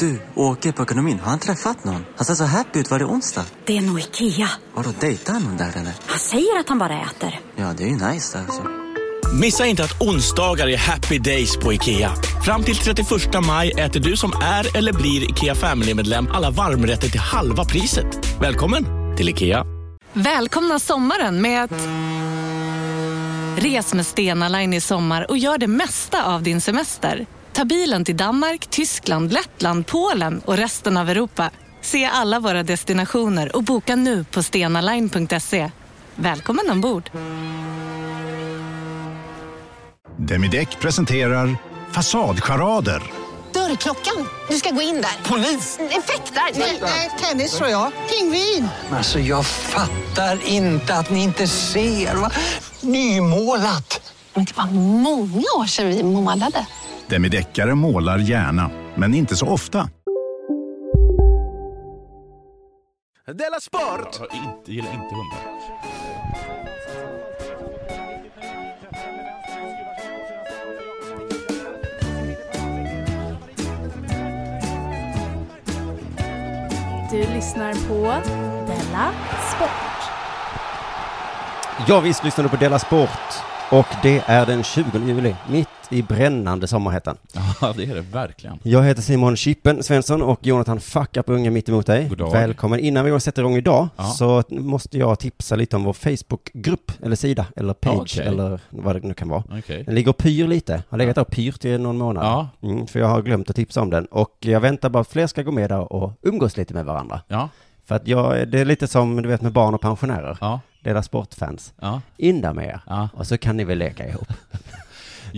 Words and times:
Du, 0.00 0.20
åker 0.34 0.72
på 0.72 0.82
ekonomin. 0.82 1.18
Har 1.20 1.30
han 1.30 1.38
träffat 1.38 1.84
någon? 1.84 2.04
Han 2.16 2.24
ser 2.24 2.34
så 2.34 2.44
happy 2.44 2.78
ut. 2.78 2.90
Var 2.90 2.98
det 2.98 3.04
onsdag? 3.04 3.44
Det 3.64 3.76
är 3.76 3.80
nog 3.80 4.00
Ikea. 4.00 4.48
Har 4.74 4.82
du 4.82 4.90
dejtar 5.00 5.32
han 5.32 5.42
någon 5.42 5.56
där 5.56 5.68
eller? 5.68 5.92
Han 6.06 6.18
säger 6.18 6.60
att 6.60 6.68
han 6.68 6.78
bara 6.78 7.00
äter. 7.00 7.40
Ja, 7.56 7.74
det 7.76 7.84
är 7.84 7.88
ju 7.88 7.94
nice 7.94 8.38
alltså. 8.38 8.62
Missa 9.40 9.66
inte 9.66 9.84
att 9.84 10.02
onsdagar 10.02 10.68
är 10.68 10.76
happy 10.76 11.18
days 11.18 11.56
på 11.56 11.72
IKEA. 11.72 12.12
Fram 12.44 12.62
till 12.62 12.76
31 12.76 13.08
maj 13.46 13.70
äter 13.70 14.00
du 14.00 14.16
som 14.16 14.32
är 14.42 14.76
eller 14.76 14.92
blir 14.92 15.30
IKEA 15.30 15.54
Family-medlem 15.54 16.28
alla 16.32 16.50
varmrätter 16.50 17.08
till 17.08 17.20
halva 17.20 17.64
priset. 17.64 18.40
Välkommen 18.40 18.84
till 19.16 19.28
IKEA. 19.28 19.64
Välkomna 20.12 20.78
sommaren 20.78 21.42
med 21.42 21.64
att... 21.64 21.72
Res 23.58 23.94
med 23.94 24.06
Stena 24.06 24.48
Line 24.48 24.74
i 24.74 24.80
sommar 24.80 25.30
och 25.30 25.38
gör 25.38 25.58
det 25.58 25.66
mesta 25.66 26.24
av 26.24 26.42
din 26.42 26.60
semester. 26.60 27.26
Ta 27.56 27.64
bilen 27.64 28.04
till 28.04 28.16
Danmark, 28.16 28.66
Tyskland, 28.66 29.32
Lettland, 29.32 29.86
Polen 29.86 30.42
och 30.44 30.56
resten 30.56 30.96
av 30.96 31.10
Europa. 31.10 31.50
Se 31.80 32.04
alla 32.04 32.40
våra 32.40 32.62
destinationer 32.62 33.56
och 33.56 33.62
boka 33.62 33.96
nu 33.96 34.24
på 34.24 34.42
stenaline.se. 34.42 35.70
Välkommen 36.14 36.70
ombord! 36.70 37.10
Demideck 40.16 40.80
presenterar 40.80 41.56
Fasadcharader. 41.92 43.02
Dörrklockan. 43.52 44.28
Du 44.48 44.56
ska 44.56 44.70
gå 44.70 44.82
in 44.82 44.94
där. 44.94 45.30
Polis? 45.30 45.78
Effektar? 45.90 46.58
Nej, 46.80 47.10
tennis 47.20 47.56
tror 47.56 47.68
jag. 47.70 47.92
Pingvin. 48.10 48.68
Alltså 48.90 49.18
jag 49.18 49.46
fattar 49.46 50.38
inte 50.44 50.94
att 50.94 51.10
ni 51.10 51.22
inte 51.22 51.46
ser. 51.46 52.14
Va? 52.14 52.30
Nymålat! 52.80 54.12
Men 54.34 54.44
det 54.44 54.56
var 54.56 54.66
många 55.00 55.46
år 55.58 55.66
sedan 55.66 55.88
vi 55.88 56.02
målade. 56.02 56.66
Demideckare 57.08 57.74
målar 57.74 58.18
gärna, 58.18 58.70
men 58.94 59.14
inte 59.14 59.36
så 59.36 59.46
ofta. 59.46 59.88
Della 63.26 63.60
Sport! 63.60 64.18
Jag 64.18 64.28
inte, 64.44 64.72
gillar 64.72 64.92
inte 64.92 65.14
hundar. 65.14 65.56
Du 77.10 77.34
lyssnar 77.34 77.72
på 77.88 78.28
Della 78.66 79.12
Sport. 79.56 79.70
Ja, 81.88 82.00
visst 82.00 82.24
lyssnar 82.24 82.44
du 82.44 82.50
på 82.50 82.56
Della 82.56 82.78
Sport. 82.78 83.08
Och 83.70 83.86
det 84.02 84.22
är 84.26 84.46
den 84.46 84.62
20 84.62 84.98
juli, 85.06 85.34
mitt 85.48 85.75
i 85.90 86.02
brännande 86.02 86.66
sommarhettan. 86.66 87.16
Ja, 87.60 87.72
det 87.76 87.84
är 87.84 87.94
det 87.94 88.00
verkligen. 88.00 88.58
Jag 88.62 88.82
heter 88.82 89.02
Simon 89.02 89.36
Chippen 89.36 89.82
Svensson 89.82 90.22
och 90.22 90.46
Jonathan 90.46 90.80
Fuck 90.80 91.16
Up 91.16 91.28
Unge 91.28 91.50
mitt 91.50 91.68
emot 91.68 91.86
dig. 91.86 92.08
God 92.08 92.18
dag. 92.18 92.32
Välkommen. 92.32 92.80
Innan 92.80 93.04
vi 93.04 93.20
sätter 93.20 93.42
igång 93.42 93.56
idag 93.56 93.88
Ja. 93.96 94.04
så 94.04 94.42
måste 94.48 94.98
jag 94.98 95.18
tipsa 95.18 95.56
lite 95.56 95.76
om 95.76 95.84
vår 95.84 95.92
Facebookgrupp, 95.92 96.92
eller 97.02 97.16
sida, 97.16 97.46
eller 97.56 97.74
page, 97.74 97.96
Okej. 98.18 98.26
eller 98.26 98.60
vad 98.70 98.96
det 98.96 99.08
nu 99.08 99.14
kan 99.14 99.28
vara. 99.28 99.42
Okej. 99.58 99.82
Den 99.84 99.94
ligger 99.94 100.10
och 100.10 100.16
pyr 100.16 100.46
lite. 100.46 100.82
Har 100.88 100.98
legat 100.98 101.14
där 101.14 101.22
och 101.22 101.30
pyrt 101.30 101.64
i 101.64 101.78
någon 101.78 101.98
månad. 101.98 102.24
Ja. 102.24 102.48
Mm, 102.68 102.86
för 102.86 102.98
jag 103.00 103.06
har 103.06 103.22
glömt 103.22 103.50
att 103.50 103.56
tipsa 103.56 103.80
om 103.82 103.90
den. 103.90 104.06
Och 104.06 104.36
jag 104.40 104.60
väntar 104.60 104.88
bara 104.88 105.00
att 105.00 105.08
fler 105.08 105.26
ska 105.26 105.42
gå 105.42 105.50
med 105.52 105.70
där 105.70 105.92
och 105.92 106.12
umgås 106.22 106.56
lite 106.56 106.74
med 106.74 106.84
varandra. 106.84 107.20
Ja. 107.28 107.48
För 107.84 107.94
att 107.94 108.08
jag, 108.08 108.48
det 108.48 108.60
är 108.60 108.64
lite 108.64 108.88
som 108.88 109.22
du 109.22 109.28
vet 109.28 109.42
med 109.42 109.52
barn 109.52 109.74
och 109.74 109.80
pensionärer. 109.80 110.38
Ja. 110.40 110.60
Deras 110.82 111.06
sportfans. 111.06 111.72
Ja. 111.80 112.00
In 112.16 112.40
där 112.40 112.52
med 112.52 112.66
er. 112.66 112.80
Ja. 112.86 113.08
Och 113.14 113.26
så 113.26 113.38
kan 113.38 113.56
ni 113.56 113.64
väl 113.64 113.78
leka 113.78 114.08
ihop. 114.08 114.28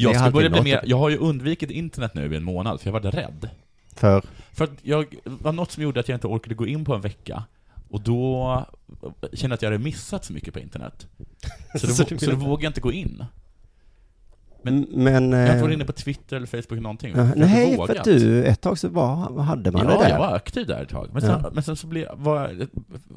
Jag 0.03 0.15
Det 0.15 0.19
ska 0.19 0.31
börja 0.31 0.51
bli 0.51 0.61
mer, 0.63 0.81
jag 0.87 0.99
har 0.99 1.09
ju 1.09 1.17
undvikit 1.17 1.71
internet 1.71 2.15
nu 2.15 2.33
i 2.33 2.37
en 2.37 2.45
månad, 2.45 2.81
för 2.81 2.87
jag 2.89 2.93
var 2.93 3.11
rädd. 3.11 3.49
För, 3.97 4.23
För 4.53 4.65
att 4.65 4.71
jag, 4.83 5.07
det 5.25 5.31
var 5.43 5.53
något 5.53 5.71
som 5.73 5.83
gjorde 5.83 6.01
att 6.01 6.09
jag 6.09 6.17
inte 6.17 6.27
orkade 6.27 6.55
gå 6.55 6.67
in 6.67 6.85
på 6.85 6.95
en 6.95 7.01
vecka. 7.01 7.45
Och 7.91 8.01
då 8.01 8.65
kände 9.33 9.53
jag 9.53 9.55
att 9.55 9.63
jag 9.63 9.71
hade 9.71 9.85
missat 9.85 10.25
så 10.25 10.33
mycket 10.33 10.55
på 10.55 10.61
internet. 10.61 11.07
Så 11.81 11.87
då, 12.05 12.19
Så 12.19 12.31
då, 12.31 12.37
vågade 12.37 12.65
jag 12.65 12.71
inte 12.71 12.81
gå 12.81 12.93
in. 12.93 13.25
men, 14.63 14.87
men 14.91 15.33
Jag 15.33 15.39
har 15.39 15.45
inte 15.45 15.57
eh, 15.57 15.63
varit 15.63 15.75
inne 15.75 15.85
på 15.85 15.93
Twitter 15.93 16.37
eller 16.37 16.47
Facebook 16.47 16.73
eller 16.73 16.81
någonting. 16.81 17.13
ja, 17.17 17.27
inte 17.27 17.39
nej, 17.39 17.77
för 17.77 17.97
att 17.97 18.05
du, 18.05 18.45
ett 18.45 18.61
tag 18.61 18.79
så 18.79 18.89
var, 18.89 19.41
hade 19.43 19.71
man 19.73 19.87
det 19.87 19.93
Ja, 19.93 19.99
där. 20.03 20.09
jag 20.09 20.19
var 20.19 20.35
aktiv 20.35 20.67
där 20.67 20.83
ett 20.83 20.89
tag. 20.89 21.09
Men 21.13 21.23
sen, 21.23 21.41
Ja. 21.45 21.51
men 21.53 21.63
sen 21.63 21.77
så 21.77 21.87
blev, 21.87 22.09
var, 22.17 22.67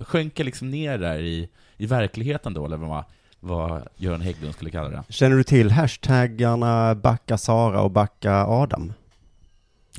sjönk 0.04 0.40
jag 0.40 0.46
liksom 0.46 0.70
ner 0.72 0.98
där 0.98 1.20
i, 1.20 1.50
i 1.78 1.86
verkligheten 1.86 2.54
då, 2.54 2.66
eller 2.66 2.78
vad, 2.78 3.04
vad 3.44 3.88
Göran 3.98 4.22
Hägglund 4.22 4.54
skulle 4.54 4.72
kalla 4.72 4.90
det. 4.90 5.04
Känner 5.10 5.38
du 5.38 5.44
till 5.44 5.72
hashtaggarna 5.72 6.96
Backa 6.96 7.38
Sara 7.38 7.82
och 7.82 7.92
Backa 7.92 8.46
Adam? 8.46 8.94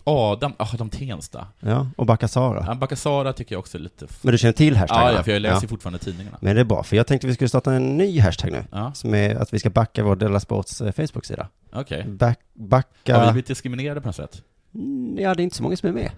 Adam, 0.04 0.52
Adam 0.58 0.90
Tensta. 0.90 1.46
Ja, 1.60 1.86
och 1.96 2.06
Backa 2.06 2.28
Sara. 2.28 2.64
Ja, 2.68 2.74
Bacasara 2.74 3.32
tycker 3.32 3.54
jag 3.54 3.60
också 3.60 3.78
är 3.78 3.82
lite... 3.82 4.06
Men 4.22 4.32
du 4.32 4.38
känner 4.38 4.52
till 4.52 4.76
hashtaggarna? 4.76 5.10
Ja, 5.10 5.16
ja, 5.16 5.22
för 5.22 5.32
jag 5.32 5.42
läser 5.42 5.62
ju 5.62 5.68
fortfarande 5.68 5.98
tidningarna. 5.98 6.38
Men 6.40 6.54
det 6.54 6.60
är 6.60 6.64
bra, 6.64 6.82
för 6.82 6.96
jag 6.96 7.06
tänkte 7.06 7.26
vi 7.26 7.34
skulle 7.34 7.48
starta 7.48 7.72
en 7.72 7.96
ny 7.96 8.20
hashtag 8.20 8.52
nu. 8.52 8.64
Ja. 8.72 8.92
Som 8.94 9.14
är 9.14 9.34
att 9.34 9.54
vi 9.54 9.58
ska 9.58 9.70
backa 9.70 10.04
vår 10.04 10.16
Della 10.16 10.40
Sports 10.40 10.80
eh, 10.80 10.92
Facebook-sida. 10.92 11.48
Okej. 11.72 12.04
Back, 12.08 12.38
backa... 12.52 13.16
Har 13.16 13.26
vi 13.26 13.32
blivit 13.32 13.46
diskriminerade 13.46 14.00
på 14.00 14.08
något 14.08 14.16
sätt? 14.16 14.42
Mm, 14.74 15.18
Ja, 15.18 15.34
det 15.34 15.42
är 15.42 15.44
inte 15.44 15.56
så 15.56 15.62
många 15.62 15.76
som 15.76 15.88
är 15.88 15.92
med. 15.92 16.10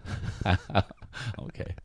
Okej. 1.36 1.76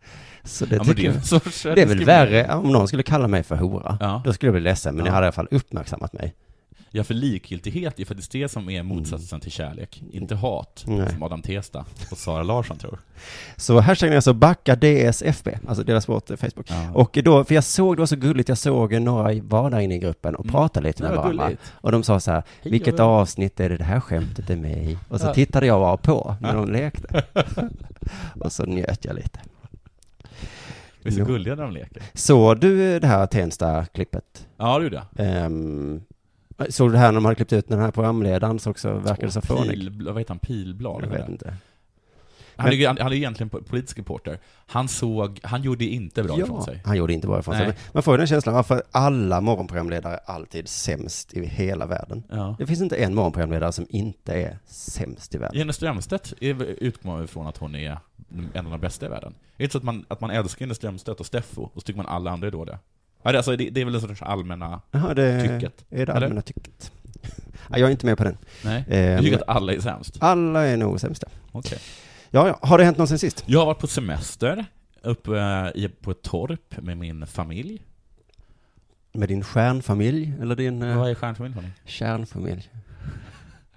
Så 0.43 0.65
det 0.65 0.75
Ja, 0.75 0.83
tycker 0.83 1.03
det 1.03 1.09
är 1.09 1.13
jag... 1.13 1.25
sorts 1.25 1.63
Det 1.63 1.81
är 1.81 1.85
väl 1.85 2.05
värre 2.05 2.53
om 2.55 2.71
någon 2.71 2.87
skulle 2.87 3.03
kalla 3.03 3.27
mig 3.27 3.43
för 3.43 3.55
hora. 3.55 3.97
Ja. 3.99 4.21
Då 4.25 4.33
skulle 4.33 4.47
jag 4.47 4.53
bli 4.53 4.61
ledsen, 4.61 4.95
men 4.95 5.05
Ja. 5.05 5.11
ni 5.11 5.15
hade 5.15 5.25
i 5.25 5.27
alla 5.27 5.31
fall 5.31 5.47
uppmärksammat 5.51 6.13
mig. 6.13 6.33
Ja, 6.91 7.03
för 7.03 7.13
likgiltighet 7.13 7.99
är 7.99 8.05
faktiskt 8.05 8.31
det 8.31 8.49
som 8.49 8.69
är 8.69 8.83
motsatsen 8.83 9.39
till 9.39 9.51
kärlek. 9.51 10.03
Inte 10.11 10.35
hat, 10.35 10.83
Mm. 10.87 10.99
Nej. 10.99 11.09
som 11.13 11.23
Adam 11.23 11.41
Testa 11.41 11.85
och 12.11 12.17
Sara 12.17 12.43
Larsson 12.43 12.77
tror. 12.77 12.99
Så 13.57 13.79
hashtaggen 13.79 14.13
är 14.13 14.15
alltså 14.17 14.33
backa 14.33 14.75
DSFB, 14.75 15.57
alltså 15.67 15.83
deras 15.83 16.03
sport 16.03 16.29
eh, 16.31 16.37
Facebook. 16.37 16.65
Ja. 16.69 16.91
Och 16.93 17.17
då, 17.23 17.43
för 17.43 17.55
jag 17.55 17.63
såg, 17.63 17.95
det 17.95 17.99
var 18.01 18.05
så 18.07 18.15
gulligt, 18.15 18.49
jag 18.49 18.57
såg 18.57 18.93
några 19.01 19.33
i- 19.33 19.39
var 19.39 19.69
där 19.69 19.79
inne 19.79 19.95
i 19.95 19.99
gruppen 19.99 20.35
och 20.35 20.45
Mm. 20.45 20.51
pratade 20.53 20.87
lite 20.87 21.03
med 21.03 21.11
varandra. 21.11 21.43
gulligt. 21.45 21.61
Och 21.73 21.91
de 21.91 22.03
sa 22.03 22.19
så 22.19 22.31
här, 22.31 22.43
Hej, 22.61 22.71
vilket 22.71 22.99
vad- 22.99 23.07
avsnitt 23.07 23.59
är 23.59 23.69
det 23.69 23.77
det 23.77 23.83
här 23.83 23.99
skämtet 23.99 24.49
är 24.49 24.55
med 24.55 24.83
i? 24.85 24.97
Och 25.09 25.19
så 25.19 25.27
Ja. 25.27 25.33
tittade 25.33 25.65
jag 25.65 25.79
bara 25.79 25.97
på 25.97 26.35
när 26.41 26.55
de 26.55 26.71
lekte. 26.71 27.23
och 28.39 28.51
så 28.51 28.65
njöt 28.65 29.05
jag 29.05 29.15
lite. 29.15 29.39
Vi 31.03 31.09
är 31.09 31.13
så 31.25 31.25
gulliga 31.25 31.55
när 31.55 31.63
de 31.63 31.71
leker. 31.73 32.03
Såg 32.13 32.59
du 32.59 32.99
det 32.99 33.07
här 33.07 33.25
Tensta-klippet? 33.27 34.47
Ja, 34.57 34.77
det 34.77 34.83
gjorde 34.83 34.95
jag. 35.15 35.25
Ehm, 35.27 36.01
såg 36.69 36.87
du 36.89 36.91
det 36.93 36.97
här 36.99 37.07
när 37.07 37.13
de 37.15 37.25
hade 37.25 37.35
klippt 37.35 37.53
ut 37.53 37.67
den 37.67 37.79
här 37.79 37.91
programledaren 37.91 38.59
så 38.59 38.69
också 38.69 38.93
verkade 38.93 39.31
så 39.31 39.41
fånig? 39.41 39.91
Vad 40.03 40.17
heter 40.17 40.29
han? 40.33 40.39
Pilblad? 40.39 41.03
Jag 41.03 41.09
vet 41.09 41.29
inte. 41.29 41.53
Han 42.55 42.67
är, 42.67 42.73
ju- 42.73 42.87
han 42.87 42.97
är 42.99 43.13
egentligen 43.13 43.49
po- 43.49 43.63
politisk 43.63 43.97
reporter. 43.99 44.39
Han 44.67 44.87
såg, 44.87 45.39
han 45.43 45.61
gjorde 45.63 45.85
inte 45.85 46.23
bra 46.23 46.39
ifrån 46.39 46.63
sig. 46.63 46.81
han 46.85 46.97
gjorde 46.97 47.13
inte 47.13 47.27
bra 47.27 47.39
ifrån 47.39 47.55
sig. 47.55 47.65
Nej. 47.67 47.75
Men 47.77 47.91
Man 47.93 48.03
får 48.03 48.13
ju 48.13 48.17
den 48.17 48.27
känslan, 48.27 48.55
varför 48.55 48.83
alla 48.91 49.41
morgonprogramledare 49.41 50.13
är 50.13 50.19
alltid 50.31 50.67
sämst 50.67 51.33
i 51.33 51.45
hela 51.45 51.85
världen? 51.85 52.23
Ja. 52.29 52.55
Det 52.59 52.65
finns 52.67 52.81
inte 52.81 52.95
en 52.95 53.15
morgonprogramledare 53.15 53.71
som 53.71 53.85
inte 53.89 54.33
är 54.33 54.57
sämst 54.65 55.35
i 55.35 55.37
världen. 55.37 55.57
Jenny 55.59 55.73
Strömstedt 55.73 56.33
är 56.41 56.61
utgår 56.63 57.23
ifrån 57.23 57.47
att 57.47 57.57
hon 57.57 57.75
är 57.75 57.97
en 58.53 58.65
av 58.65 58.71
de 58.71 58.79
bästa 58.79 59.05
i 59.05 59.09
världen. 59.09 59.31
Är 59.31 59.57
det 59.57 59.63
inte 59.63 59.71
så 59.71 59.77
att 59.77 59.83
man, 59.83 60.05
att 60.07 60.21
man 60.21 60.31
älskar 60.31 60.65
Jenny 60.65 60.73
Strömstedt 60.75 61.19
och 61.19 61.25
Steffo, 61.25 61.61
och 61.61 61.71
så 61.73 61.81
tycker 61.81 61.97
man 61.97 62.05
alla 62.05 62.31
andra 62.31 62.47
är 62.47 62.51
dåliga? 62.51 62.79
Alltså, 63.23 63.55
det, 63.55 63.69
det 63.69 63.81
är 63.81 63.85
väl 63.85 63.95
en 63.95 64.01
sorts 64.01 64.21
allmänna 64.21 64.81
Jaha, 64.91 65.13
det 65.13 65.41
tycket? 65.41 65.85
är 65.89 65.95
det 66.05 66.11
eller? 66.11 66.13
allmänna 66.25 66.41
tycket. 66.41 66.91
Ja, 67.69 67.77
jag 67.77 67.87
är 67.87 67.91
inte 67.91 68.05
med 68.05 68.17
på 68.17 68.23
den. 68.23 68.37
Nej? 68.63 68.83
Eh, 68.87 69.15
Du 69.17 69.23
tycker 69.23 69.31
men- 69.37 69.43
att 69.47 69.55
alla 69.55 69.73
är 69.73 69.79
sämst? 69.79 70.17
Alla 70.19 70.65
är 70.65 70.77
nog 70.77 70.99
sämsta. 70.99 71.27
Okej. 71.51 71.79
Ja, 72.29 72.47
ja, 72.47 72.59
har 72.67 72.77
det 72.77 72.83
hänt 72.83 72.97
något 72.97 73.09
sen 73.09 73.19
sist? 73.19 73.43
Jag 73.45 73.59
har 73.59 73.65
varit 73.65 73.79
på 73.79 73.87
semester, 73.87 74.65
uppe 75.01 75.91
på 76.01 76.11
ett 76.11 76.21
torp 76.21 76.77
med 76.81 76.97
min 76.97 77.27
familj. 77.27 77.81
Med 79.11 79.27
din 79.29 79.43
stjärnfamilj, 79.43 80.33
eller 80.41 80.55
din 80.55 80.81
eh, 80.81 80.97
Vad 80.97 81.09
är 81.09 81.15
stjärnfamilj 81.15 81.53
för 81.55 81.63
kärnfamilj? 81.85 82.69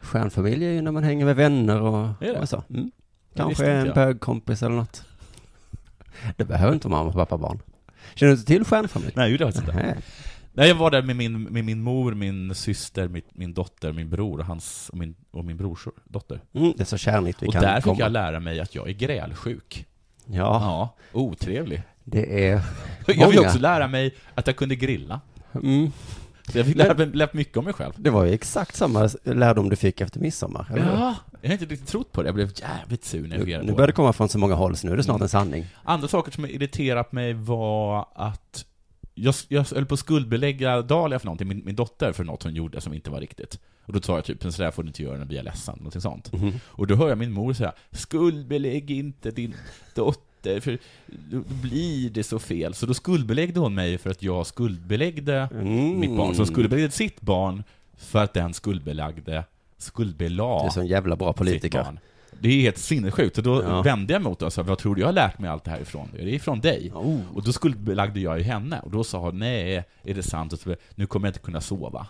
Stjärnfamilj 0.01 0.65
är 0.67 0.71
ju 0.71 0.83
när 0.83 0.91
man 0.93 1.05
hänger 1.05 1.25
med 1.25 1.37
vänner 1.37 1.81
och, 1.81 2.23
Är 2.23 2.41
och 2.41 2.49
så. 2.49 2.63
Mm. 2.71 2.91
Kanske 3.35 3.71
en 3.73 3.87
jag. 3.87 3.95
bögkompis 3.95 4.63
eller 4.63 4.75
något. 4.77 5.05
Det 6.37 6.45
behöver 6.45 6.75
inte 6.75 6.89
vara 6.89 6.99
mamma, 7.05 7.13
pappa, 7.13 7.39
barn. 7.39 7.59
Känner 8.15 8.33
du 8.33 8.39
inte 8.39 8.47
till 8.47 8.65
stjärnfamilj? 8.65 9.13
Nej, 9.17 9.25
det 9.27 9.31
gjorde 9.33 9.45
jag 9.45 9.55
faktiskt 9.55 9.77
inte. 9.77 9.97
Nej. 10.53 10.69
Jag 10.69 10.75
var 10.75 10.91
där 10.91 11.03
med 11.03 11.17
min, 11.17 11.43
med 11.43 11.65
min 11.65 11.83
mor, 11.83 12.15
min 12.15 12.55
syster, 12.55 13.09
min, 13.09 13.23
min 13.33 13.55
dotter, 13.55 13.93
min 13.93 14.11
bror 14.11 14.39
och, 14.39 14.45
hans, 14.47 14.89
och, 14.93 14.99
min, 14.99 15.15
och 15.31 15.45
min 15.45 15.57
brors 15.57 15.87
dotter. 16.05 16.41
Mm, 16.53 16.73
det 16.77 16.83
är 16.83 16.85
så 16.85 16.97
kärnigt 16.97 17.43
vi 17.43 17.47
och 17.49 17.53
kan 17.53 17.63
där 17.63 17.75
fick 17.77 17.85
komma. 17.85 17.97
jag 17.99 18.13
lära 18.13 18.41
mig 18.41 18.61
att 18.61 18.75
jag 18.75 18.89
är 18.89 18.93
grälsjuk. 18.93 19.87
Ja, 20.27 20.35
Ja, 20.35 20.97
otrevlig. 21.13 21.83
det 22.05 22.47
är 22.49 22.53
Jag 22.99 23.07
fick 23.07 23.19
många. 23.19 23.41
också 23.41 23.59
lära 23.59 23.89
mig 23.89 24.15
att 24.35 24.47
jag 24.47 24.57
kunde 24.57 24.77
grilla. 24.77 25.21
Mm. 25.55 25.93
Så 26.49 26.59
jag 26.59 26.67
fick 26.67 26.77
lära 26.77 27.05
lärt 27.05 27.35
mycket 27.35 27.57
om 27.57 27.65
mig 27.65 27.75
själv. 27.75 27.93
Det 27.97 28.11
var 28.11 28.25
ju 28.25 28.33
exakt 28.33 28.77
samma 28.77 29.09
lärdom 29.25 29.69
du 29.69 29.77
fick 29.77 30.01
efter 30.01 30.21
midsommar, 30.21 30.67
eller? 30.71 30.87
Ja, 30.87 31.15
jag 31.41 31.49
har 31.49 31.53
inte 31.53 31.65
riktigt 31.65 31.89
trott 31.89 32.13
på 32.13 32.23
det. 32.23 32.29
Jag 32.29 32.35
blev 32.35 32.51
jävligt 32.61 33.05
sur 33.05 33.23
när 33.29 33.29
jag 33.29 33.39
fick 33.39 33.47
Nu, 33.47 33.53
reda 33.53 33.63
nu 33.63 33.69
på 33.73 33.77
börjar 33.77 33.87
det. 33.87 33.93
komma 33.93 34.13
från 34.13 34.29
så 34.29 34.39
många 34.39 34.55
håll, 34.55 34.77
så 34.77 34.87
nu 34.87 34.93
är 34.93 34.97
det 34.97 35.03
snart 35.03 35.15
Mm. 35.17 35.23
en 35.23 35.29
sanning. 35.29 35.67
Andra 35.85 36.09
saker 36.09 36.33
som 36.33 36.47
irriterat 36.47 37.13
mig 37.13 37.33
var 37.33 38.07
att 38.15 38.65
jag, 39.15 39.35
jag 39.49 39.65
höll 39.75 39.87
på 39.87 39.95
att 39.95 40.01
skuldbelägga 40.01 40.83
Dahlia 40.83 41.19
för 41.19 41.27
någonting, 41.27 41.49
min, 41.49 41.63
min 41.65 41.77
dotter, 41.77 42.13
för 42.13 42.25
något 42.25 42.43
hon 42.43 42.55
gjorde 42.55 42.81
som 42.81 42.95
inte 42.95 43.11
var 43.11 43.21
riktigt. 43.21 43.59
Och 43.87 43.93
då 43.93 44.01
sa 44.01 44.15
jag 44.15 44.25
typ, 44.25 44.43
så 44.43 44.63
där 44.63 44.71
får 44.71 44.83
du 44.83 44.87
inte 44.89 45.03
göra 45.03 45.19
när 45.19 45.25
vi 45.25 45.39
är 45.39 45.43
ledsen, 45.43 45.75
någonting 45.77 46.01
sånt. 46.01 46.33
Mhm. 46.33 46.53
Och 46.67 46.87
då 46.87 46.95
hör 46.95 47.09
jag 47.09 47.19
min 47.19 47.33
mor 47.33 47.53
säga, 47.53 47.73
skuldbelägg 47.91 48.91
inte 48.91 49.31
din 49.31 49.55
dotter, 49.95 50.23
för 50.43 50.79
då 51.09 51.41
blir 51.63 52.11
det 52.11 52.23
så 52.23 52.39
fel. 52.39 52.75
Så 52.75 52.87
då 52.87 52.95
skuldbeläggde 52.95 53.61
hon 53.61 53.75
mig 53.75 53.99
för 53.99 54.11
att 54.11 54.23
jag 54.23 54.47
skuldbeläggde 54.47 55.49
Mm. 55.53 56.01
mitt 56.01 56.17
barn. 56.17 56.35
Så 56.35 56.47
skuldbeläggde 56.47 56.91
sitt 56.91 57.21
barn 57.21 57.65
för 57.97 58.25
att 58.25 58.35
den 58.35 58.55
skuldbelagde, 58.55 59.45
skuldbelade 59.79 60.63
Du 60.63 60.67
är 60.67 60.71
så 60.71 60.81
en 60.81 60.87
jävla 60.87 61.17
bra 61.17 61.33
politiker. 61.33 61.87
Det 62.41 62.49
är 62.49 62.61
helt 62.61 62.79
sinnessjukt. 62.79 63.39
Och 63.39 63.45
då 63.45 63.63
Ja. 63.63 63.83
vände 63.83 64.13
jag 64.13 64.23
mot 64.23 64.39
det 64.39 64.47
och 64.47 64.53
sa, 64.53 64.63
vad 64.63 64.79
tror 64.79 64.95
du 64.95 65.01
jag 65.01 65.09
har 65.09 65.13
lärt 65.13 65.39
mig 65.39 65.51
allt 65.51 65.65
det 65.65 65.71
här 65.71 65.81
ifrån? 65.81 66.09
Det 66.13 66.23
är 66.23 66.27
ifrån 66.27 66.61
dig. 66.61 66.93
Oh. 66.95 67.21
Och 67.35 67.43
då 67.43 67.53
skuldbelagde 67.53 68.21
jag 68.21 68.39
ju 68.39 68.45
henne. 68.45 68.81
Och 68.81 68.91
då 68.91 69.05
sa 69.05 69.19
hon, 69.19 69.39
nej, 69.39 69.85
är 70.05 70.15
det 70.15 70.23
sant? 70.23 70.53
Och 70.53 70.59
så, 70.59 70.75
nu 70.95 71.07
kommer 71.07 71.27
jag 71.27 71.31
inte 71.31 71.39
kunna 71.41 71.61
sova. 71.61 72.07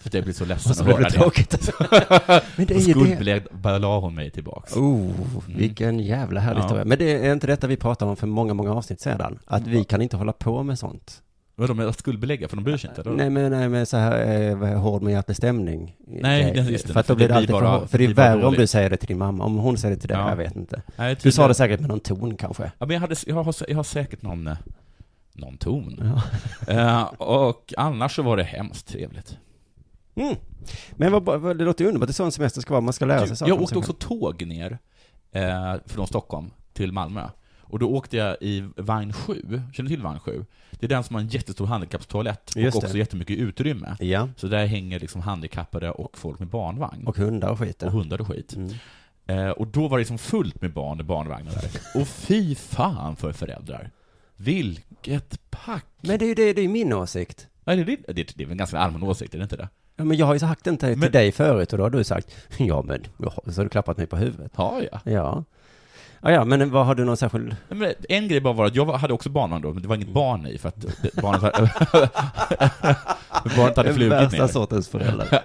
För 0.00 0.10
jag 0.12 0.24
blir 0.24 0.34
så 0.34 0.44
ledsen 0.44 0.72
att 0.72 0.78
höra 0.78 1.08
det 1.08 1.18
det. 1.50 2.42
Men 2.56 2.66
det 2.66 2.74
är 2.74 2.96
och 2.96 3.04
det. 3.06 3.16
skuldbelade 3.16 3.86
hon 3.86 4.14
mig 4.14 4.30
tillbaks. 4.30 4.76
Oh, 4.76 5.10
vilken 5.46 6.00
jävla 6.00 6.40
härlig 6.40 6.58
Ja. 6.58 6.62
historia. 6.62 6.84
Men 6.84 6.98
det 6.98 7.26
är 7.26 7.32
inte 7.32 7.46
detta 7.46 7.66
vi 7.66 7.76
pratade 7.76 8.10
om 8.10 8.16
för 8.16 8.26
många, 8.26 8.54
många 8.54 8.72
avsnitt 8.72 9.00
sedan? 9.00 9.38
Att 9.46 9.66
vi 9.66 9.84
kan 9.84 10.02
inte 10.02 10.16
hålla 10.16 10.32
på 10.32 10.62
med 10.62 10.78
sånt. 10.78 11.22
Vadå 11.54 11.74
med 11.74 11.86
att 11.86 11.98
skuldbelägga? 11.98 12.48
För 12.48 12.56
de 12.56 12.64
bryr 12.64 12.76
sig 12.76 12.90
inte? 12.90 13.00
Eller? 13.00 13.12
Nej 13.16 13.30
men, 13.30 13.50
nej, 13.52 13.68
men 13.68 13.86
så 13.86 13.96
här 13.96 14.50
eh, 14.64 14.78
hård 14.80 15.02
med 15.02 15.12
hjärtbestämning. 15.12 15.96
Nej, 16.06 16.52
Det- 16.54 16.60
just 16.60 16.86
det. 16.86 16.92
För 16.92 17.00
att 17.00 17.06
då 17.06 17.14
blir 17.14 17.28
det 17.28 17.34
det 17.34 17.46
blir 17.46 17.54
alltid 17.56 17.66
bara- 17.68 17.80
för, 17.80 17.86
för 17.86 17.98
det 17.98 18.06
det 18.06 18.12
är 18.12 18.14
värre 18.14 18.46
om 18.46 18.54
du 18.54 18.66
säger 18.66 18.90
det 18.90 18.96
till 18.96 19.08
din 19.08 19.18
mamma. 19.18 19.44
Om 19.44 19.56
hon 19.56 19.78
säger 19.78 19.94
det 19.94 20.00
till 20.00 20.08
dig, 20.08 20.18
Ja. 20.18 20.28
jag 20.28 20.36
vet 20.36 20.56
inte. 20.56 20.82
Nej, 20.96 21.16
Du 21.22 21.32
sa 21.32 21.48
det 21.48 21.54
säkert 21.54 21.80
med 21.80 21.88
någon 21.88 22.00
ton 22.00 22.36
kanske. 22.36 22.62
Ja, 22.78 22.86
men 22.86 22.90
jag, 22.90 23.00
hade, 23.00 23.14
jag, 23.26 23.34
har, 23.34 23.54
jag 23.68 23.76
har 23.76 23.82
säkert 23.84 24.22
någon, 24.22 24.46
eh, 24.46 24.56
någon 25.32 25.56
ton. 25.56 26.12
Ja. 26.66 26.72
Eh, 26.72 27.02
och 27.18 27.74
annars 27.76 28.16
så 28.16 28.22
var 28.22 28.36
det 28.36 28.44
hemskt 28.44 28.88
trevligt. 28.88 29.36
Mm. 30.14 30.36
Men 30.92 31.12
vad, 31.12 31.24
vad, 31.24 31.58
det 31.58 31.64
låter 31.64 31.84
ju 31.84 31.88
underbart, 31.88 32.08
det 32.08 32.10
är 32.10 32.14
så 32.14 32.24
en 32.24 32.32
semester 32.32 32.60
ska 32.60 32.74
vara, 32.74 32.80
man 32.80 32.92
ska 32.92 33.04
lära 33.04 33.26
sig 33.26 33.36
saker. 33.36 33.52
Jag 33.52 33.62
åkte 33.62 33.78
också 33.78 33.92
tåg 33.92 34.46
ner 34.46 34.78
eh, 35.32 35.74
från 35.86 36.06
Stockholm 36.06 36.50
till 36.72 36.92
Malmö. 36.92 37.28
Och 37.60 37.78
då 37.78 37.90
åkte 37.90 38.16
jag 38.16 38.36
i 38.40 38.68
vagn 38.76 39.12
7, 39.12 39.62
känner 39.72 39.90
du 39.90 39.96
till 39.96 40.02
vagn 40.02 40.20
7? 40.20 40.46
Det 40.70 40.86
är 40.86 40.88
den 40.88 41.04
som 41.04 41.14
har 41.14 41.22
en 41.22 41.28
jättestor 41.28 41.66
handikappstoalett 41.66 42.56
Just 42.56 42.76
och 42.76 42.82
också 42.82 42.92
det. 42.92 42.98
jättemycket 42.98 43.38
utrymme. 43.38 43.96
Ja, 44.00 44.28
Så 44.36 44.46
där 44.46 44.66
hänger 44.66 45.00
liksom 45.00 45.20
handikappade 45.20 45.90
och 45.90 46.18
folk 46.18 46.38
med 46.38 46.48
barnvagn. 46.48 47.06
och 47.06 47.16
hundar 47.16 47.50
och 47.50 47.58
skit. 47.58 47.76
ja. 47.80 47.86
och 47.86 47.92
hundar 47.92 48.20
och 48.20 48.26
skit. 48.28 48.56
Mm. 48.56 48.72
Eh, 49.26 49.50
och 49.50 49.66
då 49.66 49.88
var 49.88 49.98
det 49.98 50.00
liksom 50.00 50.18
fullt 50.18 50.60
med 50.60 50.72
barn 50.72 51.00
i 51.00 51.02
barnvagnar 51.02 51.52
där. 51.52 52.00
Och 52.00 52.08
fy 52.08 52.54
fan 52.54 53.16
för 53.16 53.32
föräldrar. 53.32 53.90
Vilket 54.36 55.50
pack! 55.50 55.86
Men 56.00 56.18
det 56.18 56.24
är 56.24 56.28
ju 56.28 56.34
det, 56.34 56.52
det 56.52 56.62
är 56.62 56.68
min 56.68 56.92
åsikt. 56.92 57.48
Nej, 57.64 57.76
det, 57.76 57.84
det, 57.84 58.12
det, 58.12 58.36
det 58.36 58.42
är 58.42 58.46
väl 58.46 58.52
en 58.52 58.58
ganska 58.58 58.78
allmän 58.78 59.02
åsikt, 59.02 59.34
är 59.34 59.38
det 59.38 59.42
inte 59.44 59.56
det? 59.56 59.68
Ja, 59.96 60.04
men 60.04 60.16
jag 60.16 60.26
har 60.26 60.32
ju 60.34 60.38
sagt 60.40 60.64
det 60.64 60.76
till 60.76 60.96
Men- 60.98 61.12
dig 61.12 61.32
förut 61.32 61.72
och 61.72 61.78
då 61.78 61.84
har 61.84 61.90
du 61.90 62.04
sagt, 62.04 62.34
ja 62.58 62.82
men, 62.82 63.04
så 63.52 63.60
har 63.60 63.64
du 63.64 63.68
klappat 63.68 63.96
mig 63.96 64.06
på 64.06 64.16
huvudet. 64.16 64.56
Har 64.56 64.88
jag? 64.92 65.14
Ja. 65.14 65.44
Ja, 66.24 66.30
ja, 66.30 66.44
men 66.44 66.70
vad 66.70 66.86
har 66.86 66.94
du 66.94 67.04
någon 67.04 67.16
särskild... 67.16 67.56
Men 67.68 67.92
en 68.08 68.28
grej 68.28 68.40
bara 68.40 68.52
var 68.54 68.66
att 68.66 68.74
jag 68.74 68.86
hade 68.92 69.14
också 69.14 69.30
barnvagn 69.30 69.62
då, 69.62 69.72
men 69.72 69.82
det 69.82 69.88
var 69.88 69.96
inget 69.96 70.08
barn 70.12 70.46
i 70.46 70.58
för 70.58 70.68
att 70.68 70.80
det- 71.02 71.22
barnet 71.22 71.42
hade, 71.42 71.58
barnet 73.56 73.76
hade 73.76 73.88
Den 73.88 73.94
flugit 73.94 74.12
värsta 74.12 74.42
ner. 74.42 74.46
sortens 74.52 74.88
förälder. 74.88 75.42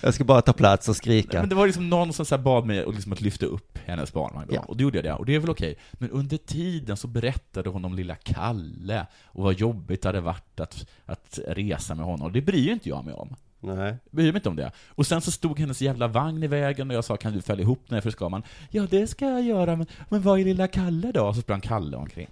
Jag 0.02 0.14
ska 0.14 0.24
bara 0.24 0.42
ta 0.42 0.52
plats 0.52 0.88
och 0.88 0.96
skrika. 0.96 1.40
Men 1.40 1.48
det 1.48 1.54
var 1.54 1.66
liksom 1.66 1.90
någon 1.90 2.12
som 2.12 2.26
så 2.26 2.38
bad 2.38 2.66
mig 2.66 2.84
liksom 2.92 3.12
att 3.12 3.20
lyfta 3.20 3.46
upp 3.46 3.78
hennes 3.86 4.12
barnvagn 4.12 4.46
då. 4.48 4.54
Ja. 4.54 4.60
Och 4.60 4.76
då 4.76 4.82
gjorde 4.82 4.98
jag 4.98 5.04
det, 5.04 5.12
och 5.12 5.26
det 5.26 5.34
är 5.34 5.38
väl 5.38 5.50
okej. 5.50 5.76
Men 5.92 6.10
under 6.10 6.36
tiden 6.36 6.96
så 6.96 7.08
berättade 7.08 7.68
hon 7.68 7.84
om 7.84 7.94
lilla 7.94 8.14
Kalle, 8.14 9.06
och 9.24 9.44
vad 9.44 9.54
jobbigt 9.54 10.02
det 10.02 10.08
hade 10.08 10.20
varit 10.20 10.60
att, 10.60 10.86
att 11.06 11.38
resa 11.48 11.94
med 11.94 12.04
honom. 12.06 12.26
Och 12.26 12.32
det 12.32 12.40
bryr 12.40 12.72
inte 12.72 12.88
jag 12.88 13.04
mig 13.04 13.14
om. 13.14 13.36
Nej. 13.74 13.96
Bryr 14.10 14.32
mig 14.32 14.38
inte 14.38 14.48
om 14.48 14.56
det. 14.56 14.72
Och 14.88 15.06
sen 15.06 15.20
så 15.20 15.30
stod 15.30 15.58
hennes 15.58 15.82
jävla 15.82 16.08
vagn 16.08 16.42
i 16.42 16.46
vägen 16.46 16.90
och 16.90 16.96
jag 16.96 17.04
sa 17.04 17.16
kan 17.16 17.32
du 17.32 17.42
följa 17.42 17.62
ihop 17.62 17.90
mig 17.90 18.00
för 18.00 18.10
ska 18.10 18.28
man? 18.28 18.42
Ja 18.70 18.86
det 18.90 19.06
ska 19.06 19.24
jag 19.24 19.42
göra, 19.42 19.76
men, 19.76 19.86
men 20.08 20.22
vad 20.22 20.40
är 20.40 20.44
lilla 20.44 20.68
Kalle 20.68 21.12
då? 21.12 21.22
Och 21.26 21.34
så 21.34 21.40
sprang 21.40 21.60
Kalle 21.60 21.96
omkring. 21.96 22.28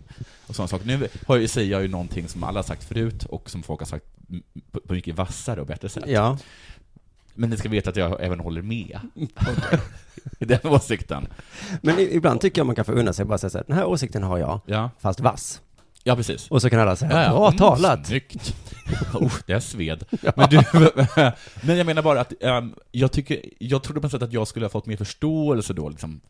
Och 0.46 0.54
sådana 0.56 0.68
saker. 0.68 0.86
Nu 0.86 1.08
har 1.26 1.36
jag, 1.36 1.50
säger 1.50 1.72
jag 1.72 1.82
ju 1.82 1.88
någonting 1.88 2.28
som 2.28 2.44
alla 2.44 2.58
har 2.58 2.64
sagt 2.64 2.84
förut 2.84 3.24
och 3.24 3.50
som 3.50 3.62
folk 3.62 3.80
har 3.80 3.86
sagt 3.86 4.04
på, 4.70 4.80
på 4.80 4.92
mycket 4.92 5.14
vassare 5.16 5.60
och 5.60 5.66
bättre 5.66 5.88
sätt. 5.88 6.04
Ja. 6.06 6.38
Men 7.34 7.50
ni 7.50 7.56
ska 7.56 7.68
veta 7.68 7.90
att 7.90 7.96
jag 7.96 8.22
även 8.24 8.40
håller 8.40 8.62
med. 8.62 8.98
I 10.38 10.44
den 10.44 10.58
åsikten. 10.64 11.26
Men 11.82 11.98
ibland 11.98 12.40
tycker 12.40 12.60
jag 12.60 12.66
man 12.66 12.76
kan 12.76 12.84
få 12.84 12.92
unna 12.92 13.12
sig 13.12 13.24
bara 13.24 13.38
säga 13.38 13.50
så 13.50 13.58
här, 13.58 13.64
den 13.68 13.76
här 13.76 13.84
åsikten 13.84 14.22
har 14.22 14.38
jag, 14.38 14.60
Ja, 14.66 14.90
fast 15.00 15.20
vass. 15.20 15.60
ja 16.02 16.16
precis. 16.16 16.50
Och 16.50 16.62
så 16.62 16.70
kan 16.70 16.80
alla 16.80 16.96
säga, 16.96 17.12
Ja, 17.12 17.22
ja. 17.22 17.30
bra 17.30 17.46
Mm, 17.46 17.58
talat. 17.58 18.06
Snyggt. 18.06 18.54
oh, 19.14 19.32
det 19.46 19.52
är 19.52 19.60
sved. 19.60 20.04
Men, 20.36 20.48
du, 20.50 20.62
men 21.62 21.76
jag 21.76 21.86
menar 21.86 22.02
bara 22.02 22.20
att 22.20 22.32
ehm, 22.40 22.74
jag 22.92 23.12
tycker, 23.12 23.40
jag 23.58 23.82
trodde 23.82 24.00
på 24.00 24.04
något 24.04 24.12
sätt 24.12 24.22
att 24.22 24.32
jag 24.32 24.48
skulle 24.48 24.64
ha 24.64 24.70
fått 24.70 24.86
mer 24.86 24.96
förståelse 24.96 25.72
då 25.72 25.88
liksom 25.88 26.20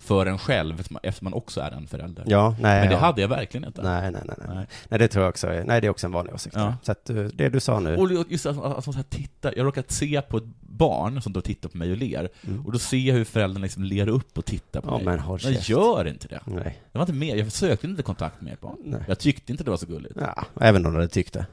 för 0.00 0.26
en 0.26 0.38
själv, 0.38 0.80
eftersom 1.02 1.24
man- 1.24 1.32
också 1.32 1.60
är 1.60 1.70
en 1.70 1.86
förälder. 1.86 2.24
Ja, 2.26 2.56
nej. 2.60 2.80
Men 2.80 2.88
det 2.88 2.94
ja. 2.94 3.00
hade 3.00 3.20
jag 3.20 3.28
verkligen 3.28 3.66
inte. 3.66 3.82
Nej, 3.82 4.10
nej, 4.10 4.22
nej, 4.24 4.36
nej. 4.48 4.66
Nej. 4.88 4.98
Det 4.98 5.08
tror 5.08 5.24
jag 5.24 5.30
också 5.30 5.46
är, 5.46 5.64
nej 5.64 5.80
det 5.80 5.86
är 5.86 5.90
också 5.90 6.06
en 6.06 6.12
vanlig 6.12 6.34
åsikt. 6.34 6.56
Ja. 6.58 6.74
Så 6.82 6.92
att 6.92 7.10
eh, 7.10 7.16
det 7.16 7.48
du 7.48 7.60
sa 7.60 7.80
nu. 7.80 7.96
Och 7.96 8.10
just 8.28 8.46
att, 8.46 8.56
att 8.56 8.62
man 8.72 8.82
så 8.82 8.92
här 8.92 9.02
tittar, 9.02 9.54
jag 9.56 9.66
råkat 9.66 9.90
se 9.90 10.20
på 10.22 10.36
ett 10.36 10.44
barn 10.60 11.22
som 11.22 11.32
då 11.32 11.40
tittar 11.40 11.68
på 11.68 11.76
mig 11.78 11.90
och 11.90 11.96
ler, 11.96 12.28
och 12.64 12.72
då 12.72 12.78
ser 12.78 12.96
jag 12.96 13.14
hur 13.14 13.24
föräldrarna 13.24 13.62
liksom 13.62 13.82
ler 13.84 14.08
upp 14.08 14.38
och 14.38 14.44
tittar 14.44 14.80
på 14.80 14.88
Mm. 14.88 15.00
Ja, 15.00 15.04
mig. 15.04 15.14
men 15.16 15.24
håll 15.24 15.40
jag 15.42 15.54
käft. 15.54 15.68
gör 15.68 16.08
inte 16.08 16.28
det. 16.28 16.40
Nej. 16.44 16.78
Jag 16.92 16.98
var 16.98 17.02
inte 17.02 17.12
med, 17.12 17.38
jag 17.38 17.52
sökte 17.52 17.86
inte 17.86 18.02
kontakt 18.02 18.40
med 18.40 18.52
ett 18.52 18.60
barn. 18.60 18.76
Nej. 18.84 19.00
Jag 19.08 19.18
tyckte 19.18 19.52
inte 19.52 19.64
det 19.64 19.70
var 19.70 19.78
så 19.78 19.86
gulligt. 19.86 20.14
Ja, 20.20 20.44
även 20.60 20.86
om 20.86 20.92
du 20.92 20.98
hade 20.98 21.08
tyckt 21.08 21.32
det. 21.34 21.46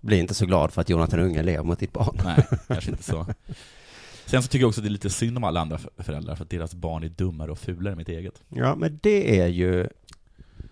Bli 0.00 0.18
inte 0.18 0.34
så 0.34 0.46
glad 0.46 0.72
för 0.72 0.80
att 0.80 0.88
Jonathan 0.88 1.20
Unge 1.20 1.42
ler 1.42 1.62
mot 1.62 1.78
ditt 1.78 1.92
barn. 1.92 2.16
Nej, 2.24 2.46
kanske 2.68 2.90
inte 2.90 3.02
så. 3.02 3.26
Sen 4.26 4.42
så 4.42 4.48
tycker 4.48 4.62
jag 4.62 4.68
också 4.68 4.80
att 4.80 4.84
det 4.84 4.88
är 4.88 4.90
lite 4.90 5.10
synd 5.10 5.36
om 5.36 5.44
alla 5.44 5.60
andra 5.60 5.78
föräldrar, 5.98 6.34
för 6.34 6.44
att 6.44 6.50
deras 6.50 6.74
barn 6.74 7.04
är 7.04 7.08
dummare 7.08 7.50
och 7.50 7.58
fulare 7.58 7.92
än 7.92 7.98
mitt 7.98 8.08
eget. 8.08 8.42
Ja, 8.48 8.74
men 8.74 8.98
det 9.02 9.40
är 9.40 9.46
ju... 9.46 9.88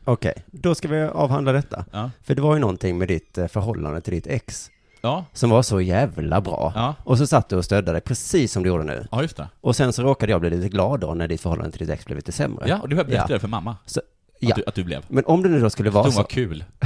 Okej, 0.04 0.34
då 0.46 0.74
ska 0.74 0.88
vi 0.88 1.02
avhandla 1.02 1.52
detta. 1.52 1.84
Ja. 1.92 2.10
För 2.22 2.34
det 2.34 2.42
var 2.42 2.54
ju 2.54 2.60
någonting 2.60 2.98
med 2.98 3.08
ditt 3.08 3.38
eh, 3.38 3.46
förhållande 3.46 4.00
till 4.00 4.14
ditt 4.14 4.26
ex 4.26 4.70
Ja, 5.00 5.24
som 5.32 5.50
var 5.50 5.62
så 5.62 5.80
jävla 5.80 6.40
bra. 6.40 6.72
ja, 6.74 6.94
Och 7.04 7.18
så 7.18 7.26
satt 7.26 7.48
du 7.48 7.56
och 7.56 7.64
stödde 7.64 7.92
dig 7.92 8.00
precis 8.00 8.52
som 8.52 8.62
du 8.62 8.68
gjorde 8.68 8.84
nu. 8.84 9.06
ja 9.10 9.22
just 9.22 9.36
det. 9.36 9.48
Och 9.60 9.76
sen 9.76 9.92
så 9.92 10.02
råkade 10.02 10.32
jag 10.32 10.40
bli 10.40 10.50
lite 10.50 10.68
glad 10.68 11.00
då 11.00 11.14
när 11.14 11.28
ditt 11.28 11.40
förhållande 11.40 11.70
till 11.76 11.86
ditt 11.86 11.94
ex 11.94 12.04
blev 12.04 12.16
lite 12.16 12.32
sämre. 12.32 12.68
Ja, 12.68 12.78
och 12.80 12.88
det 12.88 12.96
har 12.96 13.04
berättat 13.04 13.30
Ja. 13.30 13.34
det 13.34 13.40
för 13.40 13.48
mamma. 13.48 13.76
Så, 13.86 14.00
Att, 14.44 14.48
ja. 14.48 14.54
du, 14.56 14.64
att 14.66 14.74
du 14.74 14.84
blev. 14.84 15.04
Men 15.08 15.24
om 15.26 15.42
det 15.42 15.48
nu 15.48 15.60
då 15.60 15.70
skulle 15.70 15.90
vara 15.90 16.04
Hon 16.04 16.14
var 16.14 16.22
så. 16.22 16.28
kul. 16.28 16.64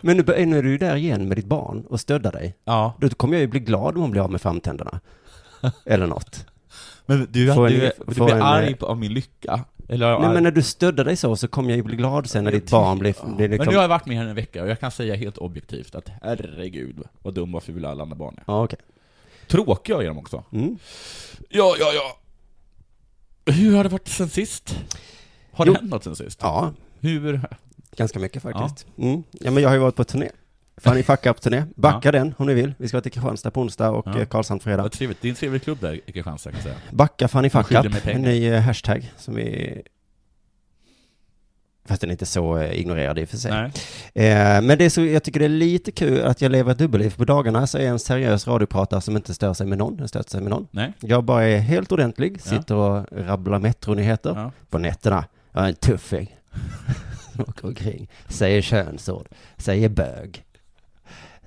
Men 0.00 0.16
nu, 0.16 0.22
bör- 0.22 0.46
nu 0.46 0.58
är 0.58 0.62
du 0.62 0.70
ju 0.70 0.78
där 0.78 0.96
igen 0.96 1.28
med 1.28 1.36
ditt 1.36 1.46
barn 1.46 1.84
och 1.88 2.00
stöddar 2.00 2.32
dig. 2.32 2.54
Ja. 2.64 2.94
Då 3.00 3.08
kommer 3.08 3.34
jag 3.34 3.40
ju 3.40 3.46
bli 3.46 3.60
glad 3.60 3.94
om 3.94 4.00
hon 4.02 4.10
blir 4.10 4.22
av 4.22 4.30
med 4.30 4.40
framtänderna. 4.40 5.00
Eller 5.84 6.06
något. 6.06 6.46
Men 7.06 7.28
du, 7.30 7.54
Får 7.54 7.68
du, 7.68 7.86
en- 7.86 7.92
du, 8.06 8.14
får 8.14 8.24
blir 8.24 8.34
en, 8.34 8.42
arg 8.42 8.68
eh, 8.70 8.74
på, 8.76 8.86
av 8.86 8.98
min 8.98 9.12
lycka. 9.14 9.64
Eller 9.88 10.18
Nej 10.18 10.30
men 10.34 10.42
när 10.42 10.50
du 10.50 10.62
stöddar 10.62 11.04
dig 11.04 11.16
så, 11.16 11.36
så 11.36 11.48
kommer 11.48 11.70
jag 11.70 11.76
ju 11.76 11.82
bli 11.82 11.96
glad 11.96 12.30
sen 12.30 12.44
när 12.44 12.52
ditt 12.52 12.70
barn 12.70 12.98
blir, 12.98 13.12
blir 13.36 13.48
Men 13.48 13.50
liksom... 13.50 13.70
nu 13.70 13.76
har 13.76 13.82
jag 13.82 13.88
varit 13.88 14.06
med 14.06 14.16
här 14.16 14.26
en 14.26 14.34
vecka 14.34 14.62
och 14.62 14.68
jag 14.68 14.80
kan 14.80 14.90
säga 14.90 15.14
helt 15.14 15.38
objektivt 15.38 15.94
att 15.94 16.10
herregud 16.22 17.02
vad 17.22 17.34
dum 17.34 17.54
och 17.54 17.62
fula 17.62 17.90
alla 17.90 18.02
andra 18.02 18.16
barn 18.16 18.34
är. 18.38 18.42
Ja, 18.46 18.64
okej. 18.64 18.78
Tråkiga 19.48 19.96
är 20.02 20.06
de 20.06 20.18
också. 20.18 20.44
Mm. 20.52 20.78
Ja, 21.48 21.74
ja, 21.80 21.86
ja. 21.94 22.16
Hur 23.52 23.76
har 23.76 23.82
det 23.84 23.90
varit 23.90 24.08
sen 24.08 24.28
sist? 24.28 24.76
Har 25.52 25.66
Jo. 25.66 25.72
det 25.72 25.78
hänt 25.78 25.90
något 25.90 26.04
sen 26.04 26.16
sist? 26.16 26.38
Ja, 26.42 26.72
Hur? 27.00 27.40
ganska 27.96 28.18
mycket 28.18 28.42
faktiskt. 28.42 28.86
Mm. 28.98 29.22
Ja, 29.32 29.50
men 29.50 29.62
jag 29.62 29.70
har 29.70 29.74
ju 29.74 29.80
varit 29.80 29.96
på 29.96 30.04
turné. 30.04 30.28
Fanny 30.76 31.02
Fuck 31.02 31.26
Up-turné. 31.26 31.64
Backa 31.76 32.12
den 32.12 32.34
om 32.38 32.46
ni 32.46 32.54
vill. 32.54 32.74
Vi 32.78 32.88
ska 32.88 33.00
till 33.00 33.12
Kristianstad 33.12 33.50
på 33.50 33.60
onsdag 33.60 33.90
och 33.90 34.06
Ja. 34.06 34.18
eh, 34.18 34.24
Karlshamn 34.26 34.60
fredag. 34.60 34.82
Vad 34.82 34.92
trevligt. 34.92 35.18
Det 35.22 35.28
är 35.28 35.30
en 35.30 35.36
trevlig 35.36 35.62
klubb 35.62 35.78
där 35.80 36.00
i 36.06 36.12
Kristianstad 36.12 36.50
kan 36.50 36.56
jag 36.58 36.62
säga. 36.64 36.76
Backa 36.90 37.28
Fanny 37.28 37.50
Fuck 37.50 37.72
Up, 37.72 37.86
en 38.06 38.22
ny 38.22 38.46
eh, 38.46 38.60
hashtag 38.60 39.12
som 39.16 39.34
vi... 39.34 39.82
Fast 41.84 42.00
den 42.00 42.10
är 42.10 42.12
inte 42.12 42.26
så 42.26 42.56
eh, 42.58 42.72
ignorerad 42.80 43.18
i 43.18 43.24
och 43.24 43.28
för 43.28 43.36
sig. 43.36 43.52
Eh, 43.52 44.62
men 44.62 44.78
det 44.78 44.84
är 44.84 44.88
så, 44.90 45.00
jag 45.04 45.22
tycker 45.22 45.40
det 45.40 45.46
är 45.46 45.48
lite 45.48 45.90
kul 45.92 46.22
att 46.22 46.40
jag 46.40 46.52
lever 46.52 46.72
ett 46.72 46.78
dubbelliv. 46.78 47.16
På 47.16 47.24
dagarna 47.24 47.66
så 47.66 47.78
är 47.78 47.82
jag 47.82 47.90
en 47.90 47.98
seriös 47.98 48.46
radiopratare 48.46 49.00
som 49.00 49.16
inte 49.16 49.34
stör 49.34 49.54
sig 49.54 49.66
med 49.66 49.78
någon, 49.78 49.96
den 49.96 50.08
stöter 50.08 50.30
sig 50.30 50.40
med 50.40 50.50
någon. 50.50 50.66
Nej. 50.70 50.92
Jag 51.00 51.24
bara 51.24 51.44
är 51.44 51.58
helt 51.58 51.92
ordentlig, 51.92 52.32
Ja. 52.44 52.50
sitter 52.50 52.74
och 52.74 53.06
rabblar 53.12 53.58
metronyheter 53.58 54.32
Ja. 54.36 54.52
på 54.70 54.78
nätterna. 54.78 55.24
Jag 55.52 55.64
är 55.64 55.68
en 55.68 55.74
tuffing. 55.74 56.36
Åker 57.48 57.66
omkring, 57.66 58.08
säger 58.28 58.62
könsord, 58.62 59.28
säger 59.56 59.88
bög. 59.88 60.44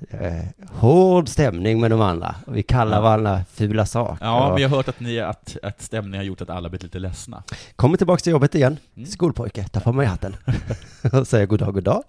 Eh, 0.10 0.46
hård 0.72 1.30
stämning 1.30 1.80
med 1.82 1.92
de 1.92 2.02
andra. 2.02 2.36
Vi 2.48 2.64
kallar 2.64 2.98
Ja. 2.98 3.02
varandra 3.02 3.46
fula 3.52 3.86
saker. 3.86 4.26
Ja, 4.26 4.50
men 4.54 4.62
jag 4.62 4.70
har 4.70 4.78
hört 4.78 4.88
att, 4.88 5.00
ni, 5.00 5.20
att, 5.20 5.58
att 5.64 5.82
stämningen 5.82 6.18
har 6.18 6.24
gjort 6.24 6.42
att 6.42 6.50
alla 6.50 6.70
blivit 6.70 6.84
lite 6.84 7.00
ledsna. 7.00 7.44
Kommer 7.76 7.98
tillbaka 7.98 8.20
till 8.20 8.32
jobbet 8.32 8.56
igen. 8.56 8.78
Mm. 8.96 9.08
Skolpojke, 9.10 9.68
tar 9.68 9.82
på 9.82 9.94
mig 9.94 10.06
hatten. 10.08 10.36
och 11.14 11.28
säger 11.28 11.46
god 11.46 11.60
dag, 11.60 11.74
god 11.74 11.84
dag. 11.84 12.04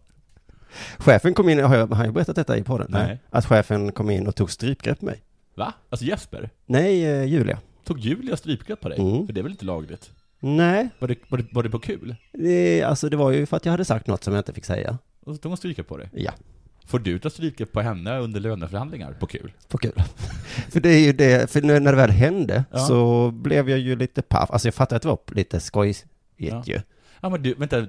Chefen 0.99 1.35
kom 1.35 1.49
in, 1.49 1.65
har 1.65 1.76
jag, 1.76 1.87
har 1.87 2.05
jag 2.05 2.15
berättat 2.15 2.37
detta 2.37 2.57
i 2.59 2.62
podden? 2.62 2.87
Nej. 2.91 3.19
Att 3.31 3.47
chefen 3.47 3.93
kom 3.93 4.11
in 4.11 4.26
och 4.26 4.35
tog 4.37 4.50
strypgrepp 4.50 5.00
på 5.00 5.05
mig. 5.07 5.23
Va? 5.55 5.73
Alltså 5.91 6.07
Jesper? 6.07 6.50
Nej, 6.67 7.05
eh, 7.05 7.25
Julia. 7.25 7.59
Tog 7.85 7.99
Julia 7.99 8.37
strypgrepp 8.37 8.81
på 8.81 8.88
dig? 8.88 8.99
Mm. 9.00 9.26
För 9.26 9.33
det 9.33 9.41
är 9.41 9.43
väl 9.43 9.53
inte 9.53 9.65
lagligt? 9.65 10.11
Nej, 10.40 10.88
Var 10.99 11.09
det, 11.09 11.16
var 11.28 11.38
det, 11.38 11.45
var 11.52 11.62
det 11.62 11.71
på 11.71 11.78
kul? 11.78 12.16
det, 12.33 12.83
alltså 12.83 13.09
det 13.09 13.16
var 13.16 13.31
ju 13.31 13.47
för 13.47 13.57
att 13.57 13.64
jag 13.64 13.71
hade 13.73 13.85
sagt 13.85 14.07
något 14.07 14.25
som 14.25 14.33
jag 14.35 14.40
inte 14.40 14.52
fick 14.52 14.64
säga. 14.64 14.99
Och 15.21 15.35
så 15.35 15.40
tog 15.43 15.50
hon 15.50 15.57
stryka 15.57 15.85
på 15.85 15.97
dig? 15.97 16.09
Ja. 16.12 16.33
Får 16.85 16.99
du 16.99 17.19
ta 17.19 17.31
strypgrepp 17.31 17.73
på 17.73 17.81
henne 17.81 18.19
under 18.19 18.40
löneförhandlingar? 18.40 19.12
På 19.12 19.26
kul. 19.26 19.52
På 19.69 19.78
kul. 19.78 19.93
för 20.71 20.81
det 20.81 20.88
är 20.88 20.99
ju 21.00 21.12
det, 21.12 21.50
för 21.50 21.62
när 21.62 21.81
det 21.81 21.97
väl 21.97 22.11
hände 22.11 22.64
Ja. 22.71 22.78
så 22.78 23.31
blev 23.31 23.71
jag 23.71 23.78
ju 23.78 23.97
lite 23.97 24.23
paff. 24.23 24.50
Alltså 24.50 24.69
jag 24.69 24.75
fattar 24.75 24.97
att 24.97 25.02
det 25.02 25.09
var 25.09 25.19
lite 25.33 25.61
skojigt 25.61 26.05
Ja. 26.37 26.62
ju. 26.66 26.81
Ja 27.21 27.28
men 27.28 27.43
du, 27.43 27.55
vänta. 27.55 27.87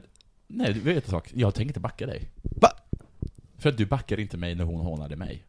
Nej, 0.48 0.74
du 0.74 0.80
vet 0.80 1.06
en 1.06 1.12
sak. 1.12 1.30
Jag 1.34 1.54
tänker 1.56 1.70
inte 1.70 1.80
backa 1.80 2.06
dig. 2.06 2.30
Va? 2.42 2.70
För 3.58 3.70
att 3.70 3.78
du 3.78 3.86
backade 3.86 4.22
inte 4.22 4.38
mig 4.38 4.56
när 4.56 4.64
hon 4.64 4.80
hånade 4.86 5.16
mig. 5.16 5.44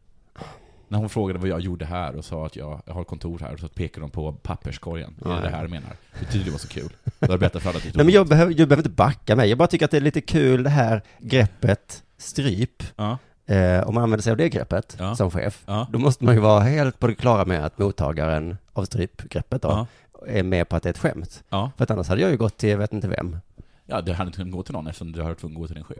När 0.91 0.97
hon 0.99 1.09
frågade 1.09 1.39
vad 1.39 1.49
jag 1.49 1.59
gjorde 1.59 1.85
här 1.85 2.15
och 2.15 2.25
sa 2.25 2.45
att 2.45 2.55
jag, 2.55 2.81
jag 2.85 2.93
har 2.93 3.03
kontor 3.03 3.39
här, 3.39 3.53
och 3.53 3.59
så 3.59 3.67
pekade 3.67 4.01
de 4.01 4.09
på 4.09 4.31
papperskorgen. 4.33 5.15
Är 5.25 5.29
det 5.29 5.35
Ja. 5.35 5.41
det 5.41 5.49
här 5.49 5.63
du 5.63 5.67
menar? 5.69 5.89
Det 6.31 6.37
det 6.43 6.51
var 6.51 6.57
så 6.57 6.67
kul. 6.67 6.89
Då 7.03 7.11
har 7.27 7.33
jag 7.33 7.39
berättat 7.39 7.61
för 7.61 7.69
alla 7.69 7.77
att 7.77 7.95
Nej 7.95 8.05
men 8.05 8.13
jag 8.13 8.27
behöver, 8.27 8.51
jag 8.57 8.67
behöver 8.67 8.77
inte 8.83 8.89
backa 8.95 9.35
mig. 9.35 9.49
Jag 9.49 9.57
bara 9.57 9.67
tycker 9.67 9.85
att 9.85 9.91
det 9.91 9.97
är 9.97 10.01
lite 10.01 10.21
kul 10.21 10.63
det 10.63 10.69
här 10.69 11.01
greppet 11.19 12.03
stryp. 12.17 12.83
Ja. 12.95 13.17
Eh, 13.45 13.87
om 13.87 13.93
man 13.93 14.03
använder 14.03 14.23
sig 14.23 14.31
av 14.31 14.37
det 14.37 14.49
greppet 14.49 14.95
Ja. 14.99 15.15
som 15.15 15.31
chef, 15.31 15.63
Ja. 15.65 15.87
då 15.91 15.99
måste 15.99 16.23
man 16.25 16.33
ju 16.35 16.41
vara 16.41 16.59
helt 16.61 16.99
på 16.99 17.07
det 17.07 17.15
klara 17.15 17.45
med 17.45 17.65
att 17.65 17.77
mottagaren 17.79 18.57
av 18.73 18.85
strypgreppet 18.85 19.61
då 19.61 19.67
Ja. 19.69 19.87
är 20.27 20.43
med 20.43 20.69
på 20.69 20.75
att 20.75 20.83
det 20.83 20.89
är 20.89 20.93
ett 20.93 20.97
skämt. 20.97 21.43
Ja. 21.49 21.71
För 21.77 21.83
att 21.83 21.91
annars 21.91 22.07
hade 22.07 22.21
jag 22.21 22.31
ju 22.31 22.37
gått 22.37 22.57
till 22.57 22.69
jag 22.69 22.77
vet 22.77 22.93
inte 22.93 23.07
vem. 23.07 23.37
Ja, 23.85 24.01
du 24.01 24.13
hade 24.13 24.27
inte 24.27 24.37
kunnat 24.37 24.53
gå 24.53 24.63
till 24.63 24.73
någon 24.73 24.87
eftersom 24.87 25.11
du 25.11 25.21
har 25.21 25.33
tvungen 25.33 25.57
att 25.57 25.61
gå 25.61 25.67
till 25.67 25.75
din 25.75 25.83
chef. 25.83 25.97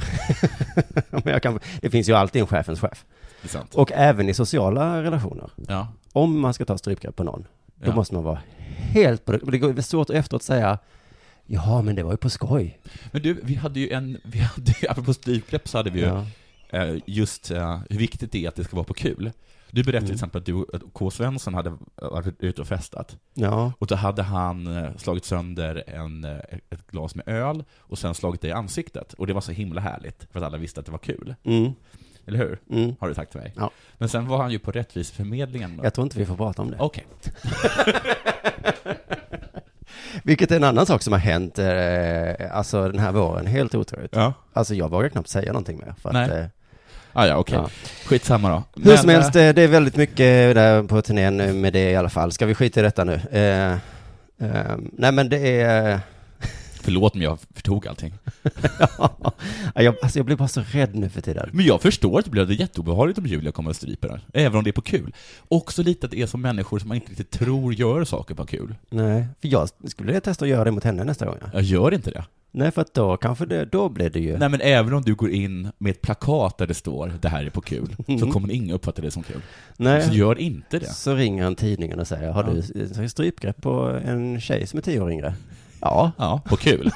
Men 1.10 1.22
jag 1.24 1.42
kan, 1.42 1.60
det 1.80 1.90
finns 1.90 2.08
ju 2.08 2.12
alltid 2.14 2.40
en 2.40 2.46
chefens 2.46 2.80
chef. 2.80 3.04
Och 3.74 3.92
även 3.92 4.28
i 4.28 4.34
sociala 4.34 5.02
relationer. 5.02 5.50
Ja. 5.68 5.88
Om 6.12 6.40
man 6.40 6.54
ska 6.54 6.64
ta 6.64 6.78
strypgrepp 6.78 7.16
på 7.16 7.24
någon, 7.24 7.46
då 7.76 7.90
Ja. 7.90 7.94
måste 7.94 8.14
man 8.14 8.24
vara 8.24 8.40
helt 8.76 9.24
på 9.24 9.32
det. 9.32 9.38
Det 9.50 9.58
går 9.58 9.80
svårt 9.80 10.10
att 10.10 10.16
efteråt 10.16 10.42
säga, 10.42 10.78
ja 11.46 11.82
men 11.82 11.94
det 11.94 12.02
var 12.02 12.10
ju 12.10 12.16
på 12.16 12.30
skoj. 12.30 12.80
Men 13.12 13.22
du, 13.22 13.40
vi 13.42 13.54
hade 13.54 13.80
ju 13.80 13.90
en, 13.90 14.18
vi 14.24 14.38
hade, 14.38 14.72
apropå 14.88 15.14
strypgrepp 15.14 15.68
så 15.68 15.78
hade 15.78 15.90
vi 15.90 16.00
ju 16.00 16.06
Ja. 16.06 16.24
eh, 16.78 16.96
just 17.06 17.50
eh, 17.50 17.80
hur 17.90 17.98
viktigt 17.98 18.32
det 18.32 18.44
är 18.44 18.48
att 18.48 18.54
det 18.56 18.64
ska 18.64 18.76
vara 18.76 18.84
på 18.84 18.94
kul. 18.94 19.32
Du 19.72 19.82
berättade 19.82 20.06
till 20.06 20.10
Mm. 20.10 20.14
exempel 20.14 20.38
att 20.40 20.46
du, 20.46 20.76
att 20.76 20.92
K. 20.92 21.10
Svensson 21.10 21.54
hade 21.54 21.76
varit 21.96 22.34
ute 22.42 22.60
och 22.60 22.66
festat. 22.68 23.16
Ja. 23.34 23.72
Och 23.78 23.86
då 23.86 23.94
hade 23.94 24.22
han 24.22 24.66
eh, 24.76 24.96
slagit 24.96 25.24
sönder 25.24 25.84
en, 25.86 26.24
ett 26.24 26.86
glas 26.90 27.14
med 27.14 27.28
öl 27.28 27.64
och 27.78 27.98
sen 27.98 28.14
slagit 28.14 28.40
det 28.40 28.48
i 28.48 28.52
ansiktet. 28.52 29.12
Och 29.12 29.26
det 29.26 29.32
var 29.32 29.40
så 29.40 29.52
himla 29.52 29.80
härligt, 29.80 30.26
för 30.32 30.40
att 30.40 30.46
alla 30.46 30.58
visste 30.58 30.80
att 30.80 30.86
det 30.86 30.92
var 30.92 30.98
kul. 30.98 31.34
Mm. 31.44 31.72
Eller 32.30 32.38
hur? 32.38 32.58
Mm. 32.70 32.94
Har 33.00 33.08
du 33.08 33.14
sagt 33.14 33.30
till 33.32 33.40
mig. 33.40 33.52
Ja. 33.56 33.70
Men 33.98 34.08
sen 34.08 34.26
var 34.28 34.38
han 34.42 34.50
ju 34.50 34.58
på 34.58 34.70
Rättviseförmedlingen. 34.70 35.76
då. 35.76 35.84
Jag 35.84 35.94
tror 35.94 36.02
inte 36.04 36.18
vi 36.18 36.26
får 36.26 36.36
prata 36.36 36.62
om 36.62 36.70
det. 36.70 36.76
Okej. 36.80 37.06
Vilket 40.24 40.50
är 40.50 40.56
en 40.56 40.64
annan 40.64 40.86
sak 40.86 41.02
som 41.02 41.12
har 41.12 41.20
hänt, 41.20 41.58
eh, 41.58 42.56
alltså 42.56 42.88
den 42.88 42.98
här 42.98 43.12
våren, 43.12 43.46
helt 43.46 43.74
otroligt. 43.74 44.14
Ja. 44.16 44.32
Alltså 44.52 44.74
jag 44.74 44.88
vågar 44.90 45.08
knappt 45.08 45.28
säga 45.28 45.52
någonting 45.52 45.78
mer. 45.78 45.94
För 46.02 46.12
Nej. 46.12 46.24
att, 46.24 46.30
eh, 46.30 46.44
Ah, 47.12 47.26
ja, 47.26 47.36
okej. 47.36 47.54
Ja. 47.58 47.68
Skitsamma 48.06 48.48
då. 48.50 48.82
hur 48.82 48.96
som 48.96 49.06
Men, 49.06 49.14
helst, 49.16 49.36
eh, 49.36 49.48
det 49.48 49.62
är 49.62 49.68
väldigt 49.68 49.96
mycket 49.96 50.54
där 50.54 50.82
på 50.82 51.02
turnén 51.02 51.60
med 51.60 51.72
det 51.72 51.90
i 51.90 51.96
alla 51.96 52.08
fall. 52.08 52.32
Ska 52.32 52.46
vi 52.46 52.54
skita 52.54 52.80
i 52.80 52.82
detta 52.82 53.04
nu? 53.04 53.20
Eh, 53.30 53.72
eh, 54.48 54.76
nej 54.92 55.12
men 55.12 55.28
det 55.28 55.60
är... 55.60 56.00
Förlåt 56.82 57.14
om 57.14 57.22
jag 57.22 57.38
förtog 57.54 57.86
allting. 57.88 58.12
ja, 58.98 59.82
jag, 59.82 59.94
alltså 60.02 60.18
jag 60.18 60.26
blir 60.26 60.36
bara 60.36 60.48
så 60.48 60.62
rädd 60.72 60.94
nu 60.94 61.08
för 61.08 61.20
tiden. 61.20 61.50
Men 61.52 61.64
jag 61.66 61.82
förstår 61.82 62.18
att 62.18 62.24
det 62.24 62.30
blir 62.30 62.60
jätteobehagligt 62.60 63.18
om 63.18 63.26
Julia 63.26 63.52
kommer 63.52 63.70
och 63.70 63.76
stryper 63.76 64.08
den. 64.08 64.20
Även 64.32 64.58
om 64.58 64.64
det 64.64 64.70
är 64.70 64.72
på 64.72 64.80
kul. 64.82 65.14
Också 65.48 65.82
lite 65.82 66.06
att 66.06 66.10
det 66.12 66.22
är 66.22 66.26
som 66.26 66.40
människor 66.42 66.78
som 66.78 66.88
man 66.88 66.94
inte 66.94 67.10
riktigt 67.10 67.30
tror 67.30 67.74
gör 67.74 68.04
saker 68.04 68.34
på 68.34 68.46
kul. 68.46 68.74
Nej, 68.90 69.24
för 69.40 69.48
jag 69.48 69.68
skulle 69.86 70.06
vilja 70.06 70.20
testa 70.20 70.44
att 70.44 70.48
göra 70.48 70.64
det 70.64 70.70
mot 70.70 70.84
henne 70.84 71.04
nästa 71.04 71.26
gång. 71.26 71.36
Ja. 71.40 71.48
Jag 71.52 71.62
gör 71.62 71.94
inte 71.94 72.10
det. 72.10 72.24
Nej, 72.52 72.70
för 72.70 72.82
att 72.82 72.94
då 72.94 73.16
kanske 73.16 73.46
det, 73.46 73.64
då 73.64 73.88
blir 73.88 74.10
det 74.10 74.20
ju... 74.20 74.38
Nej 74.38 74.48
men 74.48 74.60
även 74.60 74.94
om 74.94 75.02
du 75.02 75.14
går 75.14 75.30
in 75.30 75.68
med 75.78 75.90
ett 75.90 76.02
plakat 76.02 76.58
där 76.58 76.66
det 76.66 76.74
står 76.74 77.12
'Det 77.20 77.28
här 77.28 77.44
är 77.44 77.50
på 77.50 77.60
kul' 77.60 77.96
så 78.06 78.12
Mm. 78.12 78.30
kommer 78.30 78.50
ingen 78.50 78.74
uppfatta 78.74 79.02
det 79.02 79.10
som 79.10 79.22
kul. 79.22 79.42
Nej. 79.76 80.02
Så 80.02 80.12
gör 80.14 80.38
inte 80.38 80.78
det. 80.78 80.86
Så 80.92 81.14
ringer 81.14 81.44
han 81.44 81.54
tidningen 81.54 82.00
och 82.00 82.06
säger, 82.06 82.30
har 82.32 82.44
Ja. 82.74 82.92
du 83.02 83.08
strypgrepp 83.08 83.62
på 83.62 84.00
en 84.04 84.40
tjej 84.40 84.66
som 84.66 84.78
är 84.78 84.82
tio 84.82 85.00
år 85.00 85.12
yngre? 85.12 85.34
Ja. 85.80 86.12
Ja, 86.18 86.40
på 86.46 86.56
kul. 86.56 86.90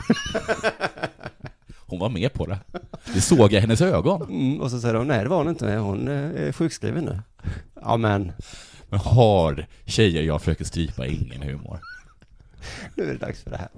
Hon 1.87 1.99
var 1.99 2.09
med 2.09 2.33
på 2.33 2.47
det. 2.47 2.59
Det 3.15 3.21
såg 3.21 3.39
jag 3.39 3.53
i 3.53 3.59
hennes 3.61 3.81
ögon. 3.81 4.23
Mm, 4.23 4.61
och 4.61 4.71
så 4.71 4.81
säger 4.81 4.95
de, 4.95 5.07
nej 5.09 5.23
det 5.23 5.29
var 5.29 5.37
hon 5.37 5.49
inte, 5.49 5.75
hon 5.75 6.09
eh, 6.09 6.47
är 6.47 6.53
sjukskriven 6.53 7.05
nu. 7.05 7.19
Ja 7.83 7.97
men, 7.97 8.33
Men 8.89 8.99
har 9.01 9.67
tjejer 9.85 10.23
jag 10.23 10.41
försöker 10.41 10.65
strypa 10.65 11.07
ingen 11.07 11.43
humor? 11.43 11.81
nu 12.95 13.03
är 13.05 13.13
det 13.13 13.19
dags 13.19 13.43
för 13.43 13.51
det 13.51 13.57
här. 13.57 13.69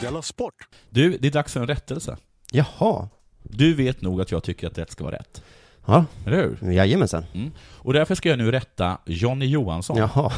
Della 0.00 0.22
Sport. 0.22 0.54
Du, 0.90 1.18
det 1.18 1.26
är 1.26 1.32
dags 1.32 1.52
för 1.52 1.60
en 1.60 1.66
rättelse. 1.66 2.16
Jaha. 2.52 3.08
Du 3.42 3.74
vet 3.74 4.02
nog 4.02 4.20
att 4.20 4.30
jag 4.30 4.42
tycker 4.42 4.66
att 4.66 4.78
rätt 4.78 4.90
ska 4.90 5.04
vara 5.04 5.14
rätt. 5.14 5.42
Ja, 5.86 6.04
Eller 6.26 6.36
hur? 6.36 6.72
jajamensan. 6.72 7.24
Mm. 7.34 7.50
Och 7.58 7.92
därför 7.92 8.14
ska 8.14 8.28
jag 8.28 8.38
nu 8.38 8.50
rätta 8.50 8.98
Johnny 9.04 9.46
Johansson. 9.46 9.96
Jaha. 9.96 10.32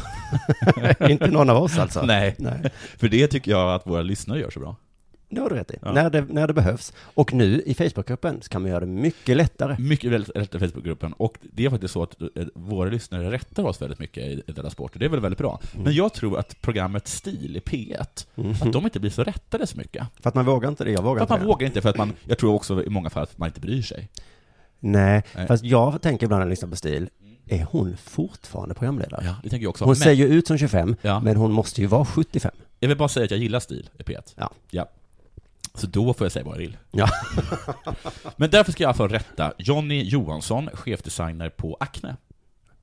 inte 1.09 1.27
någon 1.27 1.49
av 1.49 1.63
oss 1.63 1.79
alltså? 1.79 2.01
Nej. 2.01 2.35
Nej. 2.37 2.71
För 2.97 3.09
det 3.09 3.27
tycker 3.27 3.51
jag 3.51 3.75
att 3.75 3.87
våra 3.87 4.01
lyssnare 4.01 4.39
gör 4.39 4.49
så 4.49 4.59
bra. 4.59 4.75
Det 5.29 5.41
har 5.41 5.49
du 5.49 5.55
rätt 5.55 5.71
i. 5.71 5.77
Ja. 5.81 5.91
När, 5.91 6.09
det, 6.09 6.25
när 6.29 6.47
det 6.47 6.53
behövs. 6.53 6.93
Och 6.97 7.33
nu 7.33 7.61
i 7.65 7.73
Facebookgruppen 7.73 8.41
så 8.41 8.49
kan 8.49 8.61
man 8.61 8.71
göra 8.71 8.79
det 8.79 8.85
mycket 8.85 9.37
lättare. 9.37 9.75
Mycket 9.79 10.11
rätt 10.35 10.55
i 10.55 10.59
Facebookgruppen. 10.59 11.13
Och 11.13 11.37
det 11.41 11.65
är 11.65 11.69
faktiskt 11.69 11.93
så 11.93 12.03
att 12.03 12.21
eh, 12.21 12.27
våra 12.53 12.89
lyssnare 12.89 13.31
rättar 13.31 13.63
oss 13.63 13.81
väldigt 13.81 13.99
mycket 13.99 14.23
i 14.23 14.43
i 14.47 14.51
Della 14.51 14.69
Sport. 14.69 14.93
Och 14.93 14.99
det 14.99 15.05
är 15.05 15.09
väl 15.09 15.19
väldigt 15.19 15.39
bra. 15.39 15.59
Mm. 15.73 15.83
Men 15.83 15.93
jag 15.93 16.13
tror 16.13 16.39
att 16.39 16.61
programmet 16.61 17.07
Stil 17.07 17.57
i 17.57 17.59
P1, 17.59 18.01
att 18.61 18.73
de 18.73 18.83
inte 18.83 18.99
blir 18.99 19.11
så 19.11 19.23
rättade 19.23 19.67
så 19.67 19.77
mycket. 19.77 20.07
För 20.21 20.29
att 20.29 20.35
man 20.35 20.45
vågar 20.45 20.69
inte 20.69 20.83
det, 20.83 20.91
jag 20.91 21.03
vågar 21.03 21.17
För 21.17 21.23
att 21.23 21.29
inte 21.31 21.39
man 21.39 21.47
vågar 21.47 21.67
inte, 21.67 21.81
för 21.81 21.89
att 21.89 21.97
man, 21.97 22.13
jag 22.23 22.37
tror 22.37 22.53
också 22.53 22.83
i 22.83 22.89
många 22.89 23.09
fall 23.09 23.23
att 23.23 23.37
man 23.37 23.47
inte 23.47 23.59
bryr 23.59 23.81
sig. 23.81 24.09
Nej, 24.79 25.23
Nej. 25.35 25.47
fast 25.47 25.63
jag 25.63 26.01
tänker 26.01 26.25
ibland 26.25 26.39
när 26.39 26.45
jag 26.45 26.49
lyssnar 26.49 26.69
på 26.69 26.75
Stil, 26.75 27.09
är 27.47 27.63
hon 27.71 27.97
fortfarande 27.97 28.75
programledare? 28.75 29.25
Ja, 29.25 29.35
det 29.43 29.49
tänker 29.49 29.63
jag 29.63 29.69
också. 29.69 29.83
Hon 29.83 29.89
Men- 29.91 29.95
ser 29.95 30.11
ju 30.11 30.25
ut 30.27 30.47
som 30.47 30.57
25, 30.57 30.95
Ja. 31.01 31.19
men 31.19 31.35
hon 31.35 31.51
måste 31.51 31.81
ju 31.81 31.87
vara 31.87 32.05
75. 32.05 32.51
Jag 32.79 32.87
vill 32.87 32.97
bara 32.97 33.09
säga 33.09 33.23
att 33.23 33.31
jag 33.31 33.39
gillar 33.39 33.59
Stil 33.59 33.89
i 33.99 34.03
P1. 34.03 34.33
Ja. 34.35 34.51
ja. 34.71 34.89
Så 35.73 35.87
då 35.87 36.13
får 36.13 36.25
jag 36.25 36.31
säga 36.31 36.45
vad 36.45 36.53
jag 36.53 36.59
vill. 36.59 36.77
Ja. 36.91 37.09
Men 38.35 38.49
därför 38.49 38.71
ska 38.71 38.83
jag 38.83 38.87
alltså 38.87 39.07
rätta 39.07 39.53
Jonny 39.57 40.03
Johansson, 40.03 40.69
chefdesigner 40.73 41.49
på 41.49 41.77
Acne. 41.79 42.15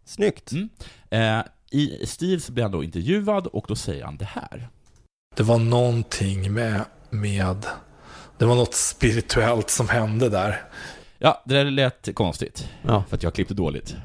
Snyggt. 0.05 0.53
Mm. 0.53 0.69
Eh, 1.11 1.45
I 1.71 2.07
Stil 2.07 2.43
så 2.43 2.53
blir 2.53 2.63
han 2.65 2.73
då 2.73 2.85
intervjuad 2.85 3.47
och 3.47 3.65
då 3.69 3.77
säger 3.77 4.05
han 4.05 4.17
det 4.17 4.25
här. 4.25 4.69
Det 5.37 5.43
var 5.43 5.59
någonting 5.59 6.53
med, 6.53 6.81
med, 7.11 7.67
det 8.39 8.45
var 8.45 8.55
något 8.55 8.75
spirituellt 8.75 9.71
som 9.71 9.89
hände 9.89 10.29
där. 10.29 10.63
Ja, 11.19 11.43
det 11.47 11.55
där 11.55 11.65
lät 11.71 12.15
konstigt, 12.15 12.69
Ja. 12.83 13.05
för 13.09 13.17
att 13.17 13.23
jag 13.23 13.35
klippte 13.35 13.55
dåligt. 13.55 13.97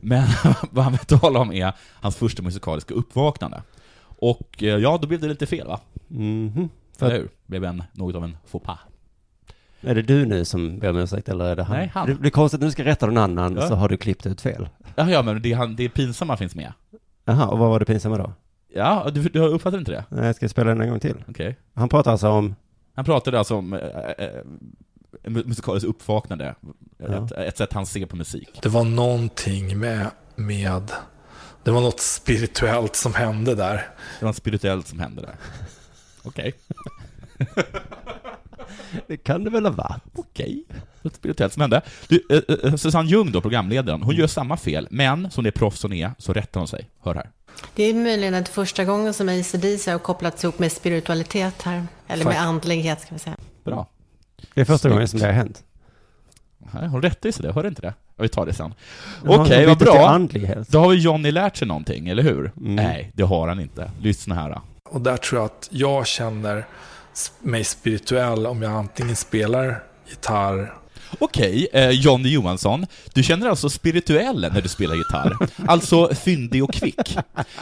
Men 0.00 0.26
vad 0.70 0.84
han 0.84 0.92
vill 0.92 1.18
tala 1.20 1.38
om 1.40 1.52
är 1.52 1.72
hans 1.94 2.16
första 2.16 2.42
musikaliska 2.42 2.94
uppvaknande. 2.94 3.62
Och 4.00 4.62
eh, 4.62 4.68
ja, 4.76 4.98
då 5.02 5.08
blev 5.08 5.20
det 5.20 5.28
lite 5.28 5.46
fel 5.46 5.66
va? 5.66 5.80
Mhm. 6.08 6.68
Eller 7.00 7.10
För, 7.10 7.18
hur? 7.18 7.28
Blev 7.46 7.64
en, 7.64 7.82
något 7.92 8.14
av 8.14 8.24
en 8.24 8.36
faux 8.46 8.66
pas. 8.66 8.78
är 9.80 9.94
det 9.94 10.02
du 10.02 10.26
nu 10.26 10.44
som 10.44 10.78
ber 10.78 10.90
om 10.90 10.96
ursäkt 10.96 11.28
eller 11.28 11.44
är 11.44 11.56
det 11.56 11.62
han? 11.62 11.76
Nej, 11.76 11.90
han. 11.94 12.06
Det 12.06 12.14
blir 12.14 12.30
konstigt 12.30 12.60
när 12.60 12.66
du 12.66 12.72
ska 12.72 12.84
rätta 12.84 13.06
någon 13.06 13.16
annan 13.16 13.56
Ja. 13.56 13.68
så 13.68 13.74
har 13.74 13.88
du 13.88 13.96
klippt 13.96 14.26
ut 14.26 14.40
fel. 14.40 14.68
Ja, 14.96 15.10
ja 15.10 15.22
men 15.22 15.42
det, 15.42 15.52
han, 15.52 15.76
det 15.76 15.88
pinsamma 15.88 16.36
finns 16.36 16.54
med. 16.54 16.72
Jaha, 17.24 17.46
och 17.46 17.58
vad 17.58 17.68
var 17.70 17.78
det 17.78 17.84
pinsamma 17.84 18.18
då? 18.18 18.32
Ja, 18.74 19.10
du, 19.14 19.22
du 19.22 19.40
uppfattar 19.40 19.78
inte 19.78 19.90
det? 19.92 20.04
Nej, 20.08 20.34
ska 20.34 20.44
jag 20.44 20.50
spela 20.50 20.68
den 20.70 20.80
en 20.80 20.88
gång 20.90 21.00
till? 21.00 21.24
Okej. 21.28 21.56
Han 21.74 21.88
pratar 21.88 22.10
alltså 22.12 22.28
om, 22.28 22.54
Han 22.94 23.04
pratade 23.04 23.38
alltså 23.38 23.56
om 23.56 23.72
eh, 23.72 23.80
eh, 24.18 24.28
musikaliskt 25.24 25.88
uppvaknande, 25.88 26.54
Ja. 26.98 27.24
ett, 27.24 27.32
ett 27.32 27.58
sätt 27.58 27.72
han 27.72 27.86
ser 27.86 28.06
på 28.06 28.16
musik. 28.16 28.58
Det 28.62 28.68
var 28.68 28.84
någonting 28.84 29.78
med, 29.78 30.10
med, 30.34 30.92
det 31.64 31.70
var 31.70 31.80
något 31.80 32.00
spirituellt 32.00 32.96
som 32.96 33.14
hände 33.14 33.54
där. 33.54 33.74
Det 33.74 34.24
var 34.24 34.28
något 34.28 34.36
spirituellt 34.36 34.86
som 34.86 35.00
hände 35.00 35.22
där. 35.22 35.36
Okej. 36.22 36.54
det 39.06 39.16
kan 39.16 39.44
det 39.44 39.50
väl 39.50 39.64
ha 39.66 39.72
varit? 39.72 40.02
Okej. 40.14 40.64
Något 41.02 41.14
spirituellt 41.16 41.52
som 41.52 41.60
hände. 41.60 41.82
Du, 42.08 42.26
eh, 42.30 42.40
eh, 42.64 42.76
Susanne 42.76 43.08
Ljung 43.10 43.32
då, 43.32 43.40
programledaren, 43.40 44.02
hon 44.02 44.14
gör 44.14 44.26
samma 44.26 44.56
fel, 44.56 44.88
men 44.90 45.30
som 45.30 45.44
det 45.44 45.52
proffs 45.52 45.82
hon 45.82 45.92
är, 45.92 46.12
så 46.18 46.32
rättar 46.32 46.60
hon 46.60 46.68
sig. 46.68 46.90
Hör 47.00 47.14
här. 47.14 47.30
Det 47.74 47.82
är 47.84 47.94
möjligen 47.94 48.34
att 48.34 48.48
första 48.48 48.84
gången 48.84 49.14
som 49.14 49.28
ACDC 49.28 49.90
har 49.90 49.98
kopplats 49.98 50.44
ihop 50.44 50.58
med 50.58 50.72
spiritualitet 50.72 51.62
här. 51.62 51.86
Eller 52.08 52.24
Fuck. 52.24 52.32
med 52.32 52.42
andlighet 52.42 53.00
ska 53.00 53.14
vi 53.14 53.18
säga. 53.18 53.36
Bra. 53.64 53.88
Det 54.54 54.60
är 54.60 54.64
första 54.64 54.78
Snyggt. 54.78 54.92
gången 54.94 55.08
som 55.08 55.20
det 55.20 55.26
har 55.26 55.32
hänt. 55.32 55.64
Nej, 56.74 56.88
hon 56.88 57.02
rättar 57.02 57.28
ju 57.28 57.32
sig 57.32 57.42
det, 57.42 57.52
hörde 57.52 57.68
inte 57.68 57.82
det? 57.82 57.94
Vi 58.16 58.28
tar 58.28 58.46
det 58.46 58.52
sen. 58.52 58.74
Okej, 59.26 59.58
hon 59.58 59.66
vad 59.68 59.78
bra. 59.78 60.08
andlighet. 60.08 60.68
Då 60.68 60.78
har 60.78 60.92
ju 60.92 60.98
Johnny 60.98 61.30
lärt 61.30 61.56
sig 61.56 61.68
någonting, 61.68 62.08
eller 62.08 62.22
hur? 62.22 62.52
Mm. 62.56 62.76
Nej, 62.76 63.10
det 63.14 63.22
har 63.22 63.48
han 63.48 63.60
inte. 63.60 63.90
Lyssna 64.00 64.34
här. 64.34 64.50
Då. 64.50 64.62
Och 64.90 65.00
där 65.00 65.16
tror 65.16 65.40
jag 65.40 65.46
att 65.46 65.68
jag 65.72 66.06
känner 66.06 66.66
mig 67.40 67.64
spirituell 67.64 68.46
om 68.46 68.62
jag 68.62 68.72
antingen 68.72 69.16
spelar 69.16 69.82
gitarr 70.08 70.74
Okej, 71.18 71.68
eh, 71.72 71.90
Johnny 71.90 72.28
Johansson, 72.28 72.86
du 73.14 73.22
känner 73.22 73.48
alltså 73.48 73.70
spirituell 73.70 74.40
när 74.40 74.60
du 74.60 74.68
spelar 74.68 74.94
gitarr. 74.94 75.36
Alltså 75.66 76.14
fyndig 76.14 76.64
och 76.64 76.72
kvick. 76.74 77.16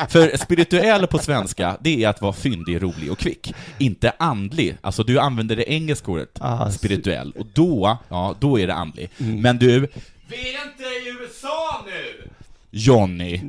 För 0.09 0.37
spirituell 0.37 1.07
på 1.07 1.19
svenska, 1.19 1.77
det 1.81 2.05
är 2.05 2.09
att 2.09 2.21
vara 2.21 2.33
fyndig, 2.33 2.83
rolig 2.83 3.13
och 3.13 3.19
kvick. 3.19 3.55
Inte 3.79 4.13
andlig. 4.19 4.77
Alltså 4.81 5.03
du 5.03 5.19
använder 5.19 5.57
det 5.57 5.71
engelska 5.73 6.11
ordet 6.13 6.31
Ah, 6.41 6.71
spirituell, 6.71 7.33
och 7.33 7.47
då, 7.55 7.99
ja, 8.09 8.35
då 8.41 8.61
är 8.61 8.67
det 8.67 8.75
andlig. 8.75 9.11
Men 9.17 9.59
du, 9.59 9.81
vi 10.29 10.55
är 10.55 10.69
inte 10.69 10.83
i 10.83 11.17
USA 11.21 11.85
nu! 11.87 12.31
Johnny. 12.71 13.41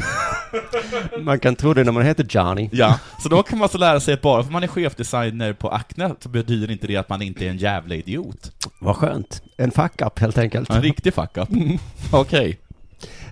Man 1.20 1.38
kan 1.38 1.56
tro 1.56 1.74
det 1.74 1.84
när 1.84 1.92
man 1.92 2.04
heter 2.04 2.26
Johnny. 2.28 2.68
Ja, 2.72 2.98
så 3.22 3.28
då 3.28 3.42
kan 3.42 3.58
man 3.58 3.64
alltså 3.64 3.78
lära 3.78 4.00
sig 4.00 4.14
att 4.14 4.22
bara 4.22 4.44
för 4.44 4.52
man 4.52 4.62
är 4.62 4.66
chefdesigner 4.66 5.52
på 5.52 5.68
Acne 5.68 6.14
så 6.20 6.28
betyder 6.28 6.70
inte 6.70 6.86
det 6.86 6.96
att 6.96 7.08
man 7.08 7.22
inte 7.22 7.46
är 7.46 7.50
en 7.50 7.56
jävla 7.58 7.94
idiot. 7.94 8.52
Vad 8.78 8.96
skönt. 8.96 9.42
En 9.56 9.70
fuck-up 9.70 10.18
helt 10.18 10.38
enkelt. 10.38 10.70
En 10.70 10.82
riktig 10.82 11.14
fuck-up. 11.14 11.48
Okej. 12.12 12.58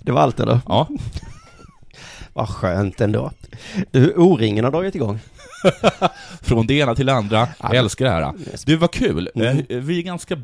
Det 0.02 0.12
var 0.12 0.20
allt 0.20 0.40
eller? 0.40 0.60
Ja. 0.66 0.88
Vad 2.32 2.48
skönt 2.48 3.00
ändå. 3.00 3.30
Du, 3.90 4.12
O-ringen 4.14 4.64
har 4.64 4.70
dragit 4.72 4.94
igång. 4.94 5.18
Från 6.42 6.66
det 6.66 6.74
ena 6.74 6.94
till 6.94 7.06
det 7.06 7.12
andra. 7.12 7.48
Jag 7.60 7.74
älskar 7.74 8.04
det 8.04 8.10
här. 8.10 8.32
Du, 8.66 8.76
vad 8.76 8.90
kul. 8.92 9.30
Mm. 9.34 9.58
Eh, 9.68 9.76
Vi 9.78 9.98
är 9.98 10.02
ganska... 10.02 10.36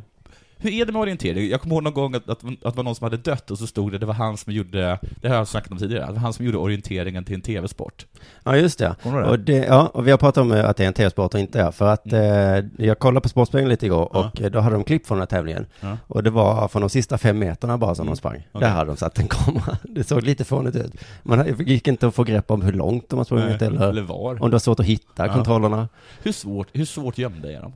Hur 0.58 0.70
är 0.72 0.84
det 0.86 0.92
med 0.92 1.02
orientering? 1.02 1.48
Jag 1.50 1.60
kommer 1.60 1.74
ihåg 1.74 1.82
någon 1.82 1.94
gång 1.94 2.14
att, 2.14 2.28
att, 2.28 2.44
att 2.44 2.60
det 2.62 2.76
var 2.76 2.82
någon 2.82 2.94
som 2.94 3.04
hade 3.04 3.16
dött 3.16 3.50
och 3.50 3.58
så 3.58 3.66
stod 3.66 3.92
det, 3.92 3.98
det 3.98 4.06
var 4.06 4.14
han 4.14 4.36
som 4.36 4.52
gjorde, 4.52 4.98
det 5.20 5.28
har 5.28 5.34
jag 5.36 5.48
snackat 5.48 5.72
om 5.72 5.78
tidigare, 5.78 6.06
det 6.06 6.12
var 6.12 6.18
han 6.18 6.32
som 6.32 6.44
gjorde 6.46 6.58
orienteringen 6.58 7.24
till 7.24 7.34
en 7.34 7.40
TV-sport. 7.40 8.06
Ja, 8.44 8.56
just 8.56 8.78
det. 8.78 8.94
Ihåg 9.04 9.14
Och 9.14 9.38
det 9.38 9.52
ja, 9.56 9.90
och 9.94 10.06
vi 10.06 10.10
har 10.10 10.18
pratat 10.18 10.42
om 10.42 10.52
eh, 10.52 10.68
att 10.68 10.76
det 10.76 10.82
är 10.84 10.88
en 10.88 10.94
tv-sport 10.94 11.34
och 11.34 11.40
inte. 11.40 11.72
För 11.72 11.88
att 11.92 12.12
Mm. 12.12 12.70
eh, 12.78 12.86
jag 12.86 12.98
kollade 12.98 13.20
på 13.20 13.28
Sportspegeln 13.28 13.68
lite 13.68 13.86
igår 13.86 14.16
och 14.16 14.40
eh, 14.40 14.50
då 14.50 14.60
hade 14.60 14.74
de 14.76 14.84
klipp 14.84 15.06
från 15.06 15.16
den 15.18 15.22
här 15.22 15.26
tävlingen. 15.26 15.66
Ja. 15.80 15.96
Och 16.06 16.22
det 16.22 16.30
var 16.30 16.68
från 16.68 16.82
de 16.82 16.90
sista 16.90 17.18
fem 17.18 17.38
meterna 17.38 17.78
bara 17.78 17.94
som 17.94 18.06
de 18.06 18.16
sprang. 18.16 18.36
Okej. 18.52 18.68
Där 18.68 18.74
hade 18.74 18.90
de 18.90 18.96
satt 18.96 19.18
en 19.18 19.28
kamera. 19.28 19.76
Det 19.82 20.04
såg 20.04 20.22
lite 20.22 20.44
fånigt 20.44 20.76
ut. 20.76 20.92
Man 21.22 21.54
gick 21.58 21.88
inte 21.88 22.06
att 22.06 22.14
få 22.14 22.24
grepp 22.24 22.50
om 22.50 22.62
hur 22.62 22.72
långt 22.72 23.08
de 23.08 23.16
har 23.16 23.24
sprungit 23.24 23.60
Nej, 23.60 23.68
eller, 23.68 23.88
eller 23.88 24.02
var. 24.02 24.42
om 24.42 24.50
det 24.50 24.54
var 24.54 24.58
svårt 24.58 24.80
att 24.80 24.86
hitta 24.86 25.26
Ja. 25.26 25.32
kontrollerna. 25.32 25.88
Hur 26.22 26.32
svårt, 26.32 26.68
hur 26.72 26.84
svårt 26.84 27.18
gömda 27.18 27.52
är 27.52 27.60
de? 27.60 27.72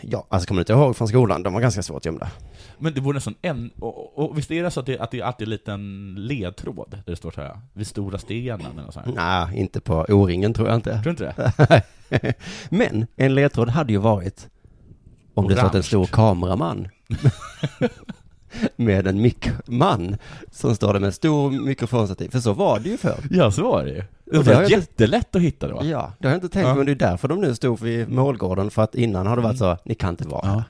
Ja, 0.00 0.26
alltså 0.28 0.48
kommer 0.48 0.58
du 0.58 0.62
inte 0.62 0.72
ihåg 0.72 0.96
från 0.96 1.08
skolan? 1.08 1.42
De 1.42 1.52
var 1.52 1.60
ganska 1.60 1.82
svårt 1.82 2.04
gömda. 2.06 2.30
Men 2.78 2.94
det 2.94 3.00
vore 3.00 3.14
nästan 3.14 3.34
en, 3.42 3.70
och, 3.78 4.18
och 4.18 4.38
visst 4.38 4.50
är 4.50 4.62
det 4.62 4.70
så 4.70 4.80
att 4.80 4.86
det, 4.86 4.98
att 4.98 5.10
det 5.10 5.22
alltid 5.22 5.42
är 5.42 5.46
en 5.46 5.50
liten 5.50 6.14
ledtråd, 6.18 6.90
där 6.90 7.02
det 7.06 7.16
står 7.16 7.30
så 7.30 7.40
här, 7.40 7.60
vid 7.72 7.86
stora 7.86 8.18
stenen 8.18 8.78
eller 8.78 8.90
sånt 8.90 9.06
här? 9.06 9.14
Nej, 9.14 9.60
inte 9.60 9.80
på 9.80 10.06
O-ringen 10.08 10.54
tror 10.54 10.68
jag 10.68 10.74
inte. 10.76 11.02
Tror 11.02 11.10
inte 11.10 11.52
det? 12.08 12.34
Men 12.70 13.06
en 13.16 13.34
ledtråd 13.34 13.68
hade 13.68 13.92
ju 13.92 13.98
varit 13.98 14.48
om 15.34 15.48
det 15.48 15.54
stått 15.56 15.64
en 15.64 15.70
Orange. 15.70 15.82
stor 15.82 16.06
kameraman 16.06 16.88
med 18.76 19.06
en 19.06 19.20
mickman 19.22 20.16
som 20.50 20.74
står 20.76 20.92
där 20.92 21.00
med 21.00 21.06
en 21.06 21.12
stor 21.12 21.50
mikrofonstativ. 21.50 22.28
För 22.28 22.40
så 22.40 22.52
var 22.52 22.78
det 22.78 22.88
ju 22.88 22.96
förr. 22.96 23.24
Ja, 23.30 23.50
så 23.50 23.62
var 23.70 23.84
det 23.84 23.90
ju. 23.90 24.02
Det 24.30 24.38
Och 24.38 24.44
det 24.44 24.50
har 24.50 24.56
var 24.56 24.62
inte- 24.62 24.74
jättelätt 24.74 25.36
att 25.36 25.42
hitta 25.42 25.68
då. 25.68 25.80
Ja, 25.84 26.12
det 26.18 26.26
har 26.28 26.34
jag 26.34 26.36
inte 26.36 26.48
tänkt 26.48 26.66
Ja. 26.68 26.74
men 26.74 26.86
det 26.86 26.92
är 26.92 26.96
därför 26.96 27.28
de 27.28 27.40
nu 27.40 27.54
stod 27.54 27.80
vid 27.80 28.08
målgården 28.08 28.70
för 28.70 28.82
att 28.82 28.94
innan 28.94 29.26
har 29.26 29.36
det 29.36 29.42
varit 29.42 29.58
så, 29.58 29.76
ni 29.84 29.94
kan 29.94 30.10
inte 30.10 30.28
vara 30.28 30.40
Ja. 30.46 30.52
här. 30.52 30.62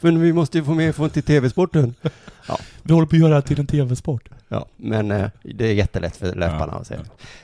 Men 0.00 0.20
vi 0.20 0.32
måste 0.32 0.58
ju 0.58 0.64
få 0.64 0.74
med 0.74 0.94
från 0.96 1.10
till 1.10 1.22
tv-sporten. 1.22 1.94
Ja, 2.48 2.58
Vi 2.82 2.92
håller 2.92 3.06
på 3.06 3.16
att 3.16 3.20
göra 3.20 3.28
det 3.28 3.34
här 3.34 3.42
till 3.42 3.60
en 3.60 3.66
TV-sport. 3.66 4.28
ja, 4.48 4.66
men 4.76 5.10
eh, 5.10 5.28
det 5.42 5.64
är 5.66 5.72
jättelätt 5.74 6.16
för 6.16 6.34
löparna 6.34 6.72
att 6.72 6.86
se. 6.86 6.94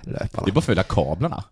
Löparna. 0.00 0.44
Det 0.44 0.50
är 0.50 0.52
bara 0.52 0.58
att 0.58 0.64
följa 0.64 0.82
kablarna. 0.82 1.44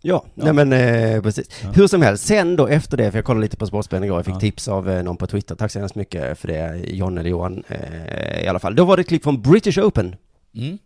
Ja, 0.00 0.24
Ja. 0.34 0.42
nej 0.44 0.52
men 0.52 0.72
eh, 0.72 1.22
precis. 1.22 1.48
Ja. 1.62 1.70
Hur 1.70 1.86
som 1.86 2.02
helst, 2.02 2.26
sen 2.26 2.56
då 2.56 2.66
efter 2.66 2.96
det, 2.96 3.10
för 3.10 3.18
jag 3.18 3.24
kollade 3.24 3.42
lite 3.42 3.56
på 3.56 3.66
Sportspelen 3.66 4.04
igår, 4.04 4.18
jag 4.18 4.24
fick 4.24 4.34
Ja. 4.34 4.40
tips 4.40 4.68
av 4.68 4.90
eh, 4.90 5.02
någon 5.02 5.16
på 5.16 5.26
Twitter, 5.26 5.54
tack 5.54 5.70
så 5.72 5.78
hemskt 5.78 5.94
mycket 5.94 6.38
för 6.38 6.48
det, 6.48 6.76
John 6.86 7.18
eller 7.18 7.30
Johan 7.30 7.62
eh, 7.68 8.44
i 8.44 8.48
alla 8.48 8.58
fall. 8.58 8.74
Då 8.74 8.84
var 8.84 8.96
det 8.96 9.00
ett 9.00 9.08
klipp 9.08 9.22
från 9.22 9.42
British 9.42 9.78
Open, 9.78 10.16
Mm. 10.54 10.78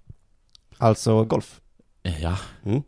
alltså 0.79 1.25
golf. 1.25 1.61
Ja. 2.03 2.39
Mm. 2.65 2.83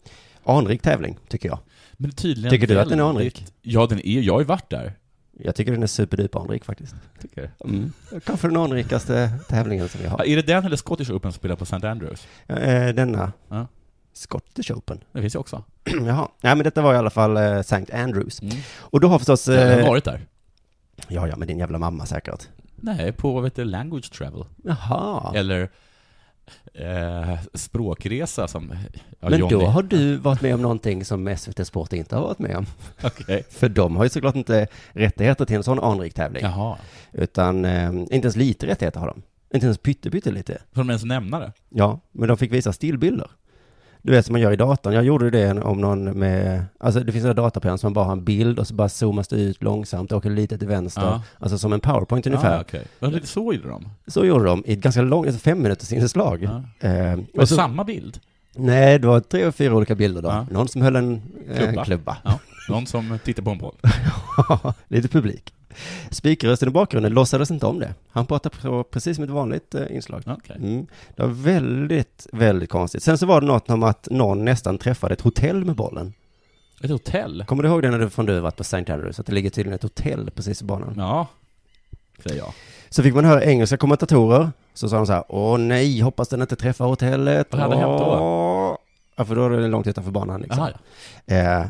Anrik 0.45 0.83
tävling, 0.83 1.19
tycker 1.29 1.49
jag. 1.49 1.59
Men 1.93 2.11
tydligen 2.13 2.51
Tycker 2.51 2.67
du 2.67 2.81
att 2.81 2.89
den 2.89 3.01
är 3.01 3.05
anrik? 3.05 3.45
Ja, 3.63 3.87
den 3.87 3.99
är, 4.07 4.21
jag 4.21 4.33
har 4.33 4.41
ju 4.41 4.47
varit 4.47 4.71
där. 4.71 4.93
Jag 5.39 5.55
tycker 5.55 5.73
den 5.73 5.83
är 5.83 5.87
superduper 5.87 6.41
anrik 6.41 6.65
faktiskt. 6.65 6.95
Tycker. 7.23 7.51
Mm. 7.65 7.93
Kanske 8.27 8.49
den 8.49 8.57
anrikaste 8.57 9.31
tävlingen 9.49 9.89
som 9.89 10.01
vi 10.01 10.07
har. 10.07 10.25
är 10.25 10.37
det 10.37 10.43
den 10.43 10.65
eller 10.65 10.77
Scottish 10.77 11.11
Open 11.11 11.33
som 11.33 11.39
spelar 11.39 11.57
på 11.57 11.63
St. 11.65 11.87
Andrews? 11.87 12.27
Eh, 12.47 12.89
denna, 12.95 13.33
Ja. 13.49 13.67
Scottish 14.13 14.71
Open. 14.73 15.01
Det 15.13 15.21
finns 15.21 15.35
ju 15.35 15.39
också. 15.39 15.65
Jaha, 16.07 16.29
nej 16.41 16.55
men 16.57 16.65
detta 16.65 16.83
var 16.83 16.95
i 16.95 16.97
alla 16.97 17.11
fall 17.11 17.37
eh, 17.37 17.43
St. 17.43 17.93
Andrews. 17.93 18.43
Mm. 18.43 18.57
Och 18.79 19.01
då 19.01 19.09
har 19.09 19.19
förstås... 19.19 19.49
Jag 19.49 19.67
har 19.75 19.81
Eh, 19.81 19.87
varit 19.89 20.05
där. 20.05 20.21
ja, 21.09 21.29
ja, 21.29 21.37
med 21.37 21.49
din 21.49 21.59
jävla 21.59 21.79
mamma 21.79 22.07
säkert. 22.07 22.49
Nej, 22.77 23.13
på 23.13 23.41
vet 23.41 23.55
du, 23.57 23.65
language 23.65 24.13
travel. 24.13 24.45
Jaha. 24.65 25.33
Eller 25.35 25.71
eh, 26.75 27.39
språkresa 27.55 28.49
som... 28.49 28.75
Ja, 29.21 29.31
Men 29.31 29.39
Johnny. 29.39 29.55
då 29.55 29.67
har 29.67 29.83
du 29.83 30.17
varit 30.17 30.43
med 30.43 30.55
om 30.55 30.63
någonting 30.63 31.05
som 31.05 31.37
SVT 31.37 31.67
Sport 31.67 31.93
inte 31.93 32.17
har 32.17 32.23
varit 32.23 32.39
med 32.39 32.57
om. 32.57 32.67
Okej. 33.03 33.45
För 33.51 33.69
de 33.69 33.97
har 33.97 34.05
ju 34.05 34.09
såklart 34.11 34.37
inte 34.37 34.67
rättigheter 34.93 35.45
till 35.45 35.57
en 35.57 35.63
sån 35.63 35.81
anrik 35.81 36.15
tävling. 36.15 36.43
Jaha. 36.43 36.77
Utan 37.13 37.65
eh, 37.65 37.89
inte 37.93 38.15
ens 38.15 38.37
lite 38.37 38.67
rättigheter 38.67 39.01
har 39.01 39.07
de. 39.07 39.23
Inte 39.55 39.67
ens 39.67 39.79
pytte 39.79 40.11
lite. 40.11 40.59
Får 40.73 40.81
de 40.81 40.91
ens 40.91 41.05
nämna 41.05 41.39
det? 41.39 41.53
Ja, 41.69 42.01
men 42.13 42.29
de 42.29 42.37
fick 42.37 42.53
visa 42.53 42.73
stillbilder. 42.73 43.31
Du 44.07 44.13
vet 44.13 44.27
som 44.27 44.33
man 44.33 44.41
gör 44.41 44.53
i 44.53 44.57
datorn. 44.57 44.93
Jag 44.95 45.05
gjorde 45.05 45.31
det 45.31 45.53
om 45.63 45.81
någon 45.81 46.05
med, 46.19 46.65
alltså 46.79 47.01
det 47.01 47.13
finns 47.13 47.23
sådana 47.23 47.43
dataprogram 47.43 47.79
som 47.79 47.93
bara 47.93 48.05
har 48.05 48.13
en 48.13 48.25
bild 48.25 48.59
och 48.59 48.67
så 48.67 48.75
bara 48.75 48.89
zoomas 48.89 49.29
det 49.29 49.37
ut 49.37 49.63
långsamt, 49.63 50.13
åker 50.13 50.31
lite 50.31 50.59
till 50.59 50.69
vänster. 50.69 51.03
Ja. 51.03 51.23
Alltså 51.39 51.59
som 51.59 51.73
en 51.73 51.81
powerpoint 51.81 52.27
ungefär. 52.27 52.65
Ah. 52.75 52.79
Ja, 52.99 53.09
lite 53.09 53.27
så 53.27 53.53
gjorde 53.53 53.69
de. 53.69 53.89
Så 54.07 54.25
gjorde 54.25 54.45
de 54.45 54.63
i 54.67 54.73
ett 54.73 54.79
ganska 54.79 55.03
långt, 55.03 55.27
alltså 55.27 55.41
fem 55.41 55.63
minuters 55.63 55.93
inslag. 55.93 56.43
Ja. 56.43 56.89
Eh, 56.89 56.93
Men 56.93 57.27
och 57.39 57.49
så, 57.49 57.55
samma 57.55 57.85
bild? 57.85 58.21
nej, 58.57 58.99
det 58.99 59.07
var 59.07 59.21
tre 59.21 59.47
och 59.47 59.55
fyra 59.55 59.75
olika 59.75 59.95
bilder 59.95 60.23
då. 60.23 60.29
Ja. 60.29 60.47
Någon 60.51 60.69
som 60.69 60.83
höll 60.83 60.97
en 60.97 61.23
eh, 61.51 61.59
Klubba. 61.59 61.85
klubba. 61.85 62.17
Ja. 62.25 62.39
Någon 62.69 62.87
som 62.87 63.19
tittar 63.25 63.43
på 63.43 63.51
en 63.51 63.59
boll? 63.59 63.75
lite 64.89 65.09
publik. 65.09 65.54
Spikrösten 66.11 66.69
i 66.69 66.73
bakgrunden 66.73 67.13
låtsades 67.13 67.51
inte 67.51 67.67
om 67.67 67.79
det. 67.79 67.95
Han 68.11 68.27
pratade 68.27 68.85
precis 68.91 69.17
som 69.17 69.25
ett 69.25 69.31
vanligt 69.31 69.75
eh, 69.75 69.83
inslag. 69.91 70.23
Okej. 70.27 70.57
Mm. 70.57 70.87
Det 71.17 71.23
var 71.23 71.29
väldigt, 71.31 72.27
väldigt 72.33 72.71
konstigt. 72.71 73.03
Sen 73.03 73.19
så 73.19 73.27
var 73.27 73.41
det 73.41 73.47
något 73.47 73.71
om 73.71 73.83
att 73.83 74.09
någon 74.11 74.45
nästan 74.45 74.79
träffade 74.79 75.15
ett 75.15 75.21
hotell 75.21 75.65
med 75.65 75.77
bollen. 75.77 76.13
Ett 76.83 76.91
hotell? 76.91 77.45
Kommer 77.47 77.63
du 77.63 77.69
ihåg 77.69 77.83
det 77.83 77.91
när 77.91 77.99
du 77.99 78.11
från 78.11 78.27
du 78.27 78.41
varit 78.41 78.57
på 78.57 78.63
St. 78.63 78.93
Andrews? 78.93 79.21
Att 79.21 79.27
det 79.27 79.33
ligger 79.33 79.51
tydligen 79.51 79.75
ett 79.75 79.83
hotell 79.83 80.31
precis 80.31 80.63
i 80.63 80.65
banan. 80.65 80.95
Ja, 80.97 81.27
säger 82.23 82.37
jag. 82.37 82.55
Så 82.89 83.03
fick 83.03 83.15
man 83.15 83.25
höra 83.25 83.45
engelska 83.45 83.77
kommentatorer. 83.77 84.51
Så 84.75 84.89
sa 84.89 84.97
de 84.97 85.07
så 85.07 85.13
här, 85.13 85.25
åh 85.29 85.59
nej, 85.59 86.01
hoppas 86.01 86.29
den 86.29 86.43
inte 86.43 86.57
träffar 86.57 86.87
hotellet. 86.87 87.49
Vad 87.51 87.61
hade 87.61 87.77
hänt 87.77 87.99
då? 87.99 88.05
Åh." 88.05 88.77
Ja, 89.17 89.25
för 89.25 89.37
då 89.37 89.45
är 89.45 89.51
det 89.51 89.69
långt 89.69 89.87
utanför 89.87 90.11
banan 90.11 90.41
liksom. 90.41 90.63
Aha, 90.63 90.71
ja. 91.27 91.35
Eh, 91.35 91.67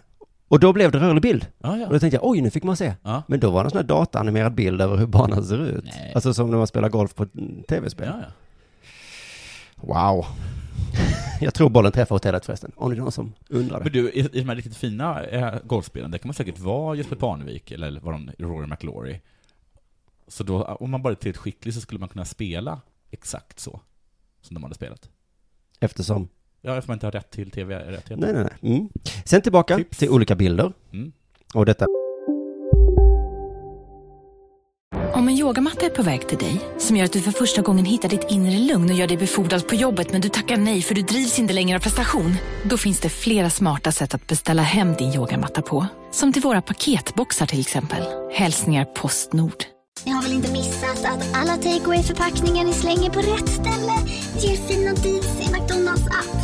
och 0.55 0.61
då 0.61 0.73
blev 0.73 0.91
det 0.93 0.99
rörlig 0.99 1.23
bild. 1.23 1.47
Ah, 1.61 1.77
ja. 1.77 1.87
Och 1.87 1.93
då 1.93 1.99
tänkte 1.99 2.17
jag, 2.17 2.27
oj, 2.27 2.41
nu 2.41 2.51
fick 2.51 2.63
man 2.63 2.77
se. 2.77 2.95
Ja. 3.03 3.23
Men 3.27 3.41
då 3.41 3.51
var 3.51 3.65
det 3.65 3.67
en 3.67 3.71
sån 3.71 3.79
här 3.79 3.85
dataanimerad 3.85 4.55
bild 4.55 4.81
över 4.81 4.97
hur 4.97 5.07
banan 5.07 5.45
ser 5.45 5.67
ut. 5.67 5.85
Nej. 5.85 6.13
Alltså 6.15 6.35
som 6.35 6.51
när 6.51 6.59
man 6.59 6.67
spelar 6.67 6.89
golf 6.89 7.15
på 7.15 7.27
tv-spel. 7.69 8.09
Ja, 8.13 8.21
ja. 8.21 8.33
Wow. 9.77 10.27
Jag 11.41 11.55
tror 11.55 11.69
bollen 11.69 11.93
träffar 11.93 12.15
hotellet 12.15 12.47
förresten, 12.47 12.73
om 12.77 12.91
det 12.91 12.97
är 12.97 13.01
någon 13.01 13.13
som 13.13 13.33
undrar 13.49 13.79
det. 13.79 13.85
Men 13.85 13.93
du, 13.93 14.11
i, 14.11 14.21
i 14.21 14.41
de 14.41 14.49
här 14.49 14.57
riktigt 14.57 14.77
fina 14.77 15.25
eh, 15.25 15.55
golfspelen, 15.65 16.11
där 16.11 16.19
kan 16.19 16.29
man 16.29 16.35
säkert 16.35 16.59
vara 16.59 16.97
Jesper 16.97 17.17
Parnevik 17.17 17.71
eller 17.71 18.01
var 18.01 18.13
de 18.13 18.31
Rory 18.39 18.67
McIlroy. 18.67 19.21
Så 20.29 20.45
då, 20.45 20.65
om 20.65 20.91
man 20.91 21.03
bara 21.03 21.11
är 21.11 21.15
tillräckligt 21.15 21.43
skicklig 21.43 21.75
så 21.75 21.81
skulle 21.81 22.01
man 22.01 22.09
kunna 22.09 22.25
spela 22.25 22.81
exakt 23.11 23.61
så 23.61 23.81
som 24.41 24.55
de 24.55 24.63
hade 24.63 24.75
spelat. 24.75 25.11
Eftersom? 25.81 26.29
Ja, 26.67 26.71
eftersom 26.73 26.91
man 26.91 26.97
inte 26.97 27.07
har 27.07 27.13
rätt 27.13 27.31
till 27.31 27.51
tv-rättigheter. 27.51 28.17
Nej, 28.17 28.33
nej, 28.33 28.47
nej. 28.63 28.75
Mm. 28.77 28.89
Sen 29.25 29.43
tillbaka 29.43 29.77
Tips. 29.77 29.99
till 29.99 30.11
olika 30.11 30.35
bilder. 30.35 30.73
Mm. 30.93 31.13
Och 31.55 31.67
detta. 31.67 31.87
Om 35.15 35.29
en 35.29 35.35
yogamatta 35.35 35.87
är 35.87 35.91
på 35.91 36.03
väg 36.03 36.29
till 36.29 36.39
dig, 36.39 36.61
som 36.79 36.97
gör 36.97 37.05
att 37.05 37.13
du 37.13 37.21
för 37.21 37.31
första 37.31 37.63
gången 37.63 37.85
hittar 37.85 38.09
ditt 38.09 38.31
inre 38.31 38.59
lugn 38.59 38.91
och 38.91 38.97
gör 38.97 39.07
dig 39.07 39.17
befordrad 39.17 39.69
på 39.69 39.75
jobbet 39.75 40.13
men 40.13 40.21
du 40.21 40.29
tackar 40.29 40.57
nej 40.57 40.83
för 40.83 40.95
du 40.95 41.03
drivs 41.03 41.39
inte 41.39 41.55
längre 41.55 41.77
av 41.77 41.81
prestation. 41.83 42.35
Då 42.65 42.77
finns 42.77 43.01
det 43.01 43.09
flera 43.09 43.51
smarta 43.51 43.93
sätt 43.93 44.15
att 44.15 44.27
beställa 44.27 44.63
hem 44.63 44.95
din 44.95 45.15
yogamatta 45.15 45.63
på. 45.63 45.87
Som 46.11 46.33
till 46.33 46.43
våra 46.43 46.63
paketboxar 46.63 47.47
till 47.47 47.61
exempel. 47.61 48.03
Hälsningar 48.33 48.85
Postnord. 48.85 49.65
Ni 50.07 50.13
har 50.13 50.23
väl 50.23 50.33
inte 50.33 50.53
missat 50.53 51.05
att 51.05 51.37
alla 51.37 51.57
takeaway 51.57 52.03
förpackningar 52.03 52.65
ni 52.65 52.73
slänger 52.73 53.11
på 53.11 53.19
rätt 53.19 53.49
ställe 53.49 53.93
ger 54.39 54.57
fina 54.57 54.93
deals 54.95 55.41
i 55.41 55.53
McDonalds 55.53 56.07
app. 56.07 56.44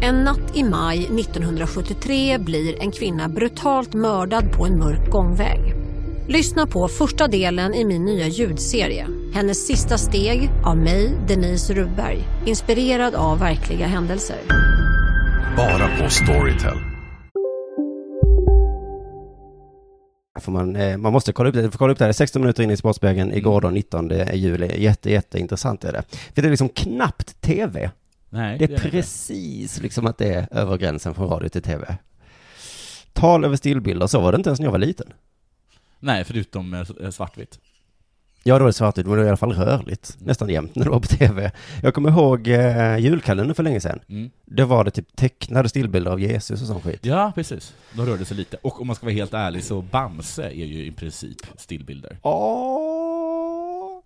En 0.00 0.24
natt 0.24 0.56
i 0.56 0.62
maj 0.64 0.98
1973 0.98 2.38
blir 2.38 2.82
en 2.82 2.92
kvinna 2.92 3.28
brutalt 3.28 3.94
mördad 3.94 4.52
på 4.52 4.66
en 4.66 4.78
mörk 4.78 5.10
gångväg. 5.10 5.74
Lyssna 6.28 6.66
på 6.66 6.88
första 6.88 7.28
delen 7.28 7.74
i 7.74 7.84
min 7.84 8.04
nya 8.04 8.26
ljudserie. 8.26 9.06
Hennes 9.34 9.66
sista 9.66 9.98
steg 9.98 10.50
av 10.64 10.76
mig, 10.76 11.12
Denise 11.28 11.74
Rubberg. 11.74 12.18
Inspirerad 12.46 13.14
av 13.14 13.38
verkliga 13.38 13.86
händelser. 13.86 14.36
Bara 15.56 15.88
på 15.98 16.10
Storytel. 16.10 16.76
Får 20.40 20.52
man, 20.52 20.76
eh, 20.76 20.96
man 20.96 21.12
måste 21.12 21.32
kolla 21.32 21.48
upp 21.48 21.54
det, 21.54 21.70
kolla 21.78 21.92
upp 21.92 21.98
det 21.98 22.04
här 22.04 22.12
16 22.12 22.42
minuter 22.42 22.62
in 22.62 22.70
i 22.70 22.76
Sportspegeln 22.76 23.32
igår 23.32 23.60
då, 23.60 23.70
19 23.70 24.12
juli. 24.32 24.82
Jätte, 24.82 25.10
jätteintressant 25.10 25.84
är 25.84 25.92
det. 25.92 26.02
För 26.34 26.42
det 26.42 26.48
är 26.48 26.50
liksom 26.50 26.68
knappt 26.68 27.40
tv. 27.40 27.90
Nej, 28.36 28.58
det 28.58 28.64
är 28.64 28.68
det 28.68 28.74
är 28.74 28.78
det. 28.78 28.90
precis 28.90 29.80
liksom 29.80 30.06
att 30.06 30.18
det 30.18 30.34
är 30.34 30.48
över 30.50 30.76
gränsen 30.76 31.14
från 31.14 31.28
radio 31.28 31.48
till 31.48 31.62
tv. 31.62 31.96
Tal 33.12 33.44
över 33.44 33.56
stillbilder, 33.56 34.06
så 34.06 34.20
var 34.20 34.32
det 34.32 34.36
inte 34.36 34.48
ens 34.48 34.60
när 34.60 34.66
jag 34.66 34.72
var 34.72 34.78
liten. 34.78 35.06
Nej, 36.00 36.24
förutom 36.24 36.74
eh, 36.74 37.10
svartvitt. 37.10 37.58
Ja, 38.42 38.54
då 38.54 38.58
var 38.58 38.66
det 38.66 38.72
svartvitt, 38.72 39.06
men 39.06 39.12
det 39.12 39.18
var 39.18 39.26
i 39.26 39.28
alla 39.28 39.36
fall 39.36 39.52
rörligt. 39.52 40.16
Nästan 40.20 40.48
jämt 40.48 40.74
när 40.74 40.84
det 40.84 40.90
var 40.90 41.00
på 41.00 41.06
tv. 41.06 41.52
Jag 41.82 41.94
kommer 41.94 42.10
ihåg 42.10 42.48
eh, 42.48 42.98
julkalendern 42.98 43.54
för 43.54 43.62
länge 43.62 43.80
sedan. 43.80 44.00
Mm. 44.08 44.30
Det 44.44 44.64
var 44.64 44.84
det 44.84 44.90
typ 44.90 45.16
tecknade 45.16 45.68
stillbilder 45.68 46.10
av 46.10 46.20
Jesus 46.20 46.60
och 46.62 46.66
sån 46.66 46.82
skit. 46.82 47.00
Ja, 47.02 47.32
precis. 47.34 47.74
De 47.92 48.06
rörde 48.06 48.24
sig 48.24 48.36
lite. 48.36 48.56
Och 48.62 48.80
om 48.80 48.86
man 48.86 48.96
ska 48.96 49.06
vara 49.06 49.14
helt 49.14 49.34
ärlig 49.34 49.64
så 49.64 49.82
Bamse 49.82 50.44
är 50.44 50.64
ju 50.64 50.86
i 50.86 50.90
princip 50.92 51.38
stillbilder. 51.56 52.18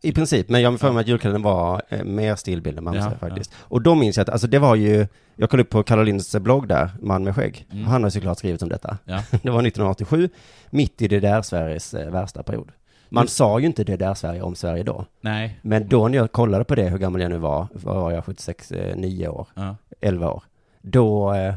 I 0.02 0.12
princip, 0.12 0.48
men 0.48 0.62
jag 0.62 0.70
har 0.70 0.78
för 0.78 0.92
mig 0.92 1.00
att 1.00 1.08
julkalendern 1.08 1.42
var 1.42 1.82
eh, 1.88 2.04
mer 2.04 2.36
stillbild 2.36 2.78
än 2.78 2.84
Bamse 2.84 3.00
Ja, 3.00 3.28
faktiskt. 3.28 3.52
Och 3.58 3.82
då 3.82 3.94
minns 3.94 4.16
jag 4.16 4.22
att, 4.22 4.28
alltså 4.28 4.46
det 4.46 4.58
var 4.58 4.74
ju, 4.74 5.06
jag 5.36 5.50
kollade 5.50 5.62
upp 5.62 5.70
på 5.70 5.82
Karolins 5.82 6.36
blogg 6.36 6.68
där, 6.68 6.90
Man 7.02 7.24
med 7.24 7.34
skägg. 7.34 7.66
Mm. 7.72 7.84
Han 7.84 8.02
har 8.02 8.10
såklart 8.10 8.38
skrivit 8.38 8.62
om 8.62 8.68
detta. 8.68 8.98
Ja. 9.04 9.14
Det 9.42 9.50
var 9.50 9.58
1987, 9.66 10.28
mitt 10.70 11.02
i 11.02 11.08
det 11.08 11.20
där 11.20 11.42
Sveriges 11.42 11.94
eh, 11.94 12.10
värsta 12.10 12.42
period. 12.42 12.72
Man 13.08 13.24
Just- 13.24 13.36
sa 13.36 13.60
ju 13.60 13.66
inte 13.66 13.84
det 13.84 13.96
där 13.96 14.14
Sverige 14.14 14.42
om 14.42 14.54
Sverige 14.54 14.82
då. 14.82 15.04
Nej. 15.20 15.58
Men 15.62 15.88
då 15.88 16.08
när 16.08 16.18
jag 16.18 16.32
kollade 16.32 16.64
på 16.64 16.74
det, 16.74 16.88
hur 16.88 16.98
gammal 16.98 17.20
jag 17.20 17.30
nu 17.30 17.38
var, 17.38 17.66
var 17.72 18.10
jag, 18.12 18.24
76, 18.24 18.72
eh, 18.72 18.96
9 18.96 19.28
år, 19.28 19.46
Ja. 19.54 19.76
11 20.00 20.30
år. 20.30 20.42
Då 20.82 21.34
eh, 21.34 21.54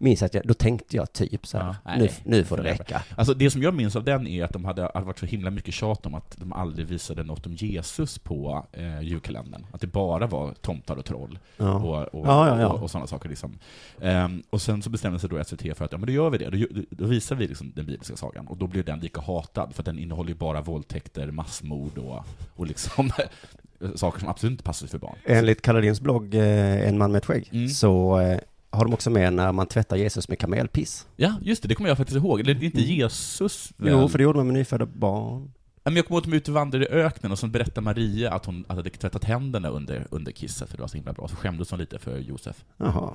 minns 0.00 0.22
att 0.22 0.34
jag, 0.34 0.46
då 0.46 0.54
tänkte 0.54 0.96
jag 0.96 1.12
typ 1.12 1.46
så 1.46 1.58
här, 1.58 1.74
Ja, 1.84 1.96
nu, 1.96 2.08
nu 2.24 2.44
får 2.44 2.56
det 2.56 2.62
räcka. 2.62 3.02
Alltså 3.16 3.34
det 3.34 3.50
som 3.50 3.62
jag 3.62 3.74
minns 3.74 3.96
av 3.96 4.04
den 4.04 4.26
är 4.26 4.44
att 4.44 4.52
de 4.52 4.64
hade, 4.64 4.90
hade 4.94 5.06
varit 5.06 5.18
så 5.18 5.26
himla 5.26 5.50
mycket 5.50 5.74
tjat 5.74 6.06
om 6.06 6.14
att 6.14 6.36
de 6.38 6.52
aldrig 6.52 6.86
visade 6.86 7.22
något 7.22 7.46
om 7.46 7.54
Jesus 7.54 8.18
på 8.18 8.66
eh, 8.72 9.00
julkalendern. 9.02 9.66
Att 9.72 9.80
det 9.80 9.86
bara 9.86 10.26
var 10.26 10.52
tomtar 10.54 10.96
och 10.96 11.04
troll 11.04 11.38
Ja. 11.56 11.72
och, 11.74 12.14
och, 12.20 12.26
Ja, 12.26 12.66
och, 12.66 12.82
och 12.82 12.90
sådana 12.90 13.06
saker. 13.06 13.28
Liksom. 13.28 13.58
Ehm, 14.00 14.42
och 14.50 14.62
sen 14.62 14.82
så 14.82 14.90
bestämde 14.90 15.18
sig 15.18 15.28
då 15.30 15.44
SVT 15.44 15.76
för 15.76 15.84
att 15.84 15.92
ja, 15.92 15.98
men 15.98 16.06
då 16.06 16.12
gör 16.12 16.30
vi 16.30 16.38
det. 16.38 16.50
Då, 16.50 16.82
då 16.90 17.04
visar 17.04 17.36
vi 17.36 17.46
liksom 17.48 17.72
den 17.76 17.86
bibliska 17.86 18.16
sagan. 18.16 18.46
Och 18.46 18.56
då 18.56 18.66
blir 18.66 18.82
den 18.82 19.00
lika 19.00 19.20
hatad, 19.20 19.74
för 19.74 19.82
att 19.82 19.86
den 19.86 19.98
innehåller 19.98 20.28
ju 20.30 20.34
bara 20.36 20.60
våldtäkter, 20.60 21.30
massmord 21.30 21.98
och, 21.98 22.24
och 22.56 22.66
liksom 22.66 23.10
saker 23.94 24.20
som 24.20 24.28
absolut 24.28 24.50
inte 24.52 24.64
passar 24.64 24.86
för 24.86 24.98
barn. 24.98 25.16
Enligt 25.24 25.62
Karolins 25.62 26.00
blogg, 26.00 26.34
eh, 26.34 26.88
En 26.88 26.98
man 26.98 27.12
med 27.12 27.18
ett 27.18 27.26
skägg, 27.26 27.48
Mm. 27.52 27.68
så 27.68 28.20
eh, 28.20 28.38
har 28.70 28.84
de 28.84 28.94
också 28.94 29.10
med 29.10 29.32
när 29.32 29.52
man 29.52 29.66
tvättar 29.66 29.96
Jesus 29.96 30.28
med 30.28 30.38
kamelpiss. 30.38 31.06
Ja, 31.16 31.34
just 31.42 31.62
det, 31.62 31.68
det 31.68 31.74
kommer 31.74 31.88
jag 31.88 31.96
faktiskt 31.96 32.16
ihåg. 32.16 32.44
Det 32.44 32.50
är 32.50 32.64
inte 32.64 32.80
Jesus 32.80 33.72
väl? 33.76 33.92
Jo, 33.92 34.08
för 34.08 34.18
det 34.18 34.24
gjorde 34.24 34.36
man 34.36 34.46
med 34.46 34.54
nyfödda 34.54 34.86
barn. 34.86 35.50
Ja, 35.84 35.90
Men 35.90 35.96
jag 35.96 36.06
kommer 36.06 36.16
ihåg 36.16 36.24
att 36.24 36.30
de 36.30 36.36
ute 36.36 36.52
vandrade 36.52 36.84
i 36.86 36.88
öknen 36.88 37.32
och 37.32 37.38
så 37.38 37.46
berättade 37.46 37.80
Maria 37.80 38.32
att 38.32 38.46
hon 38.46 38.64
hade 38.68 38.90
tvättat 38.90 39.24
händerna 39.24 39.68
under, 39.68 40.06
under 40.10 40.32
kisset, 40.32 40.68
för 40.68 40.76
det 40.76 40.82
var 40.82 40.88
så 40.88 40.96
himla 40.96 41.12
bra. 41.12 41.28
Så 41.28 41.36
skämdes 41.36 41.70
hon 41.70 41.80
lite 41.80 41.98
för 41.98 42.18
Josef. 42.18 42.64
Jaha. 42.76 43.14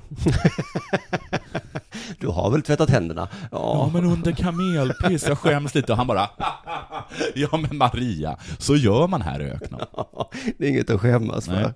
du 2.20 2.26
har 2.28 2.50
väl 2.50 2.62
tvättat 2.62 2.90
händerna? 2.90 3.28
Ja, 3.50 3.90
men 3.92 4.04
under 4.04 4.32
kamelpiss, 4.32 5.28
jag 5.28 5.38
skäms 5.38 5.74
lite. 5.74 5.92
Och 5.92 5.98
han 5.98 6.06
bara, 6.06 6.30
ja 7.34 7.56
men 7.56 7.76
Maria, 7.76 8.36
så 8.58 8.76
gör 8.76 9.06
man 9.06 9.22
här 9.22 9.42
i 9.42 9.44
öknen. 9.50 9.80
Det 10.58 10.66
är 10.66 10.70
inget 10.70 10.90
att 10.90 11.00
skämmas 11.00 11.46
för. 11.46 11.74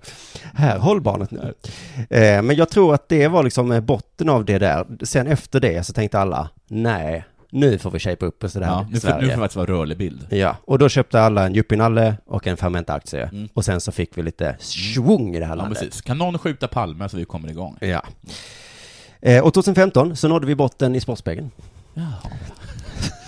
Här, 0.53 0.79
håll 0.79 1.01
barnet 1.01 1.31
nu. 1.31 1.53
Eh, 2.09 2.41
men 2.41 2.55
jag 2.55 2.69
tror 2.69 2.93
att 2.93 3.09
det 3.09 3.27
var 3.27 3.43
liksom 3.43 3.71
eh, 3.71 3.79
botten 3.79 4.29
av 4.29 4.45
det 4.45 4.57
där. 4.59 4.85
Sen 5.03 5.27
efter 5.27 5.59
det 5.59 5.83
så 5.83 5.93
tänkte 5.93 6.19
alla, 6.19 6.49
nej, 6.67 7.25
nu 7.53 7.77
får 7.77 7.91
vi 7.91 7.99
shape 7.99 8.25
upp 8.25 8.43
oss 8.43 8.53
det 8.53 8.59
där 8.59 8.67
Ja, 8.67 8.87
nu, 8.89 8.99
får, 8.99 9.07
Sverige. 9.07 9.15
nu 9.21 9.25
får 9.27 9.31
det 9.31 9.37
faktiskt 9.37 9.55
vara 9.55 9.67
rörlig 9.71 9.97
bild. 9.97 10.27
Ja, 10.29 10.57
och 10.65 10.79
då 10.79 10.89
köpte 10.89 11.21
alla 11.21 11.45
en 11.45 11.55
yuppienalle 11.55 12.15
och 12.25 12.47
en 12.47 12.57
fermentaktie. 12.57 13.23
Mm. 13.31 13.49
Och 13.53 13.65
sen 13.65 13.81
så 13.81 13.91
fick 13.91 14.17
vi 14.17 14.23
lite 14.23 14.55
svung 14.59 15.35
i 15.35 15.39
det 15.39 15.45
här 15.45 15.51
Ja, 15.51 15.55
landet. 15.55 15.79
precis. 15.79 16.01
Kan 16.01 16.17
någon 16.17 16.37
skjuta 16.39 16.67
Palme 16.67 17.09
så 17.09 17.17
vi 17.17 17.25
kommer 17.25 17.49
igång? 17.49 17.77
Ja. 17.81 18.01
Eh, 19.21 19.43
och 19.43 19.53
2015 19.53 20.15
så 20.15 20.27
nådde 20.27 20.47
vi 20.47 20.55
botten 20.55 20.95
i 20.95 21.01
Sportspegeln. 21.01 21.51
Ja. 21.93 22.03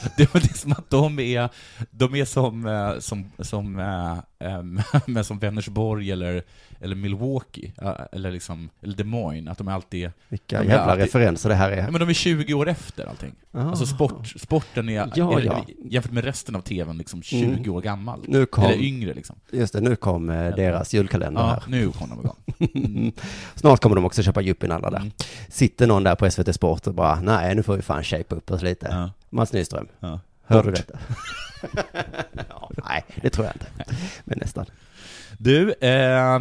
Det, 0.17 0.33
det 0.33 0.49
är 0.51 0.57
som 0.57 0.71
att 0.71 0.89
de 0.89 1.19
är, 1.19 1.49
de 1.91 2.15
är 2.15 2.25
som, 2.25 2.65
eh, 2.65 2.99
som, 2.99 3.31
som, 3.39 3.79
eh, 3.79 4.49
em, 4.53 4.81
men 5.05 5.23
som 5.23 5.39
Vänersborg 5.39 6.11
eller, 6.11 6.43
eller 6.81 6.95
Milwaukee, 6.95 7.73
eh, 7.81 7.91
eller, 8.11 8.31
liksom, 8.31 8.69
eller 8.81 8.95
Des 8.95 9.05
Moines, 9.05 9.51
att 9.51 9.57
de 9.57 9.67
är 9.67 9.71
alltid... 9.71 10.11
Vilka 10.29 10.57
de 10.59 10.65
är 10.67 10.69
jävla 10.69 10.91
alltid- 10.91 11.05
referenser 11.05 11.49
det 11.49 11.55
här 11.55 11.71
är. 11.71 11.77
Ja, 11.77 11.91
men 11.91 11.99
de 11.99 12.09
är 12.09 12.13
20 12.13 12.53
år 12.53 12.69
efter 12.69 13.05
allting. 13.05 13.33
Ah. 13.51 13.61
Alltså 13.61 13.85
sport, 13.85 14.27
sporten 14.27 14.89
är, 14.89 15.11
Ja, 15.15 15.39
är, 15.39 15.45
ja. 15.45 15.65
jämfört 15.85 16.11
med 16.11 16.23
resten 16.23 16.55
av 16.55 16.61
tvn, 16.61 16.97
liksom 16.97 17.21
20 17.21 17.43
Mm. 17.45 17.71
år 17.71 17.81
gammal. 17.81 18.19
Nu 18.27 18.45
kom- 18.45 18.63
Eller 18.63 18.83
yngre 18.83 19.13
liksom. 19.13 19.35
Just 19.51 19.73
det, 19.73 19.81
nu 19.81 19.95
kom 19.95 20.29
eh, 20.29 20.55
deras 20.55 20.93
julkalender 20.93 21.41
Ja, 21.41 21.47
här. 21.47 21.63
nu 21.67 21.91
kom 21.91 22.09
de 22.09 22.19
igång. 22.19 23.11
Snart 23.55 23.79
kommer 23.81 23.95
de 23.95 24.05
också 24.05 24.23
köpa 24.23 24.41
yuppien-alla 24.41 24.89
där. 24.89 24.97
Mm. 24.97 25.11
Sitter 25.49 25.87
någon 25.87 26.03
där 26.03 26.15
på 26.15 26.31
SVT 26.31 26.53
Sport 26.55 26.87
och 26.87 26.93
bara, 26.93 27.21
nej 27.21 27.55
nu 27.55 27.63
får 27.63 27.75
vi 27.75 27.81
fan 27.81 28.03
shape 28.03 28.35
upp 28.35 28.51
oss 28.51 28.61
lite. 28.61 28.87
Ja. 28.91 29.09
Mats 29.33 29.53
Nyström, 29.53 29.87
Ja. 29.99 30.19
hör 30.45 30.63
du 30.63 30.71
detta? 30.71 30.99
ja, 32.49 32.71
nej, 32.89 33.03
det 33.21 33.29
tror 33.29 33.45
jag 33.45 33.55
inte. 33.55 33.95
Men 34.23 34.37
nästan. 34.41 34.65
Du, 35.37 35.73
eh, 35.73 36.39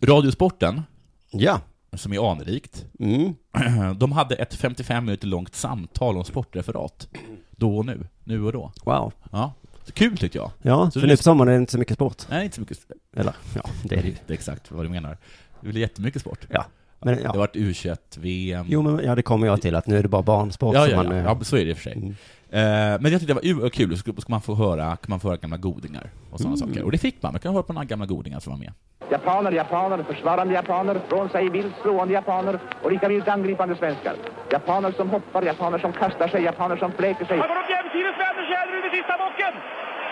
Radiosporten, 0.00 0.82
Ja. 1.30 1.60
som 1.92 2.12
är 2.12 2.30
anrikt, 2.32 2.84
Mm. 2.98 3.34
de 3.98 4.12
hade 4.12 4.34
ett 4.34 4.54
55 4.54 5.04
minuter 5.04 5.26
långt 5.26 5.54
samtal 5.54 6.16
om 6.16 6.24
sportreferat. 6.24 7.08
Då 7.50 7.78
och 7.78 7.86
nu, 7.86 8.06
nu 8.24 8.44
och 8.44 8.52
då. 8.52 8.72
Wow. 8.84 9.12
Ja, 9.32 9.52
kul 9.94 10.16
tyckte 10.18 10.38
jag. 10.38 10.50
Ja, 10.62 10.90
Så 10.90 11.00
för 11.00 11.06
nu 11.06 11.16
på 11.16 11.22
sommaren 11.22 11.48
är 11.48 11.52
det 11.52 11.60
inte 11.60 11.72
så 11.72 11.78
mycket 11.78 11.94
sport. 11.94 12.26
Nej, 12.30 12.44
inte 12.44 12.54
så 12.54 12.60
mycket. 12.60 12.78
Eller, 13.16 13.34
ja, 13.54 13.62
det 13.84 13.94
är 13.96 14.02
det 14.02 14.08
ju. 14.08 14.14
Det 14.26 14.32
är 14.32 14.34
exakt 14.34 14.70
vad 14.70 14.84
du 14.84 14.88
menar. 14.88 15.18
Det 15.60 15.68
blir 15.68 15.80
jättemycket 15.80 16.20
sport. 16.22 16.46
Ja. 16.50 16.64
Men, 17.02 17.14
Det 17.16 17.22
ja. 17.22 17.28
har 17.30 17.38
varit 17.38 17.56
U21-VM. 17.56 18.66
Jo, 18.68 18.82
men 18.82 19.04
ja, 19.04 19.14
det 19.14 19.22
kommer 19.22 19.46
jag 19.46 19.62
till 19.62 19.74
att 19.74 19.86
nu 19.86 19.98
är 19.98 20.02
det 20.02 20.08
bara 20.08 20.22
barnsport 20.22 20.74
Ja, 20.74 20.82
som 20.84 20.90
ja, 20.90 21.02
man... 21.02 21.16
ja. 21.16 21.22
ja, 21.22 21.44
så 21.44 21.56
är 21.56 21.64
det 21.64 21.70
i 21.70 21.72
och 21.72 21.76
för 21.76 21.82
sig. 21.82 21.92
Mm. 21.96 22.08
Eh, 22.50 23.00
men 23.00 23.12
jag 23.12 23.20
tyckte 23.20 23.34
det 23.34 23.54
var 23.54 23.68
kul, 23.68 23.96
så 23.96 24.02
ska 24.02 24.12
man 24.28 24.40
få 24.40 24.54
höra, 24.54 24.84
kan 24.96 25.06
man 25.08 25.20
få 25.20 25.28
höra 25.28 25.36
gamla 25.36 25.56
godingar 25.56 26.10
och 26.30 26.40
sådana 26.40 26.56
Mm. 26.56 26.68
saker. 26.68 26.84
Och 26.84 26.92
det 26.92 26.98
fick 26.98 27.22
man, 27.22 27.32
man 27.32 27.40
kan 27.40 27.52
höra 27.52 27.62
på 27.62 27.72
några 27.72 27.84
gamla 27.84 28.06
godingar 28.06 28.40
som 28.40 28.52
var 28.52 28.58
med. 28.58 28.72
Japaner, 29.10 29.52
japaner, 29.52 30.02
försvarande 30.02 30.54
japaner, 30.54 31.00
från 31.08 31.28
sig 31.28 31.48
vilt 31.50 31.74
slående 31.82 32.14
japaner 32.14 32.58
och 32.82 32.92
lika 32.92 33.08
vilt 33.08 33.28
angripande 33.28 33.76
svenskar. 33.76 34.14
Japaner 34.52 34.92
som 34.92 35.10
hoppar, 35.10 35.42
japaner 35.42 35.78
som 35.78 35.92
kastar 35.92 36.28
sig, 36.28 36.42
japaner 36.42 36.76
som 36.76 36.92
fläker 36.92 37.24
sig. 37.24 37.38
Han 37.38 37.48
går 37.48 37.56
upp 37.62 37.70
jämsides 37.76 38.14
med 38.18 38.26
Anders 38.30 38.48
Jäderud 38.54 38.84
i 38.88 38.90
sista 38.96 39.14
bocken. 39.22 39.54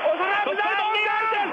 Och 0.09 0.14
så 0.18 0.24
ramlar 0.35 0.74
bollen! 0.83 1.48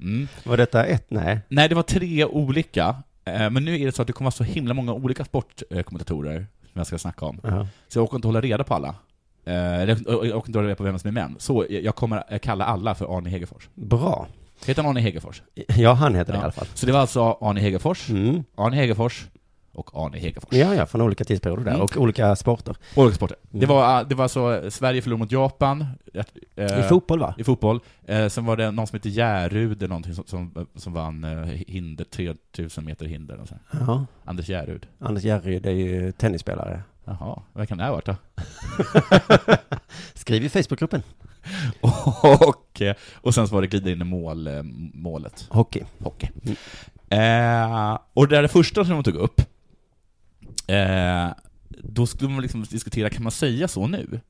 Mm. 0.00 0.28
Var 0.44 0.56
detta 0.56 0.84
ett? 0.84 1.06
Nej. 1.10 1.38
Nej, 1.48 1.68
det 1.68 1.74
var 1.74 1.82
tre 1.82 2.24
olika. 2.24 2.94
Eh, 3.24 3.50
Men 3.50 3.64
nu 3.64 3.80
är 3.80 3.86
det 3.86 3.92
så 3.92 4.02
att 4.02 4.06
det 4.06 4.12
kommer 4.12 4.26
vara 4.26 4.32
så 4.32 4.44
himla 4.44 4.74
många 4.74 4.92
olika 4.92 5.24
sportkommentatorer 5.24 6.46
som 6.62 6.78
jag 6.78 6.86
ska 6.86 6.98
snacka 6.98 7.26
om. 7.26 7.40
Ja. 7.42 7.66
Så 7.88 7.98
jag 7.98 8.04
orkar 8.04 8.16
inte 8.16 8.28
hålla 8.28 8.40
reda 8.40 8.64
på 8.64 8.74
alla. 8.74 8.94
Eh, 9.44 9.54
Jag 9.54 9.88
jag 9.88 9.98
orkar 10.18 10.36
inte 10.46 10.58
hålla 10.58 10.68
reda 10.68 10.76
på 10.76 10.82
vem 10.84 10.98
som 10.98 11.08
är 11.08 11.12
män. 11.12 11.36
Så 11.38 11.66
jag 11.70 11.94
kommer 11.94 12.24
eh, 12.28 12.38
kalla 12.38 12.64
alla 12.64 12.94
för 12.94 13.18
Arne 13.18 13.30
Hegerfors. 13.30 13.68
Bra. 13.74 14.26
Heter 14.66 14.82
han 14.82 14.90
Arne 14.90 15.00
Hegerfors? 15.00 15.42
Ja, 15.76 15.92
han 15.92 16.14
heter 16.14 16.32
det 16.32 16.36
i 16.36 16.40
Ja. 16.40 16.42
alla 16.42 16.52
fall. 16.52 16.66
Så 16.74 16.86
det 16.86 16.92
var 16.92 17.00
alltså 17.00 17.38
Arne 17.40 17.60
Hegerfors, 17.60 18.10
Mm. 18.10 18.44
Arne 18.56 18.76
Hegerfors 18.76 19.24
och 19.72 19.90
Arne 19.94 20.18
Hegerfors. 20.18 20.52
Ja, 20.52 20.74
ja, 20.74 20.86
från 20.86 21.00
olika 21.00 21.24
tidsperioder 21.24 21.64
där 21.64 21.70
Mm. 21.70 21.82
och 21.82 21.96
olika 21.96 22.36
sporter. 22.36 22.76
Olika 22.96 23.14
sporter. 23.16 23.36
Mm. 23.50 23.60
Det, 23.60 23.66
var, 23.66 24.04
det 24.04 24.14
var 24.14 24.22
alltså 24.22 24.70
Sverige 24.70 25.02
förlorade 25.02 25.18
mot 25.24 25.32
Japan. 25.32 25.86
eh, 26.56 26.80
I 26.80 26.82
fotboll, 26.88 27.20
va? 27.20 27.34
I 27.38 27.44
fotboll. 27.44 27.80
Eh, 28.06 28.28
sen 28.28 28.44
var 28.44 28.56
det 28.56 28.70
någon 28.70 28.86
som 28.86 28.96
hette 28.96 29.08
Järrud, 29.08 29.76
eller 29.82 29.88
någonting 29.88 30.14
som, 30.14 30.24
som, 30.26 30.66
som 30.76 30.92
vann 30.92 31.24
eh, 31.24 31.44
hinder, 31.68 32.04
3000 32.04 32.84
meter 32.84 33.06
hinder. 33.06 33.40
Och 33.40 33.48
så. 33.48 33.54
här. 33.70 33.80
Ja. 33.86 34.06
Anders 34.24 34.48
Järrud. 34.48 34.86
Anders 34.98 35.24
Järryd 35.24 35.66
är 35.66 35.70
ju 35.70 36.12
tennisspelare. 36.12 36.82
Jaha, 37.04 37.42
vad 37.52 37.68
kan 37.68 37.78
det 37.78 37.84
ha 37.84 37.92
varit 37.92 38.06
då? 38.06 38.16
Skriv 40.14 40.44
i 40.44 40.48
Facebookgruppen. 40.48 41.02
och, 41.80 42.82
och 43.14 43.34
sen 43.34 43.48
så 43.48 43.54
var 43.54 43.60
det 43.62 43.66
glida 43.66 43.90
in 43.90 44.00
i 44.00 44.04
mål, 44.04 44.46
eh, 44.46 44.62
målet. 44.94 45.46
Hockey. 45.50 45.82
Hockey. 45.98 46.28
Eh, 47.08 47.98
och 48.14 48.28
det 48.28 48.36
där 48.36 48.42
det 48.42 48.48
första 48.48 48.84
som 48.84 48.94
de 48.94 49.02
tog 49.02 49.14
upp, 49.14 49.40
eh, 50.66 51.28
då 51.68 52.06
skulle 52.06 52.30
man 52.30 52.42
liksom 52.42 52.62
diskutera, 52.62 53.10
kan 53.10 53.22
man 53.22 53.32
säga 53.32 53.68
så 53.68 53.86
nu? 53.86 54.20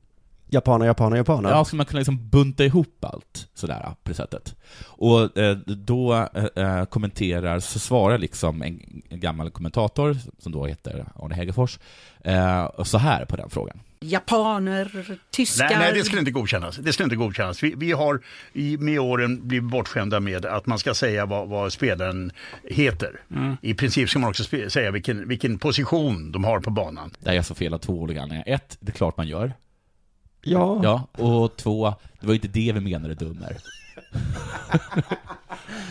Japaner, 0.49 0.85
japaner, 0.85 1.17
japaner. 1.17 1.49
Ja, 1.49 1.65
ska 1.65 1.75
man 1.77 1.85
kunna 1.85 1.99
liksom 1.99 2.29
bunta 2.29 2.65
ihop 2.65 3.05
allt 3.05 3.47
sådär 3.53 3.95
på 4.03 4.09
det 4.09 4.13
sättet. 4.13 4.55
Och 4.83 5.37
eh, 5.37 5.57
då 5.65 6.13
eh, 6.13 6.45
eh, 6.55 6.85
kommenterar, 6.85 7.59
så 7.59 7.79
svarar 7.79 8.17
liksom 8.17 8.61
en, 8.61 9.01
en 9.09 9.19
gammal 9.19 9.49
kommentator, 9.49 10.17
som 10.39 10.51
då 10.51 10.65
heter 10.65 11.05
Arne 11.15 11.35
Hegerfors, 11.35 11.79
eh, 12.21 12.83
så 12.83 12.97
här 12.97 13.25
på 13.25 13.35
den 13.35 13.49
frågan. 13.49 13.79
Japaner, 14.03 15.17
tyskar. 15.31 15.69
Nej, 15.69 15.77
nej, 15.79 15.93
det 15.93 16.03
skulle 16.03 16.19
inte 16.19 16.31
godkännas. 16.31 16.75
Det 16.75 16.93
skulle 16.93 17.03
inte 17.03 17.15
godkännas. 17.15 17.63
Vi, 17.63 17.73
vi 17.77 17.91
har 17.91 18.21
i, 18.53 18.77
med 18.77 18.99
åren 18.99 19.47
blivit 19.47 19.69
bortskämda 19.69 20.19
med 20.19 20.45
att 20.45 20.65
man 20.65 20.79
ska 20.79 20.93
säga 20.93 21.25
vad, 21.25 21.47
vad 21.49 21.73
spelaren 21.73 22.31
heter. 22.63 23.21
Mm. 23.31 23.57
I 23.61 23.73
princip 23.73 24.09
ska 24.09 24.19
man 24.19 24.29
också 24.29 24.43
spe, 24.43 24.69
säga 24.69 24.91
vilken, 24.91 25.27
vilken 25.27 25.59
position 25.59 26.31
de 26.31 26.43
har 26.43 26.59
på 26.59 26.69
banan. 26.69 27.15
Det 27.19 27.29
är 27.29 27.41
så 27.41 27.55
fel 27.55 27.73
av 27.73 27.77
två 27.77 27.93
olika 27.93 28.21
anledningar. 28.21 28.55
Ett, 28.55 28.77
det 28.79 28.91
är 28.91 28.93
klart 28.95 29.17
man 29.17 29.27
gör. 29.27 29.53
Ja. 30.41 30.79
Ja, 30.83 31.23
och 31.23 31.57
två, 31.57 31.93
det 32.19 32.27
var 32.27 32.33
inte 32.33 32.47
det 32.47 32.71
vi 32.71 32.79
menade 32.79 33.15
dummer. 33.15 33.57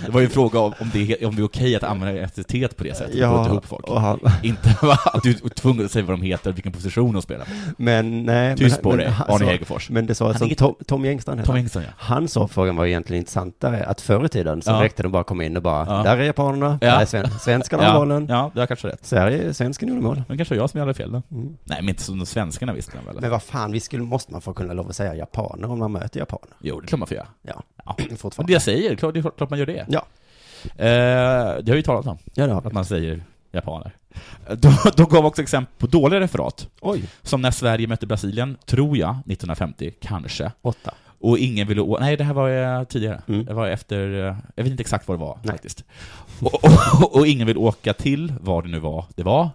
Det 0.06 0.12
var 0.12 0.20
ju 0.20 0.24
en 0.24 0.30
fråga 0.32 0.58
om, 0.60 0.72
om, 0.80 0.90
det, 0.92 1.24
om 1.26 1.36
det 1.36 1.42
är 1.42 1.44
okej 1.44 1.76
att 1.76 1.82
använda 1.82 2.20
etnicitet 2.22 2.76
på 2.76 2.84
det 2.84 2.96
sättet, 2.96 3.14
Ja, 3.14 3.32
bunta 3.34 3.50
ihop 3.50 3.66
folk. 3.66 3.88
och 3.88 4.00
han- 4.00 4.18
Inte 4.42 4.76
att 5.12 5.22
du 5.22 5.30
är 5.30 5.48
tvungen 5.48 5.84
att 5.84 5.90
säga 5.92 6.04
vad 6.04 6.18
de 6.18 6.22
heter 6.22 6.50
och 6.50 6.56
vilken 6.56 6.72
position 6.72 7.12
de 7.12 7.22
spelar. 7.22 7.46
Men 7.78 8.22
nej. 8.24 8.56
Tyst 8.56 8.76
men, 8.76 8.82
på 8.82 8.88
men, 8.88 8.98
dig, 8.98 9.08
han 9.08 9.30
Arne 9.30 9.44
Hegerfors. 9.46 9.90
Men 9.90 10.06
det 10.06 10.14
sa 10.14 10.26
Han 10.26 10.38
som 10.38 10.48
heter- 10.48 10.64
Tom, 10.64 10.74
Tom 10.86 11.04
Engstrand 11.04 11.38
heter 11.40 11.46
Tom 11.46 11.52
han. 11.54 11.60
Engstrand, 11.62 11.86
ja. 11.88 11.92
Han 11.96 12.28
sa 12.28 12.48
frågan 12.48 12.76
var 12.76 12.86
egentligen 12.86 13.18
intressantare, 13.20 13.84
att 13.84 14.00
förr 14.00 14.24
i 14.24 14.28
tiden 14.28 14.62
så 14.62 14.70
Ja. 14.70 14.82
räckte 14.82 15.02
det 15.02 15.08
bara 15.08 15.24
komma 15.24 15.44
in 15.44 15.56
och 15.56 15.62
bara, 15.62 15.86
Ja. 15.96 16.02
där 16.02 16.16
är 16.18 16.22
japanerna, 16.24 16.78
Ja. 16.80 16.86
där 16.94 17.00
är 17.00 17.04
sven, 17.04 17.30
svenskarna 17.40 17.82
Ja. 17.82 17.88
har 17.90 17.98
bollen. 17.98 18.26
Ja, 18.28 18.50
det 18.54 18.60
har 18.60 18.66
kanske 18.66 18.88
rätt. 18.88 19.06
Sverige, 19.06 19.54
svensken 19.54 19.88
gjorde 19.88 20.00
mål. 20.00 20.22
Men 20.28 20.36
kanske 20.36 20.54
jag 20.56 20.70
som 20.70 20.80
hade 20.80 20.94
fel 20.94 21.12
då. 21.12 21.22
Mm. 21.36 21.56
Nej, 21.64 21.78
men 21.80 21.88
inte 21.88 22.02
som 22.02 22.18
de 22.18 22.26
svenskarna 22.26 22.72
visste 22.72 22.92
väl? 23.06 23.20
Men 23.20 23.30
vad 23.30 23.42
fan, 23.42 23.72
vi 23.72 23.80
skulle, 23.80 24.02
måste 24.02 24.32
man 24.32 24.40
få 24.40 24.52
kunna 24.52 24.72
lov 24.72 24.88
att 24.88 24.96
säga 24.96 25.14
japaner 25.14 25.70
om 25.70 25.78
man 25.78 25.92
möter 25.92 26.20
japaner? 26.20 26.48
Jo, 26.60 26.80
det 26.80 26.86
klart 26.86 26.98
man 26.98 27.08
får 27.08 27.16
göra. 27.16 27.26
Ja, 27.42 27.62
Ja. 27.84 27.96
Fortfarande. 28.16 28.50
det 28.50 28.52
jag 28.52 28.62
säger, 28.62 28.96
klart, 28.96 29.14
det 29.14 29.20
är 29.20 29.30
klart 29.36 29.50
man 29.50 29.58
gör 29.58 29.66
det. 29.66 29.86
Ja. 29.88 30.06
Eh, 30.64 31.62
det 31.62 31.68
har 31.68 31.74
vi 31.74 31.82
talat 31.82 32.06
om. 32.06 32.18
Ja, 32.34 32.46
det 32.46 32.52
har 32.52 32.60
vi. 32.60 32.66
Att 32.66 32.72
man 32.72 32.84
säger 32.84 33.22
japaner. 33.52 33.92
De, 34.56 34.76
de 34.96 35.06
gav 35.10 35.26
också 35.26 35.42
exempel 35.42 35.74
på 35.78 35.86
dåliga 35.86 36.20
referat. 36.20 36.68
Oj. 36.80 37.04
Som 37.22 37.42
när 37.42 37.50
Sverige 37.50 37.86
mötte 37.86 38.06
Brasilien, 38.06 38.56
tror 38.66 38.96
jag, 38.96 39.10
1950, 39.10 39.92
kanske. 40.00 40.52
Åtta. 40.62 40.94
Och 41.22 41.38
ingen 41.38 41.68
ville 41.68 41.98
Nej, 42.00 42.16
det 42.16 42.24
här 42.24 42.34
var 42.34 42.78
eh, 42.78 42.84
tidigare. 42.84 43.22
Mm. 43.28 43.44
Det 43.44 43.54
var 43.54 43.68
efter, 43.68 44.12
eh, 44.12 44.36
jag 44.54 44.64
vet 44.64 44.70
inte 44.70 44.80
exakt 44.80 45.08
vad 45.08 45.18
det 45.18 45.24
var 45.24 45.38
faktiskt. 45.44 45.84
Och, 46.42 46.64
och, 46.64 47.16
och 47.16 47.26
ingen 47.26 47.46
vill 47.46 47.56
åka 47.56 47.92
till 47.92 48.32
vad 48.40 48.64
det 48.64 48.70
nu 48.70 48.78
var 48.78 49.04
det 49.14 49.22
var. 49.22 49.50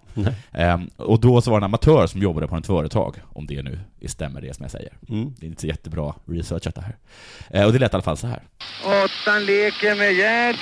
Ehm, 0.54 0.89
och 0.97 1.19
då 1.19 1.41
så 1.41 1.52
var 1.52 1.60
det 1.60 1.63
en 1.63 1.65
amatör 1.65 2.08
som 2.08 2.21
jobbade 2.21 2.47
på 2.47 2.58
ett 2.58 2.65
företag, 2.65 3.15
om 3.34 3.47
det 3.47 3.62
nu 3.63 3.80
stämmer 4.08 4.41
det 4.41 4.56
som 4.56 4.63
jag 4.63 4.71
säger. 4.71 4.93
Mm. 5.10 5.34
Det 5.39 5.45
är 5.45 5.47
inte 5.47 5.62
så 5.62 5.67
jättebra 5.67 6.13
researchat 6.26 6.76
det 6.76 6.82
här. 6.82 6.95
Eh, 7.50 7.65
och 7.65 7.73
det 7.73 7.80
lät 7.80 7.93
i 7.93 7.95
alla 7.95 8.04
fall 8.04 8.17
så 8.17 8.28
här. 8.28 8.41
Åttan 8.86 9.45
leker 9.45 9.95
med 9.95 10.13
Gerd. 10.13 10.56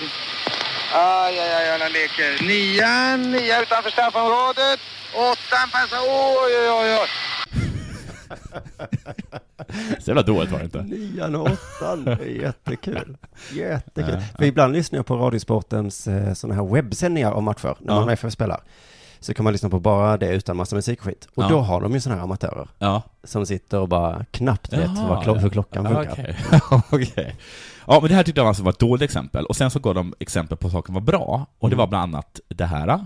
Aj, 0.94 1.40
aj, 1.40 1.54
aj, 1.54 1.80
han 1.80 1.92
leker. 1.92 2.48
Nian, 2.48 3.32
nia 3.32 3.62
utanför 3.62 3.90
straffområdet. 3.90 4.80
Åttan 5.16 5.70
passar, 5.72 6.00
oj, 6.00 6.70
oj, 6.70 6.98
oj. 7.02 7.10
Så 10.00 10.10
jävla 10.10 10.22
dåligt 10.22 10.52
var 10.52 10.60
det 10.60 10.66
inte. 10.66 10.82
Nian 10.82 11.36
och 11.36 11.42
åttan, 11.52 12.04
det 12.06 12.12
är 12.12 12.42
jättekul. 12.42 13.18
Jättekul. 13.54 14.18
För 14.38 14.46
ibland 14.46 14.74
lyssnar 14.74 14.98
jag 15.00 15.06
på 15.06 15.16
Radiosportens 15.18 16.08
eh, 16.08 16.34
sådana 16.34 16.62
här 16.64 16.74
webbsändningar 16.74 17.32
om 17.32 17.44
matcher, 17.44 17.76
när 17.80 17.94
Ja. 17.94 18.00
man 18.00 18.10
FF 18.10 18.34
spelar. 18.34 18.62
Så 19.20 19.34
kan 19.34 19.44
man 19.44 19.54
lyssna 19.54 19.70
på 19.70 19.80
bara 19.80 20.18
det 20.18 20.28
utan 20.30 20.58
massa 20.58 20.76
musikskit. 20.76 21.28
Och 21.36 21.44
Ja. 21.44 21.48
då 21.50 21.60
har 21.60 21.82
de 21.82 21.94
ju 21.94 22.00
sådana 22.00 22.18
här 22.20 22.24
amatörer. 22.24 22.68
Ja. 22.80 23.02
Som 23.24 23.46
sitter 23.46 23.80
och 23.80 23.88
bara 23.90 24.26
knappt 24.32 24.74
vet 24.74 24.80
Jaha, 24.96 25.08
vad 25.10 25.24
klo- 25.24 25.38
hur 25.40 25.50
klockan 25.50 25.86
funkar. 25.86 26.12
Okej. 26.12 26.82
Okej. 26.92 27.36
Ja, 27.88 28.00
men 28.02 28.10
det 28.10 28.16
här 28.16 28.24
tyckte 28.24 28.42
jag 28.42 28.48
alltså 28.48 28.64
var 28.64 28.72
ett 28.72 28.80
dåligt 28.80 29.02
exempel. 29.02 29.46
Och 29.46 29.56
sen 29.56 29.72
så 29.72 29.80
gav 29.80 29.96
de 29.96 30.14
exempel 30.20 30.58
på 30.58 30.70
saker 30.70 30.86
som 30.86 30.94
var 30.94 31.02
bra. 31.02 31.46
Och 31.60 31.70
det 31.70 31.76
var 31.76 31.88
bland 31.88 32.16
annat 32.16 32.40
det 32.48 32.66
här. 32.66 33.06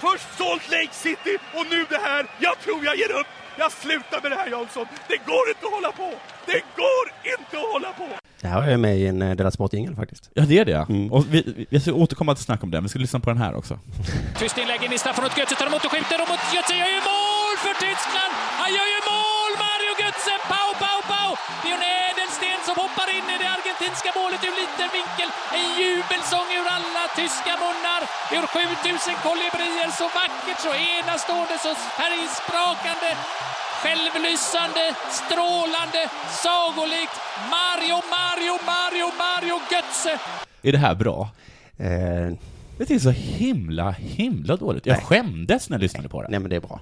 Först 0.00 0.38
Salt 0.38 0.70
Lake 0.70 0.92
City 0.92 1.38
och 1.54 1.64
nu 1.70 1.86
det 1.90 2.00
här. 2.08 2.26
Jag 2.40 2.58
tror 2.64 2.84
jag 2.84 2.96
ger 2.96 3.12
upp. 3.20 3.26
Jag 3.58 3.72
slutar 3.72 4.22
med 4.22 4.30
det 4.30 4.36
här 4.36 4.50
Jansson. 4.50 4.86
Det 5.08 5.16
går 5.30 5.44
inte 5.52 5.66
att 5.66 5.72
hålla 5.72 5.92
på. 5.92 6.08
Det 6.46 6.62
går 6.80 7.04
inte 7.34 7.56
att 7.62 7.72
hålla 7.72 7.92
på. 7.92 8.19
Det 8.42 8.48
här 8.48 8.62
är 8.74 8.76
med 8.86 8.94
i 8.98 9.06
en 9.06 9.22
eh, 9.22 9.36
Della 9.38 9.50
Sport-jingel 9.50 9.94
faktiskt. 10.02 10.22
Ja, 10.34 10.42
det 10.50 10.58
är 10.58 10.64
det. 10.72 10.80
Mm. 10.88 11.12
Och 11.14 11.22
vi, 11.34 11.66
vi- 11.70 11.80
ska 11.80 11.92
återkomma 12.04 12.32
till 12.34 12.44
snack 12.48 12.60
om 12.64 12.70
det, 12.70 12.76
men 12.80 12.86
vi 12.88 12.92
ska 12.92 12.98
lyssna 13.06 13.20
på 13.24 13.30
den 13.34 13.40
här 13.44 13.52
också. 13.60 13.74
Tyst 14.40 14.58
inlägg 14.62 14.80
in 14.86 14.92
i 14.96 14.98
straffområdet. 15.04 15.38
Götze 15.40 15.54
tar 15.60 15.66
emot 15.70 15.84
och 15.86 15.92
skjuter 15.94 16.18
och 16.22 16.28
mot 16.32 16.42
Götze 16.56 16.74
gör 16.82 16.90
ju 16.96 17.00
mål 17.12 17.54
för 17.64 17.74
Tyskland! 17.86 18.32
Han 18.62 18.70
gör 18.76 18.88
ju 18.94 18.98
mål, 19.12 19.52
Mario 19.64 19.92
Götze! 20.02 20.34
Pau, 20.52 20.68
pau, 20.82 20.98
pau! 21.12 21.30
Leon 21.64 21.82
Edelsten 22.06 22.58
som 22.68 22.76
hoppar 22.82 23.08
in 23.16 23.26
i 23.34 23.36
det 23.42 23.48
argentinska 23.56 24.10
målet 24.18 24.40
ur 24.48 24.54
liten 24.62 24.88
vinkel. 24.98 25.28
En 25.58 25.68
jubelsång 25.80 26.48
ur 26.58 26.66
alla 26.76 27.04
tyska 27.18 27.52
munnar. 27.62 28.02
Ur 28.36 28.44
7000 28.54 29.16
kolibrier. 29.26 29.88
Så 30.00 30.06
vackert, 30.18 30.60
så 30.66 30.72
enastående, 30.94 31.56
så 31.66 31.72
färgsprakande. 31.98 33.10
Självlysande, 33.82 34.84
strålande, 35.10 36.02
sagolikt. 36.44 37.16
Mario, 37.56 37.96
Mario, 38.16 38.54
Mario, 38.72 39.06
Mario 39.22 39.56
Götze! 39.72 40.20
Är 40.62 40.72
det 40.72 40.78
här 40.78 40.94
bra? 40.94 41.28
Eh, 41.78 42.36
Det 42.78 42.90
är 42.94 42.98
så 42.98 43.10
himla, 43.10 43.90
himla 43.90 44.56
dåligt. 44.56 44.86
Jag 44.86 45.02
skämdes 45.02 45.70
när 45.70 45.74
jag 45.76 45.82
lyssnade 45.82 46.08
på 46.08 46.22
det. 46.22 46.28
nej 46.30 46.40
men 46.40 46.50
det 46.50 46.56
är 46.56 46.60
bra. 46.60 46.80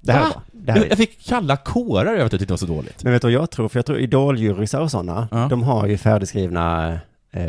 Det 0.00 0.12
här 0.12 0.20
är 0.20 0.24
Va? 0.24 0.30
bra. 0.32 0.42
Det 0.52 0.72
här 0.72 0.78
är 0.78 0.82
Jag, 0.82 0.90
jag 0.90 0.98
fick 0.98 1.26
kalla 1.26 1.56
kårar 1.56 2.06
över 2.14 2.16
att 2.16 2.20
jag 2.20 2.30
tyckte 2.30 2.46
det 2.46 2.52
var 2.52 2.56
så 2.58 2.66
dåligt. 2.66 3.04
Men 3.04 3.12
vet 3.12 3.22
du 3.22 3.26
vad 3.26 3.32
jag 3.32 3.50
tror? 3.50 3.68
För 3.68 3.78
jag 3.78 3.86
tror 3.86 3.98
idoljurysar 3.98 4.80
och 4.80 4.90
sådana, 4.90 5.28
Ja. 5.30 5.46
de 5.50 5.62
har 5.62 5.86
ju 5.86 5.98
färdigskrivna 5.98 6.92
eh, 7.32 7.42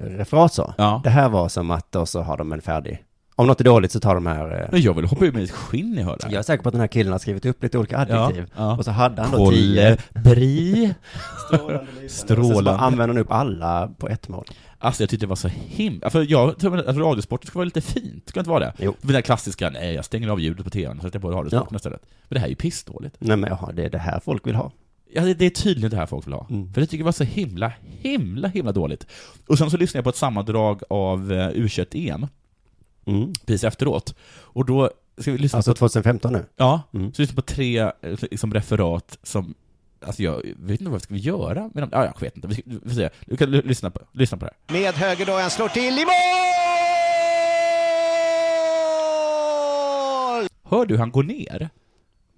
referat 0.00 0.54
så. 0.54 0.74
Ja. 0.78 1.00
Det 1.04 1.10
här 1.10 1.28
var 1.28 1.48
som 1.48 1.70
att, 1.70 1.96
och 1.96 2.08
så 2.08 2.22
har 2.22 2.36
de 2.36 2.52
en 2.52 2.62
färdig. 2.62 3.02
Om 3.38 3.46
något 3.46 3.60
är 3.60 3.64
dåligt 3.64 3.92
så 3.92 4.00
tar 4.00 4.14
de 4.14 4.26
här... 4.26 4.60
Eh, 4.62 4.68
Men 4.72 4.80
jag 4.82 4.94
vill 4.94 5.04
hoppa 5.04 5.24
ur 5.24 5.32
mitt 5.32 5.50
skinn 5.50 5.90
när 5.90 5.98
jag 5.98 6.06
hör 6.06 6.16
det 6.16 6.24
här. 6.24 6.32
jag 6.32 6.38
är 6.38 6.42
säker 6.42 6.62
på 6.62 6.68
att 6.68 6.72
den 6.72 6.80
här 6.80 6.88
killen 6.88 7.12
har 7.12 7.18
skrivit 7.18 7.46
upp 7.46 7.62
lite 7.62 7.78
olika 7.78 7.98
adjektiv. 7.98 8.46
Ja, 8.56 8.62
ja. 8.62 8.76
Och 8.76 8.84
så 8.84 8.90
hade 8.90 9.22
han 9.22 9.30
då 9.30 9.50
tio... 9.50 9.96
Kolibri. 10.12 10.94
Strålande. 11.48 11.80
Och 12.04 12.10
så 12.10 12.16
Strålande. 12.16 12.72
använder 12.80 13.14
han 13.14 13.18
upp 13.18 13.32
alla 13.32 13.88
på 13.98 14.08
ett 14.08 14.28
mål. 14.28 14.44
Alltså 14.78 15.02
jag 15.02 15.10
tyckte 15.10 15.26
det 15.26 15.28
var 15.28 15.36
så 15.36 15.48
himla... 15.48 16.10
För 16.10 16.30
jag 16.30 16.58
tror 16.58 16.78
att 16.78 16.96
radiosporten 16.96 17.46
ska 17.46 17.58
vara 17.58 17.64
lite 17.64 17.80
fint, 17.80 18.28
ska 18.28 18.38
det 18.38 18.40
inte 18.40 18.50
vara 18.50 18.60
det? 18.60 18.72
Jo. 18.78 18.94
Den 19.00 19.12
där 19.12 19.20
klassiska, 19.20 19.70
nej 19.70 19.94
jag 19.94 20.04
stänger 20.04 20.28
av 20.28 20.40
ljudet 20.40 20.64
på 20.64 20.70
tvn 20.70 20.96
och 20.96 21.02
sätter 21.02 21.18
på 21.18 21.30
radiosporten 21.30 21.76
istället. 21.76 22.02
Men 22.28 22.34
det 22.34 22.40
här 22.40 22.46
är 22.46 22.50
ju 22.50 22.56
pissdåligt. 22.56 23.16
Nej 23.18 23.36
men 23.36 23.50
jaha, 23.50 23.72
det 23.72 23.84
är 23.84 23.90
det 23.90 23.98
här 23.98 24.20
folk 24.24 24.46
vill 24.46 24.54
ha. 24.54 24.72
Ja, 25.14 25.22
det 25.22 25.34
det 25.34 25.46
är 25.46 25.50
tydligen 25.50 25.90
det 25.90 25.96
här 25.96 26.06
folk 26.06 26.26
vill 26.26 26.34
ha. 26.34 26.46
Mm. 26.50 26.72
För 26.72 26.80
jag 26.80 26.90
tycker 26.90 27.04
det 27.04 27.06
var 27.06 27.12
så 27.12 27.24
himla, 27.24 27.72
himla, 27.80 28.48
himla 28.48 28.72
dåligt. 28.72 29.06
Och 29.46 29.58
sen 29.58 29.70
så 29.70 29.76
lyssnade 29.76 29.98
jag 29.98 30.04
på 30.04 30.10
ett 30.10 30.16
sammandrag 30.16 30.82
av 30.90 31.32
uh, 31.32 31.38
U21-EM, 31.48 32.26
Mm. 33.08 33.32
precis 33.46 33.64
efteråt. 33.64 34.14
Och 34.40 34.64
då 34.64 34.90
ska 35.18 35.32
vi 35.32 35.38
lyssna 35.38 35.56
Alltså 35.56 35.70
på... 35.70 35.74
2015 35.78 36.32
nu? 36.32 36.44
Ja, 36.56 36.82
Mm. 36.94 37.12
så 37.14 37.22
lyssna 37.22 37.34
på 37.36 37.42
tre 37.42 37.78
eh, 37.78 37.90
liksom, 38.02 38.54
referat 38.54 39.18
som... 39.22 39.54
Alltså 40.06 40.22
jag 40.22 40.42
vet 40.56 40.80
inte 40.80 40.92
vad 40.92 41.02
ska 41.02 41.14
vi 41.14 41.20
göra 41.20 41.70
med 41.74 41.82
dem? 41.82 41.88
Ja, 41.92 42.04
jag 42.04 42.20
vet 42.20 42.36
inte. 42.36 42.48
Vi, 42.48 42.54
ska, 42.54 42.62
vi 42.66 42.80
får 42.80 42.90
se. 42.96 43.08
Du 43.26 43.36
kan 43.36 43.50
lyssna 43.50 43.90
på, 43.90 44.00
lyssna 44.12 44.38
på 44.38 44.44
det 44.44 44.50
här. 44.68 44.80
Med 44.82 44.94
höger 44.94 45.26
då, 45.26 45.32
han 45.32 45.50
slår 45.50 45.68
till 45.68 45.98
i 45.98 46.04
mål! 46.04 46.14
Hör 50.70 50.86
du 50.86 50.94
hur 50.94 50.98
han 50.98 51.10
går 51.10 51.22
ner? 51.22 51.68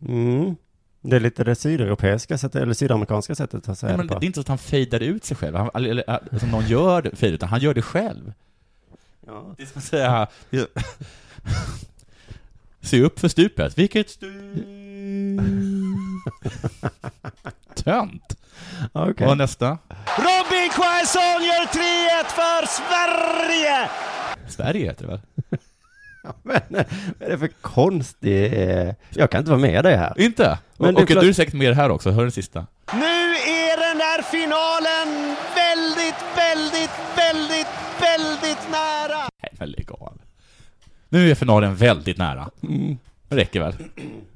Mm. 0.09 0.57
Det 1.03 1.17
är 1.17 1.21
lite 1.21 1.45
det 1.45 1.55
sydeuropeiska 1.55 2.39
sättet, 2.39 2.63
eller 2.63 2.75
sydamerikanska 2.75 3.35
sättet 3.35 3.69
att 3.69 3.79
säga 3.79 3.93
Ja, 3.93 3.97
men 3.97 4.07
det 4.07 4.15
det 4.15 4.19
på. 4.19 4.25
är 4.25 4.27
inte 4.27 4.37
så 4.37 4.41
att 4.41 4.49
han 4.49 4.59
fejdar 4.59 5.01
ut 5.01 5.25
sig 5.25 5.37
själv, 5.37 5.57
han, 5.57 5.71
eller, 5.75 5.91
eller 5.91 6.11
alltså 6.33 6.47
någon 6.47 6.67
gör 6.67 7.03
det, 7.03 7.17
fejdar, 7.17 7.35
utan 7.35 7.49
han 7.49 7.61
gör 7.61 7.75
det 7.75 7.83
själv. 7.83 8.33
Ja. 9.27 9.55
Det 9.57 9.63
är 9.63 9.67
som 9.67 9.79
att 9.79 9.85
säga... 9.85 10.27
Se 12.83 13.03
upp 13.03 13.21
för 13.21 13.29
stupet. 13.29 13.79
Vilket 13.79 14.11
stup? 14.11 14.33
Tönt. 17.75 18.37
Okej. 18.93 19.27
Och 19.27 19.37
nästa. 19.37 19.79
Robin 20.19 20.71
Quaison 20.71 21.45
gör 21.45 21.67
3-1 21.67 22.25
för 22.25 22.67
Sverige! 22.67 23.89
Sverige 24.49 24.85
heter 24.87 25.07
det 25.07 25.11
väl? 25.11 25.21
Men 26.43 26.61
vad 26.71 26.85
är 27.29 27.31
det 27.31 27.39
för 27.39 27.49
konstig... 27.61 28.53
Jag 29.11 29.31
kan 29.31 29.39
inte 29.39 29.51
vara 29.51 29.61
med 29.61 29.85
dig 29.85 29.97
här. 29.97 30.21
Inte? 30.21 30.59
Men 30.77 30.97
och 30.97 31.03
och 31.03 31.09
klart- 31.09 31.23
du 31.23 31.29
är 31.29 31.33
säkert 31.33 31.55
med 31.55 31.77
här 31.77 31.91
också, 31.91 32.11
hör 32.11 32.23
den 32.23 32.33
sista. 32.33 32.67
Nu 32.93 33.35
är 33.37 33.89
den 33.89 33.99
där 33.99 34.23
finalen 34.23 35.30
väldigt, 37.17 37.67
väldigt, 38.01 38.43
väldigt 38.43 38.71
nära! 38.71 39.29
Nej, 39.43 39.53
men 39.59 39.71
lägg 39.71 39.93
av. 39.93 40.19
Nu 41.09 41.31
är 41.31 41.35
finalen 41.35 41.75
väldigt 41.77 42.19
nära. 42.19 42.51
Det 43.29 43.37
räcker 43.37 43.61
väl? 43.61 43.75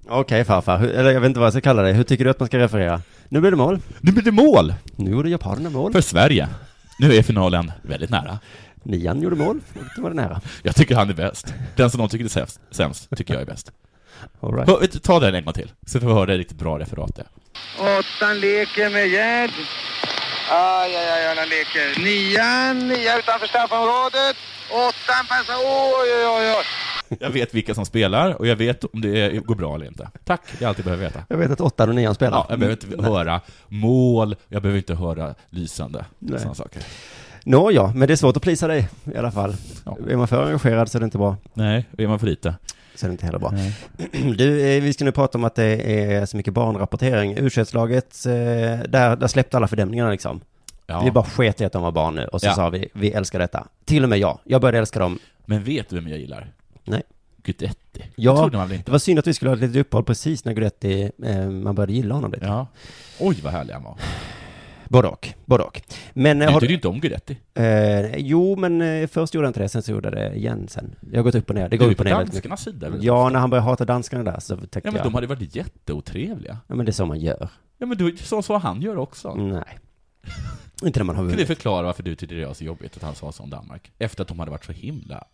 Okej 0.09 0.45
farfar, 0.45 0.79
Hur- 0.79 0.91
eller 0.91 1.11
jag 1.11 1.21
vet 1.21 1.29
inte 1.29 1.41
vad 1.41 1.47
jag 1.47 1.53
ska 1.53 1.61
kalla 1.61 1.83
dig. 1.83 1.93
Hur 1.93 2.05
tycker 2.05 2.25
du 2.25 2.31
att 2.31 2.41
man 2.41 2.47
ska 2.47 2.59
referera? 2.59 3.03
Nu 3.29 3.41
blir 3.41 3.51
det 3.51 3.57
mål. 3.57 3.81
Nu 4.01 4.13
blir 4.13 4.23
det 4.25 4.33
mål! 4.33 4.75
Nu 4.97 5.11
gjorde 5.11 5.31
japanerna 5.31 5.71
mål. 5.71 5.93
För 5.93 6.01
Sverige. 6.01 6.49
Nu 6.99 7.15
är 7.15 7.23
finalen 7.23 7.73
väldigt 7.83 8.11
nära. 8.11 8.39
Nian 8.83 9.23
gjorde 9.23 9.37
mål. 9.37 9.61
Då 9.97 10.03
var 10.03 10.11
det 10.11 10.17
nära. 10.17 10.41
Jag 10.63 10.75
tycker 10.77 10.95
han 10.95 11.11
är 11.11 11.15
bäst. 11.15 11.55
Den 11.77 11.91
som 11.91 11.99
de 11.99 12.09
tycker 12.09 12.25
är 12.25 12.29
sämst, 12.29 12.61
sämst 12.71 13.09
tycker 13.17 13.35
jag 13.35 13.43
är 13.43 13.47
bäst. 13.47 13.73
All 14.41 14.55
right. 14.55 14.69
Hör- 14.69 14.87
Ta 15.01 15.21
den 15.21 15.35
en 15.35 15.45
gång 15.45 15.55
till, 15.55 15.73
så 15.87 16.01
får 16.01 16.07
vi 16.07 16.13
höra 16.13 16.27
det 16.27 16.39
riktigt 16.39 16.59
bra 16.59 16.79
referatet. 16.79 17.27
Åttan 17.79 18.41
leker 18.41 18.91
med 18.91 19.09
Gerd. 19.09 19.51
Aj, 20.51 20.97
aj, 20.97 21.09
aj, 21.11 21.37
han 21.37 21.49
leker. 21.49 22.05
Nian, 22.05 22.89
nia 22.89 23.19
utanför 23.19 23.47
straffområdet. 23.47 24.37
Åttan 24.71 25.25
passar, 25.29 25.57
oj, 25.65 26.09
oj, 26.17 26.27
oj, 26.27 26.55
oj. 26.59 26.65
Jag 27.21 27.31
vet 27.31 27.55
vilka 27.55 27.75
som 27.75 27.87
spelar 27.87 28.35
och 28.35 28.47
jag 28.47 28.57
vet 28.57 28.85
om 28.85 29.01
det 29.01 29.45
går 29.47 29.55
bra 29.55 29.75
eller 29.75 29.87
inte. 29.87 30.11
Tack, 30.25 30.41
det 30.59 30.65
är 30.65 30.69
allt 30.69 30.79
jag 30.79 30.85
behöver 30.85 31.05
veta. 31.05 31.21
Jag 31.29 31.37
vet 31.37 31.51
att 31.51 31.61
åttan 31.61 31.89
och 31.89 31.95
nian 31.95 32.15
spelar. 32.15 32.39
Ja, 32.39 32.47
jag 32.49 32.59
behöver 32.59 32.85
inte 32.85 32.97
Nej. 33.03 33.11
höra 33.11 33.41
mål, 33.69 34.37
jag 34.49 34.63
behöver 34.63 34.79
inte 34.79 34.95
höra 34.95 35.35
lysande, 35.51 36.05
Nej. 36.19 36.39
sådana 36.39 36.55
saker. 36.55 36.83
Nå 37.45 37.71
ja, 37.71 37.93
men 37.95 38.09
det 38.09 38.15
är 38.15 38.17
svårt 38.17 38.37
att 38.37 38.43
plisa 38.43 38.67
dig 38.67 38.89
i 39.15 39.17
alla 39.17 39.33
fall. 39.33 39.55
Ja. 39.85 39.97
Är 40.11 40.17
man 40.17 40.29
för 40.29 40.45
engagerad 40.47 40.91
så 40.91 40.99
är 40.99 41.01
det 41.01 41.05
inte 41.05 41.19
bra. 41.19 41.37
Nej, 41.55 41.85
är 41.99 42.07
man 42.07 42.19
för 42.19 42.27
lite? 42.27 42.55
Så 42.95 43.07
är 43.07 43.09
det 43.09 43.13
inte 43.13 43.27
heller 43.27 43.39
bra. 43.39 43.51
Nej. 43.51 43.75
Du, 44.37 44.77
eh, 44.77 44.83
vi 44.83 44.93
ska 44.93 45.05
nu 45.05 45.13
prata 45.13 45.39
om 45.39 45.45
att 45.45 45.55
det 45.55 46.05
är 46.05 46.27
så 46.27 46.37
mycket 46.37 46.55
barnrapportering. 46.55 47.37
u 47.39 47.51
laget 47.73 48.23
där, 48.25 49.17
där 49.17 49.27
släppte 49.27 49.57
alla 49.57 49.69
fördämningarna 49.69 50.11
liksom. 50.11 50.41
Ja. 50.87 51.03
Vi 51.05 51.11
bara 51.11 51.25
sket 51.25 51.61
i 51.61 51.65
att 51.65 51.73
de 51.73 51.83
var 51.83 51.93
barn 51.93 52.15
nu 52.15 52.25
och 52.25 52.41
så 52.41 52.47
Ja. 52.47 52.55
sa 52.55 52.71
vi, 52.71 52.89
vi 52.93 53.11
älskar 53.11 53.39
detta. 53.39 53.67
Till 53.85 54.03
och 54.03 54.09
med 54.09 54.19
jag. 54.19 54.39
Jag 54.45 54.61
började 54.61 54.79
älska 54.79 54.99
dem. 54.99 55.19
Men 55.47 55.65
vet 55.65 55.89
du 55.89 55.97
vem 55.97 56.09
jag 56.09 56.19
gillar? 56.19 56.53
Nej. 56.85 57.03
Guidetti. 57.43 57.77
Det 57.93 58.05
Ja, 58.17 58.51
det 58.85 58.89
var 58.89 58.99
synd 58.99 59.19
att 59.19 59.27
vi 59.27 59.35
skulle 59.35 59.51
ha 59.51 59.55
ett 59.57 59.61
litet 59.63 59.77
uppehåll 59.77 60.05
precis 60.05 60.45
när 60.45 60.53
Guidetti, 60.53 61.11
eh, 61.25 61.49
man 61.49 61.75
började 61.75 61.93
gilla 61.93 62.15
honom 62.15 62.33
lite. 62.33 62.47
Ja. 62.47 62.67
Oj, 63.21 63.41
vad 63.43 63.53
härlig 63.53 63.75
han 63.75 63.83
var. 63.83 63.97
Både 64.89 65.09
och, 65.09 65.29
både 65.45 65.65
och. 65.65 65.81
Men, 66.13 66.43
eh, 66.43 66.47
Du 66.49 66.53
har 66.53 66.61
tyckte 66.61 66.73
ju 66.73 66.75
inte 66.77 66.89
om 66.89 67.01
Guidetti. 67.01 67.37
Eh, 67.55 68.17
jo, 68.17 68.57
men 68.57 68.83
eh, 68.83 69.07
först 69.07 69.35
gjorde 69.35 69.45
jag 69.47 69.51
inte 69.51 69.61
det, 69.61 69.69
sen 69.69 69.83
så 69.83 69.93
gjorde 69.93 70.09
jag 70.09 70.17
det 70.33 70.37
igen 70.37 70.67
sen. 70.69 70.95
Jag 71.13 71.19
har 71.19 71.23
gått 71.25 71.35
upp 71.35 71.49
och 71.51 71.55
ner. 71.55 71.63
Det 71.63 71.69
Du 71.69 71.77
går 71.79 71.87
är 71.87 71.91
upp 71.91 71.97
på 71.97 72.01
och 72.03 72.05
ner 72.05 72.17
väldigt 72.17 72.33
danskarnas 72.35 72.67
mycket. 72.67 72.81
sida, 72.81 72.91
väl? 72.91 73.05
Ja, 73.05 73.29
när 73.29 73.39
han 73.41 73.51
började 73.51 73.65
hata 73.69 73.85
danskarna 73.85 74.25
där 74.33 74.41
så 74.41 74.57
tänkte 74.57 74.81
Ja, 74.85 74.91
men 74.91 74.95
jag... 74.95 75.05
de 75.07 75.15
hade 75.15 75.27
varit 75.27 75.57
jätteotrevliga. 75.57 76.59
Ja, 76.67 76.75
men 76.75 76.87
det 76.87 76.91
är 76.91 76.93
så 76.93 77.07
man 77.07 77.21
gör. 77.21 77.49
Ja, 77.79 77.87
men 77.87 77.99
du, 77.99 78.17
så, 78.17 78.43
så 78.43 78.59
han 78.59 78.83
gör 78.83 78.97
också. 78.97 79.35
Nej. 79.35 79.79
Inte 80.83 81.01
när 81.01 81.05
man 81.05 81.17
har 81.17 81.29
Kan 81.29 81.37
du 81.39 81.47
förklara 81.47 81.83
varför 81.83 82.03
du 82.03 82.15
tyckte 82.15 82.35
det 82.35 82.47
var 82.47 82.55
så 82.55 82.65
jobbigt 82.65 82.97
att 82.97 83.03
han 83.03 83.15
sa 83.15 83.33
så 83.33 83.43
om 83.43 83.51
Danmark? 83.51 83.93
Efter 83.99 84.23
att 84.23 84.29
de 84.29 84.39
hade 84.39 84.51
varit 84.51 84.65
så 84.65 84.73
himla... 84.73 85.25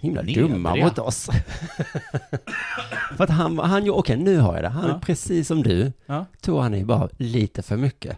Himla 0.00 0.22
nedriga. 0.22 0.48
dumma 0.48 0.76
mot 0.76 0.98
oss. 0.98 1.28
för 3.16 3.24
att 3.24 3.30
han, 3.30 3.58
han 3.58 3.84
ju, 3.84 3.90
okej 3.90 4.16
nu 4.16 4.38
har 4.38 4.54
jag 4.54 4.64
det. 4.64 4.68
Han, 4.68 4.88
Ja. 4.88 5.00
precis 5.02 5.48
som 5.48 5.62
du, 5.62 5.92
Ja. 6.06 6.24
tog 6.40 6.60
han 6.60 6.74
i 6.74 6.84
bara 6.84 7.08
lite 7.16 7.62
för 7.62 7.76
mycket. 7.76 8.16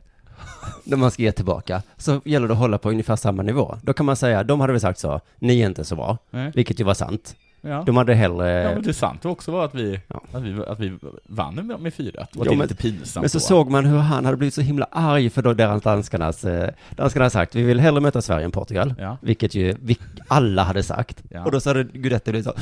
När 0.85 0.97
man 0.97 1.11
ska 1.11 1.23
ge 1.23 1.33
tillbaka, 1.33 1.83
så 1.97 2.21
gäller 2.25 2.47
det 2.49 2.53
att 2.55 2.59
hålla 2.61 2.79
på 2.79 2.91
ungefär 2.91 3.17
samma 3.17 3.43
nivå. 3.43 3.77
Då 3.83 3.93
kan 3.93 4.07
man 4.07 4.17
säga, 4.17 4.43
de 4.45 4.61
hade 4.61 4.73
väl 4.73 4.81
sagt 4.81 4.99
så, 4.99 5.21
ni 5.39 5.61
är 5.61 5.67
inte 5.67 5.85
så 5.85 5.97
bra. 5.97 6.19
Nej. 6.31 6.53
Vilket 6.55 6.81
ju 6.81 6.85
var 6.85 6.95
sant. 6.95 7.37
Ja. 7.65 7.83
De 7.87 7.97
hade 7.97 8.15
hellre... 8.15 8.51
Ja, 8.63 8.71
men 8.75 8.83
det 8.83 8.95
sant 8.95 9.25
också 9.25 9.51
var 9.53 9.65
att 9.65 9.75
vi, 9.75 10.01
att 10.33 10.43
vi, 10.43 10.63
att 10.67 10.81
vi 10.81 10.99
vann 11.29 11.55
med, 11.55 11.81
med 11.81 11.95
4 11.95 12.11
Och 12.21 12.27
Ja, 12.33 12.43
det 12.45 12.49
är 12.49 12.51
men- 12.51 12.59
lite 12.59 12.75
pinsamt 12.75 13.23
Men 13.23 13.31
så 13.31 13.39
då. 13.39 13.43
såg 13.43 13.71
man 13.71 13.85
hur 13.85 13.99
han 13.99 14.25
hade 14.25 14.37
blivit 14.37 14.55
så 14.55 14.61
himla 14.61 14.87
arg 14.91 15.31
för 15.31 15.43
då 15.43 15.53
deras 15.55 15.83
danskarnas, 15.83 16.45
eh, 16.45 16.71
danskarna 16.97 17.25
hade 17.25 17.31
sagt, 17.31 17.55
vi 17.55 17.63
vill 17.63 17.81
hellre 17.81 18.01
möta 18.01 18.23
Sverige 18.23 18.45
än 18.45 18.51
Portugal. 18.51 18.95
Ja. 18.99 19.17
Vilket 19.21 19.55
ju 19.55 19.75
vi, 19.83 19.97
alla 20.29 20.63
hade 20.63 20.83
sagt. 20.83 21.23
Ja. 21.29 21.45
Och 21.45 21.51
då 21.51 21.61
sa 21.61 21.75
det 21.75 21.85
Guidetti 21.85 22.31
blivit 22.31 22.47
så, 22.47 22.53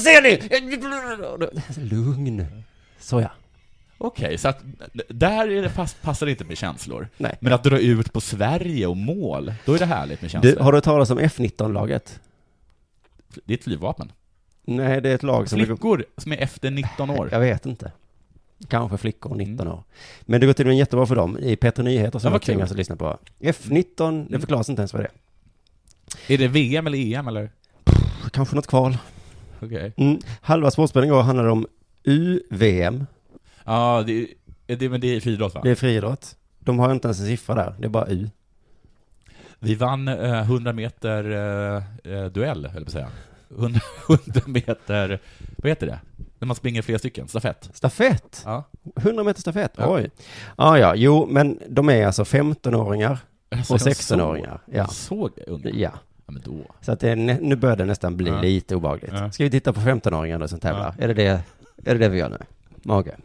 ser 0.00 0.22
ni? 0.22 1.88
Lugn. 1.90 2.46
Så 3.00 3.20
ja. 3.20 3.30
Okej, 4.04 4.38
så 4.38 4.48
att 4.48 4.58
där 5.08 5.48
är 5.48 5.62
det 5.62 5.70
fast, 5.70 6.02
passar 6.02 6.26
det 6.26 6.32
inte 6.32 6.44
med 6.44 6.58
känslor. 6.58 7.08
Nej. 7.16 7.36
Men 7.40 7.52
att 7.52 7.64
dra 7.64 7.78
ut 7.78 8.12
på 8.12 8.20
Sverige 8.20 8.86
och 8.86 8.96
mål, 8.96 9.54
då 9.64 9.74
är 9.74 9.78
det 9.78 9.86
härligt 9.86 10.22
med 10.22 10.30
känslor. 10.30 10.52
Du, 10.52 10.62
har 10.62 10.72
du 10.72 10.76
hört 10.76 10.84
talas 10.84 11.10
om 11.10 11.20
F19-laget? 11.20 12.20
Det 13.44 13.52
är 13.52 13.58
ett 13.58 13.64
flygvapen. 13.64 14.12
Nej, 14.64 15.00
det 15.00 15.10
är 15.10 15.14
ett 15.14 15.22
lag 15.22 15.48
som... 15.48 15.58
Flickor 15.58 16.04
som 16.16 16.32
är 16.32 16.36
efter 16.36 16.70
19 16.70 17.10
år. 17.10 17.28
Jag 17.32 17.40
vet 17.40 17.66
inte. 17.66 17.92
Kanske 18.68 18.98
flickor 18.98 19.34
19 19.34 19.68
år. 19.68 19.82
Men 20.20 20.40
det 20.40 20.46
går 20.46 20.52
tydligen 20.52 20.78
jättebra 20.78 21.06
för 21.06 21.16
dem 21.16 21.38
i 21.38 21.56
Peter 21.56 21.82
Nyheter 21.82 22.18
som 22.18 22.32
jag 22.32 22.42
tvingas 22.42 22.70
att 22.70 22.76
lyssna 22.76 22.96
på. 22.96 23.18
F19, 23.40 24.26
det 24.30 24.40
förklaras 24.40 24.68
inte 24.68 24.82
ens 24.82 24.92
vad 24.92 25.02
det 25.02 25.08
är. 26.28 26.34
Är 26.34 26.38
det 26.38 26.48
VM 26.48 26.86
eller 26.86 26.98
EM 26.98 27.28
eller? 27.28 27.50
Kanske 28.30 28.56
något 28.56 28.66
kval. 28.66 28.98
Okej. 29.60 29.92
Mm. 29.96 30.18
Halva 30.40 30.70
Sportspelen 30.70 31.08
igår 31.08 31.22
handlade 31.22 31.50
om 31.50 31.66
UVM. 32.04 33.06
Ja, 33.64 34.02
det, 34.06 34.26
det, 34.66 34.88
men 34.88 35.00
det 35.00 35.16
är 35.16 35.20
friidrott 35.20 35.54
va? 35.54 35.60
Det 35.64 35.70
är 35.70 35.74
friidrott. 35.74 36.36
De 36.58 36.78
har 36.78 36.92
inte 36.92 37.08
ens 37.08 37.20
en 37.20 37.26
siffra 37.26 37.54
där, 37.54 37.74
det 37.78 37.84
är 37.84 37.88
bara 37.88 38.06
U. 38.06 38.28
Vi 39.58 39.74
vann 39.74 40.08
eh, 40.08 40.40
100 40.40 40.72
meter 40.72 41.30
eh, 41.30 42.12
eh, 42.14 42.24
duell, 42.26 42.66
höll 42.66 42.74
jag 42.74 42.82
på 42.84 42.88
att 42.88 42.90
säga. 42.92 43.08
100, 43.58 43.80
100 44.08 44.40
meter, 44.46 45.18
vad 45.56 45.68
heter 45.68 45.86
det? 45.86 46.00
När 46.38 46.46
man 46.46 46.56
springer 46.56 46.82
flera 46.82 46.98
stycken, 46.98 47.28
stafett. 47.28 47.70
Stafett? 47.72 48.42
Ja. 48.44 48.64
100 48.96 49.24
meter 49.24 49.40
stafett? 49.40 49.72
Ja. 49.76 49.94
Oj. 49.94 50.10
Ja, 50.56 50.78
ja, 50.78 50.94
jo, 50.94 51.26
men 51.30 51.58
de 51.68 51.88
är 51.90 52.06
alltså 52.06 52.22
15-åringar 52.22 53.18
Alltså, 53.50 53.74
och 53.74 53.80
jag 53.80 53.86
16-åringar. 53.92 54.60
såg- 54.66 54.74
Ja. 54.76 54.86
såg 54.86 55.30
unga. 55.46 55.70
Ja. 55.74 55.90
Ja, 56.26 56.32
men 56.32 56.42
då. 56.44 56.74
Så 56.80 56.92
att 56.92 57.00
det 57.00 57.14
nu 57.16 57.56
börjar 57.56 57.76
det 57.76 57.84
nästan 57.84 58.16
bli 58.16 58.30
Ja. 58.30 58.40
lite 58.40 58.76
obehagligt. 58.76 59.12
Ja. 59.14 59.30
Ska 59.32 59.44
vi 59.44 59.50
titta 59.50 59.72
på 59.72 59.80
15-åringar 59.80 60.38
då 60.38 60.48
som 60.48 60.60
tävlar? 60.60 60.94
Är, 60.98 61.08
det 61.08 61.14
det, 61.14 61.26
är 61.26 61.42
det 61.94 61.94
det 61.98 62.08
vi 62.08 62.18
gör 62.18 62.28
nu? 62.28 62.38
Mage. 62.82 63.16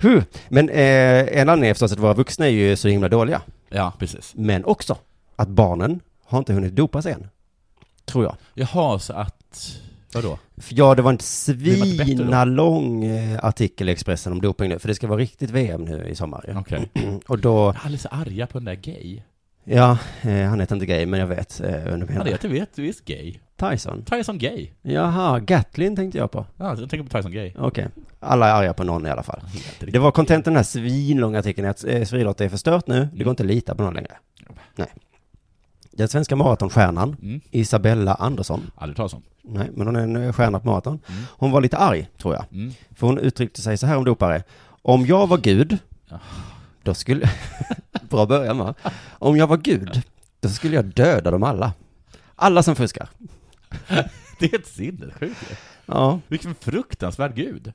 Huh. 0.00 0.22
Men 0.48 0.68
eh, 0.68 1.38
en 1.40 1.48
anledning 1.48 1.70
är 1.70 1.74
förstås 1.74 1.92
att 1.92 1.98
våra 1.98 2.14
vuxna 2.14 2.46
är 2.46 2.50
ju 2.50 2.76
så 2.76 2.88
himla 2.88 3.08
dåliga. 3.08 3.42
Ja, 3.68 3.92
precis. 3.98 4.32
Men 4.36 4.64
också 4.64 4.96
att 5.36 5.48
barnen 5.48 6.00
har 6.24 6.38
inte 6.38 6.52
hunnit 6.52 6.76
dopa 6.76 7.02
sig 7.02 7.12
än. 7.12 7.28
Tror 8.04 8.24
jag. 8.24 8.36
Jaha, 8.54 8.98
så 8.98 9.12
att, 9.12 9.80
vadå? 10.14 10.38
För 10.56 10.74
ja, 10.74 10.94
det 10.94 11.02
var 11.02 11.10
en 11.12 11.18
svinalång 11.20 13.04
eh, 13.04 13.44
artikel 13.44 13.88
i 13.88 13.92
Expressen 13.92 14.32
om 14.32 14.40
doping 14.40 14.68
nu, 14.68 14.78
för 14.78 14.88
det 14.88 14.94
ska 14.94 15.06
vara 15.06 15.18
riktigt 15.20 15.50
VM 15.50 15.82
nu 15.84 16.08
i 16.08 16.14
sommar. 16.14 16.44
ju. 16.48 16.58
Okej. 16.58 16.88
Och 17.26 17.38
då, 17.38 17.68
Alldeles 17.68 18.06
arga 18.06 18.46
på 18.46 18.58
den 18.58 18.64
där 18.64 18.74
gay. 18.74 19.22
ja, 19.64 19.98
eh, 20.22 20.42
han 20.42 20.60
heter 20.60 20.74
inte 20.76 20.86
Gay, 20.86 21.06
men 21.06 21.20
jag 21.20 21.26
vet 21.26 21.60
eh, 21.60 21.70
vem 21.70 21.84
du 21.84 21.90
Han 21.90 22.14
menar. 22.14 22.24
heter, 22.24 22.48
vet 22.48 22.78
visst 22.78 23.04
gay. 23.04 23.38
Tyson. 23.58 24.02
Tyson 24.04 24.38
Gay. 24.38 24.68
Jaha, 24.82 25.38
Gatlin 25.38 25.96
tänkte 25.96 26.18
jag 26.18 26.30
på. 26.30 26.46
Ja, 26.56 26.68
jag 26.78 26.90
tänker 26.90 27.02
på 27.10 27.16
Tyson 27.18 27.32
Gay. 27.32 27.52
Okej. 27.58 27.88
Alla 28.20 28.48
är 28.48 28.52
arga 28.52 28.72
på 28.74 28.84
någon 28.84 29.06
i 29.06 29.10
alla 29.10 29.22
fall. 29.22 29.40
Det 29.80 29.98
var 29.98 30.10
kontentan 30.10 30.52
i 30.52 30.54
den 30.54 30.56
här 30.56 30.62
svinlånga 30.64 31.38
artikeln 31.38 31.68
att 31.68 31.84
eh, 31.84 32.02
friidrott 32.04 32.40
är 32.40 32.48
förstört 32.48 32.86
nu, 32.86 33.08
det 33.14 33.24
går 33.24 33.30
inte 33.30 33.42
att 33.42 33.46
lita 33.46 33.74
på 33.74 33.82
någon 33.82 33.94
längre. 33.94 34.16
Nej. 34.76 34.88
Den 35.92 36.08
svenska 36.08 36.36
maratonstjärnan, 36.36 37.16
Mm. 37.22 37.40
Isabella 37.50 38.14
Andersson, 38.14 38.70
Aldrig 38.76 38.96
talas 38.96 39.14
om. 39.14 39.22
nej, 39.42 39.70
men 39.74 39.86
hon 39.86 39.96
är 39.96 40.00
en 40.00 40.16
eh, 40.16 40.32
stjärna 40.32 40.60
på 40.60 40.66
maraton. 40.66 41.00
Mm. 41.08 41.22
Hon 41.30 41.50
var 41.50 41.60
lite 41.60 41.76
arg, 41.76 42.08
tror 42.18 42.34
jag. 42.34 42.44
Mm. 42.52 42.72
För 42.96 43.06
hon 43.06 43.18
uttryckte 43.18 43.60
sig 43.62 43.76
så 43.76 43.86
här 43.86 43.96
om 43.96 44.04
dopare. 44.04 44.42
Om 44.82 45.06
jag 45.06 45.26
var 45.26 45.38
Gud, 45.38 45.78
då 46.82 46.94
skulle... 46.94 47.30
Bra 48.10 48.26
början 48.26 48.58
va? 48.58 48.74
Om 49.10 49.36
jag 49.36 49.46
var 49.46 49.56
Gud, 49.56 50.02
då 50.40 50.48
skulle 50.48 50.74
jag 50.76 50.84
döda 50.84 51.30
dem 51.30 51.42
alla. 51.42 51.72
Alla 52.36 52.62
som 52.62 52.76
fuskar. 52.76 53.08
Det 54.40 54.52
är 54.54 54.58
ett 54.58 54.66
sinnessjukt 54.66 55.42
ju. 55.50 55.56
Ja. 55.86 56.20
Vilken 56.28 56.54
fruktansvärd 56.54 57.34
gud. 57.34 57.72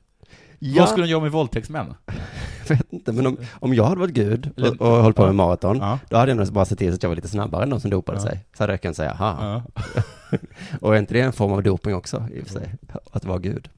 Ja. 0.58 0.80
Vad 0.82 0.88
skulle 0.88 1.06
de 1.06 1.10
göra 1.10 1.20
med 1.22 1.32
våldtäktsmän? 1.32 1.94
Jag 2.68 2.76
vet 2.76 2.92
inte, 2.92 3.12
men 3.12 3.26
om, 3.26 3.36
om 3.52 3.74
jag 3.74 3.84
hade 3.84 4.00
varit 4.00 4.14
Gud 4.14 4.50
och, 4.56 4.80
och 4.80 5.02
hållit 5.02 5.16
på 5.16 5.26
med 5.26 5.34
maraton, 5.34 5.76
Ja. 5.78 5.98
då 6.08 6.16
hade 6.16 6.30
jag 6.30 6.36
nog 6.36 6.52
bara 6.52 6.64
sett 6.64 6.78
till 6.78 6.88
så 6.92 6.94
att 6.94 7.02
jag 7.02 7.10
var 7.10 7.16
lite 7.16 7.28
snabbare 7.28 7.62
än 7.62 7.70
de 7.70 7.80
som 7.80 7.90
dopade 7.90 8.18
Ja. 8.18 8.22
sig. 8.22 8.44
Så 8.56 8.62
hade 8.62 8.72
jag 8.72 8.82
kunnat 8.82 8.96
säga, 8.96 9.14
haha. 9.14 9.62
Och 10.80 10.94
är 10.94 10.98
inte 10.98 11.14
det 11.14 11.20
en 11.20 11.32
form 11.32 11.52
av 11.52 11.62
doping 11.62 11.94
också, 11.94 12.28
i 12.34 12.42
och 12.42 12.46
för 12.46 12.52
sig? 12.52 12.74
Att 13.12 13.24
vara 13.24 13.38
Gud. 13.38 13.68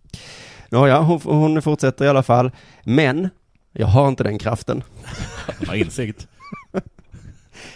Nåja, 0.70 1.00
hon, 1.00 1.20
hon 1.24 1.62
fortsätter 1.62 2.05
i 2.05 2.09
alla 2.09 2.22
fall. 2.22 2.50
Men, 2.85 3.29
jag 3.72 3.87
har 3.87 4.09
inte 4.09 4.22
den 4.24 4.38
kraften. 4.38 4.83
Har 5.66 5.74
insikt. 5.74 6.29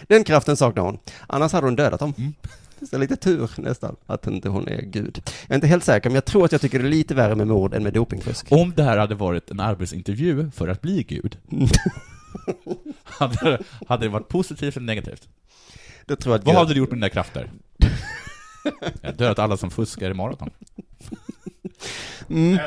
Den 0.02 0.24
kraften 0.24 0.56
saknar 0.56 0.82
hon. 0.82 0.98
Annars 1.26 1.52
hade 1.52 1.66
hon 1.66 1.76
dödat 1.76 2.00
dem. 2.00 2.14
Mm. 2.18 2.34
Så 2.90 2.98
lite 2.98 3.16
tur 3.16 3.50
nästan, 3.56 3.96
att 4.06 4.26
inte 4.26 4.48
hon 4.48 4.68
är 4.68 4.82
Gud. 4.82 5.22
Jag 5.24 5.50
är 5.50 5.54
inte 5.54 5.66
helt 5.66 5.84
säker, 5.84 6.10
men 6.10 6.14
jag 6.14 6.24
tror 6.24 6.44
att 6.44 6.52
jag 6.52 6.60
tycker 6.60 6.78
det 6.78 6.88
är 6.88 6.90
lite 6.90 7.14
värre 7.14 7.34
med 7.34 7.46
mord 7.46 7.74
än 7.74 7.82
med 7.82 7.92
dopingfusk. 7.92 8.46
Om 8.50 8.72
det 8.76 8.82
här 8.82 8.96
hade 8.98 9.14
varit 9.14 9.50
en 9.50 9.60
arbetsintervju 9.60 10.50
för 10.50 10.68
att 10.68 10.80
bli 10.82 11.02
gud, 11.02 11.38
hade, 13.04 13.58
hade 13.88 14.04
det 14.04 14.08
varit 14.08 14.28
positivt 14.28 14.76
eller 14.76 14.86
negativt? 14.86 15.28
Då 16.06 16.16
tror 16.16 16.34
jag 16.34 16.38
Vad 16.38 16.46
Gud- 16.46 16.54
hade 16.58 16.74
du 16.74 16.78
gjort 16.80 16.90
med 16.90 16.96
dina 16.96 17.08
krafter? 17.08 17.50
Jag 19.02 19.08
har 19.10 19.16
dödat 19.16 19.38
alla 19.38 19.56
som 19.56 19.70
fuskar 19.70 20.10
i 20.10 20.14
maraton. 20.14 20.50
Mm. 22.30 22.58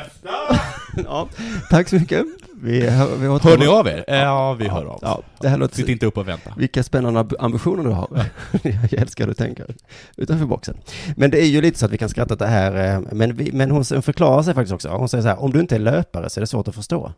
ja, 1.04 1.28
tack 1.70 1.88
så 1.88 1.94
mycket. 1.96 2.24
Vi, 2.62 2.86
hör- 2.90 3.16
vi 3.16 3.26
Hör 3.26 3.58
ni 3.58 3.66
av 3.66 3.86
er? 3.88 4.04
Ja, 4.08 4.52
vi 4.54 4.68
hör 4.68 4.84
av 4.84 4.90
oss. 4.94 4.98
Ja, 5.02 5.22
det 5.40 5.48
här 5.48 5.56
låter... 5.58 5.76
Sitt 5.76 5.88
inte 5.88 6.06
upp 6.06 6.18
och 6.18 6.28
vänta. 6.28 6.54
Vilka 6.58 6.82
spännande 6.82 7.26
ambitioner 7.38 7.84
du 7.84 7.90
har. 7.90 8.08
jag 8.62 8.92
älskar 8.92 9.24
hur 9.24 9.28
du 9.28 9.34
tänker. 9.34 9.74
Utanför 10.16 10.46
boxen. 10.46 10.76
Men 11.16 11.30
det 11.30 11.40
är 11.42 11.46
ju 11.46 11.60
lite 11.60 11.78
så 11.78 11.86
att 11.86 11.92
vi 11.92 11.98
kan 11.98 12.08
skratta 12.08 12.34
åt 12.34 12.40
det 12.40 12.46
här. 12.46 12.94
eh, 12.94 13.00
Men, 13.12 13.36
vi, 13.36 13.50
men 13.52 13.70
hon 13.70 13.84
förklarar 13.84 14.42
sig 14.42 14.54
faktiskt 14.54 14.74
också. 14.74 14.88
Hon 14.88 15.08
säger 15.08 15.22
så 15.22 15.28
här, 15.28 15.40
om 15.42 15.50
du 15.52 15.60
inte 15.60 15.74
är 15.74 15.78
löpare 15.78 16.30
så 16.30 16.38
är 16.38 16.40
det 16.40 16.46
svårt 16.46 16.68
att 16.68 16.74
förstå. 16.74 17.12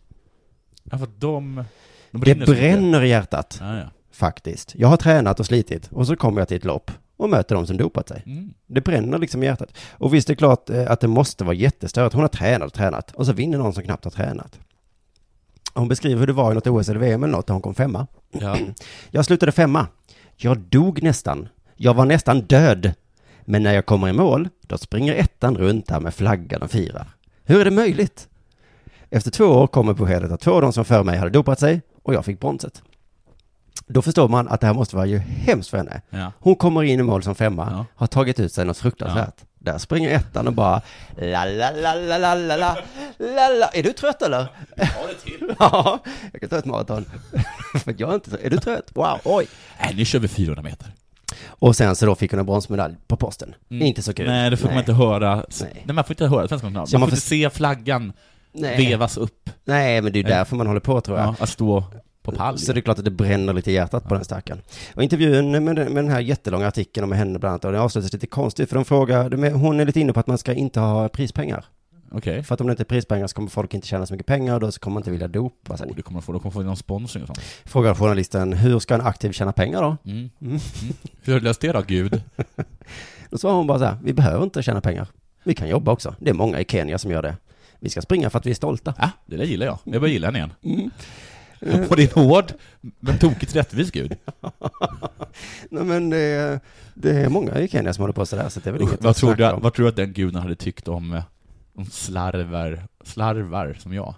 Ja, 0.90 0.98
för 0.98 1.08
de, 1.18 1.64
de 2.10 2.20
Det 2.20 2.34
bränner 2.34 3.02
i 3.04 3.08
hjärtat. 3.08 3.58
Ja, 3.60 3.76
ja. 3.78 3.84
Faktiskt. 4.12 4.72
Jag 4.76 4.88
har 4.88 4.96
tränat 4.96 5.40
och 5.40 5.46
slitit 5.46 5.88
och 5.92 6.06
så 6.06 6.16
kommer 6.16 6.40
jag 6.40 6.48
till 6.48 6.56
ett 6.56 6.64
lopp 6.64 6.90
och 7.16 7.30
möter 7.30 7.54
de 7.54 7.66
som 7.66 7.76
dopat 7.76 8.08
sig. 8.08 8.22
Mm. 8.26 8.54
Det 8.66 8.80
bränner 8.80 9.18
liksom 9.18 9.42
i 9.42 9.46
hjärtat. 9.46 9.78
Och 9.90 10.14
visst 10.14 10.28
är 10.28 10.32
det 10.32 10.36
klart 10.36 10.70
eh, 10.70 10.90
att 10.90 11.00
det 11.00 11.08
måste 11.08 11.44
vara 11.44 11.54
jättestörigt. 11.54 12.14
Hon 12.14 12.22
har 12.22 12.28
tränat 12.28 12.66
och 12.66 12.72
tränat 12.72 13.12
och 13.12 13.26
så 13.26 13.32
vinner 13.32 13.58
någon 13.58 13.72
som 13.72 13.82
knappt 13.82 14.04
har 14.04 14.10
tränat. 14.10 14.58
Hon 15.74 15.88
beskriver 15.88 16.20
hur 16.20 16.26
det 16.26 16.32
var 16.32 16.52
i 16.52 16.54
något 16.54 16.66
OS 16.66 16.88
eller 16.88 17.00
VM 17.00 17.22
eller 17.22 17.36
något 17.36 17.46
där 17.46 17.54
hon 17.54 17.62
kom 17.62 17.74
femma. 17.74 18.06
Ja. 18.30 18.58
Jag 19.10 19.24
slutade 19.24 19.52
femma. 19.52 19.86
Jag 20.36 20.58
dog 20.58 21.02
nästan. 21.02 21.48
Jag 21.76 21.94
var 21.94 22.04
nästan 22.04 22.40
död. 22.40 22.92
Men 23.44 23.62
när 23.62 23.74
jag 23.74 23.86
kommer 23.86 24.08
i 24.08 24.12
mål, 24.12 24.48
då 24.60 24.78
springer 24.78 25.14
ettan 25.14 25.56
runt 25.56 25.86
där 25.86 26.00
med 26.00 26.14
flaggan 26.14 26.62
och 26.62 26.70
firar. 26.70 27.06
Hur 27.44 27.60
är 27.60 27.64
det 27.64 27.70
möjligt? 27.70 28.28
Efter 29.10 29.30
två 29.30 29.44
år 29.44 29.66
kommer 29.66 29.94
beskedet 29.94 30.32
att 30.32 30.40
två 30.40 30.52
av 30.52 30.62
de 30.62 30.72
som 30.72 30.84
för 30.84 31.04
mig 31.04 31.18
hade 31.18 31.30
dopat 31.30 31.60
sig 31.60 31.82
och 32.02 32.14
jag 32.14 32.24
fick 32.24 32.40
bronset. 32.40 32.82
Då 33.86 34.02
förstår 34.02 34.28
man 34.28 34.48
att 34.48 34.60
det 34.60 34.66
här 34.66 34.74
måste 34.74 34.96
vara 34.96 35.06
ju 35.06 35.18
hemskt 35.18 35.70
för 35.70 35.78
henne. 35.78 36.00
Ja. 36.10 36.32
Hon 36.38 36.56
kommer 36.56 36.82
in 36.82 37.00
i 37.00 37.02
mål 37.02 37.22
som 37.22 37.34
femma, 37.34 37.86
har 37.94 38.06
tagit 38.06 38.40
ut 38.40 38.52
sig 38.52 38.64
något 38.64 38.78
fruktansvärt. 38.78 39.34
Där 39.58 39.78
springer 39.78 40.10
ettan 40.10 40.46
och 40.46 40.52
bara 40.52 40.82
la 41.16 41.44
la 41.44 41.70
la 41.70 41.94
la 41.94 42.18
la 42.18 42.34
la 42.34 42.76
la 43.18 43.48
la. 43.48 43.66
Är 43.72 43.82
du 43.82 43.92
trött 43.92 44.22
eller? 44.22 44.46
Ja, 44.76 44.86
det 45.08 45.30
till. 45.30 45.54
Ja, 45.58 45.98
jag 46.32 46.40
kan 46.40 46.50
ta 46.50 46.58
ett 46.58 46.64
maraton. 46.64 47.04
För 47.84 47.94
jag 47.98 48.10
är 48.10 48.14
inte 48.14 48.30
så. 48.30 48.36
Är 48.42 48.50
du 48.50 48.56
trött? 48.56 48.90
Wow, 48.94 49.18
oj. 49.24 49.46
Nej, 49.80 49.94
nu 49.96 50.04
kör 50.04 50.18
vi 50.18 50.28
400 50.28 50.62
meter. 50.62 50.92
Och 51.46 51.76
sen 51.76 51.96
så 51.96 52.06
då 52.06 52.14
fick 52.14 52.30
hon 52.30 52.40
en 52.40 52.46
bronsmedalj 52.46 52.94
på 53.06 53.16
posten. 53.16 53.54
Mm. 53.70 53.86
Inte 53.86 54.02
så 54.02 54.14
kul. 54.14 54.26
Nej, 54.26 54.50
det 54.50 54.56
får 54.56 54.68
man 54.68 54.78
inte 54.78 54.92
höra. 54.92 55.34
Nej. 55.34 55.82
Nej. 55.84 55.94
man 55.94 56.04
får 56.04 56.12
inte 56.12 56.26
höra 56.26 56.48
svenska 56.48 56.70
Man 56.70 56.72
man 56.72 56.88
får 56.88 57.02
inte 57.02 57.16
se 57.16 57.50
flaggan 57.50 58.12
Nej. 58.52 58.76
vevas 58.76 59.16
upp. 59.16 59.50
Nej, 59.64 60.02
men 60.02 60.12
det 60.12 60.18
är 60.18 60.22
Nej. 60.22 60.32
därför 60.32 60.56
man 60.56 60.66
håller 60.66 60.80
på 60.80 61.00
tror 61.00 61.18
jag. 61.18 61.26
Ja, 61.26 61.34
att 61.38 61.48
stå 61.48 61.84
på 62.26 62.32
pall. 62.32 62.58
Så 62.58 62.72
det 62.72 62.78
är 62.80 62.82
klart 62.82 62.98
att 62.98 63.04
det 63.04 63.10
bränner 63.10 63.52
lite 63.52 63.70
i 63.70 63.74
hjärtat 63.74 64.04
på 64.08 64.14
den 64.14 64.24
stackaren. 64.24 64.60
Och 64.94 65.02
intervjun 65.02 65.50
med, 65.64 65.76
den- 65.76 65.92
med 65.92 66.04
den 66.04 66.08
här 66.12 66.20
jättelånga 66.20 66.66
artikeln 66.68 67.04
om 67.04 67.12
henne 67.12 67.38
bland 67.38 67.50
annat, 67.52 67.64
och 67.64 67.72
den 67.72 67.80
avslutas 67.80 68.12
lite 68.12 68.26
konstigt, 68.26 68.68
för 68.68 68.76
de 68.76 68.84
frågar, 68.84 69.50
hon 69.52 69.80
är 69.80 69.84
lite 69.84 70.00
inne 70.00 70.12
på 70.12 70.20
att 70.20 70.26
man 70.26 70.38
ska 70.38 70.52
inte 70.52 70.80
ha 70.80 71.08
prispengar. 71.08 71.64
Okej. 72.10 72.42
För 72.42 72.54
att 72.54 72.60
om 72.60 72.66
det 72.66 72.70
inte 72.70 72.82
är 72.82 72.84
prispengar 72.84 73.26
så 73.26 73.34
kommer 73.34 73.48
folk 73.48 73.74
inte 73.74 73.86
tjäna 73.86 74.06
så 74.06 74.14
mycket 74.14 74.26
pengar 74.26 74.54
och 74.54 74.60
då 74.60 74.72
så 74.72 74.80
kommer 74.80 74.94
man 74.94 75.00
inte 75.00 75.10
vilja 75.10 75.28
dopa 75.28 75.76
sig. 75.76 75.92
Det 75.96 76.02
kommer 76.02 76.20
få, 76.20 76.32
de 76.32 76.40
kommer 76.40 76.52
få 76.52 76.62
någon 76.62 76.76
sponsring 76.76 77.22
och 77.22 77.26
sånt. 77.26 77.40
Frågar 77.64 77.94
journalisten, 77.94 78.52
hur 78.52 78.78
ska 78.78 78.94
en 78.94 79.00
aktiv 79.00 79.32
tjäna 79.32 79.52
pengar 79.52 79.82
då? 79.82 79.96
Mm. 80.04 80.18
Mm. 80.18 80.30
Mm. 80.40 80.60
Hur 81.22 81.32
har 81.32 81.40
du 81.40 81.44
löst 81.46 81.60
det 81.60 81.72
då, 81.72 81.82
Gud? 81.86 82.22
Då 83.30 83.38
svarar 83.38 83.54
hon 83.54 83.66
bara 83.66 83.78
så 83.78 83.84
här, 83.84 83.96
vi 84.04 84.12
behöver 84.12 84.44
inte 84.44 84.62
tjäna 84.62 84.80
pengar. 84.80 85.08
Vi 85.44 85.54
kan 85.54 85.68
jobba 85.68 85.92
också. 85.92 86.14
Det 86.18 86.30
är 86.30 86.34
många 86.34 86.60
i 86.60 86.64
Kenya 86.64 86.98
som 86.98 87.10
gör 87.10 87.22
det. 87.22 87.36
Vi 87.80 87.88
ska 87.90 88.02
springa 88.02 88.30
för 88.30 88.38
att 88.38 88.46
vi 88.46 88.50
är 88.50 88.54
stolta. 88.54 88.94
Ja, 88.98 89.10
det 89.26 89.36
där 89.36 89.44
gillar 89.44 89.66
jag. 89.66 89.78
Jag 89.84 90.00
börjar 90.00 90.12
gilla 90.12 90.26
henne 90.26 90.38
igen. 90.38 90.90
Och 91.60 91.96
det 91.96 92.02
är 92.02 92.18
en 92.18 92.24
hård, 92.24 92.52
men 93.00 93.18
tokigt 93.18 93.56
rättvis 93.56 93.90
Gud. 93.90 94.16
Nej 95.70 95.84
men 95.84 96.10
det 96.10 96.60
det 96.94 97.10
är 97.10 97.28
många 97.28 97.58
i 97.58 97.68
Kenya 97.68 97.92
som 97.92 98.02
håller 98.02 98.12
på 98.14 98.26
sådär, 98.26 98.48
så 98.48 98.60
det 98.60 98.70
är 98.70 98.72
väl 98.72 98.82
inget 98.82 99.04
Vad 99.04 99.16
tror, 99.16 99.34
du, 99.34 99.50
om. 99.50 99.62
vad 99.62 99.74
tror 99.74 99.84
du 99.84 99.88
att 99.88 99.96
den 99.96 100.12
guden 100.12 100.42
hade 100.42 100.54
tyckt 100.54 100.88
om, 100.88 101.12
eh, 101.12 101.22
om 101.74 101.86
slarvar, 101.86 102.82
slarvar 103.04 103.76
som 103.80 103.92
jag? 103.92 104.14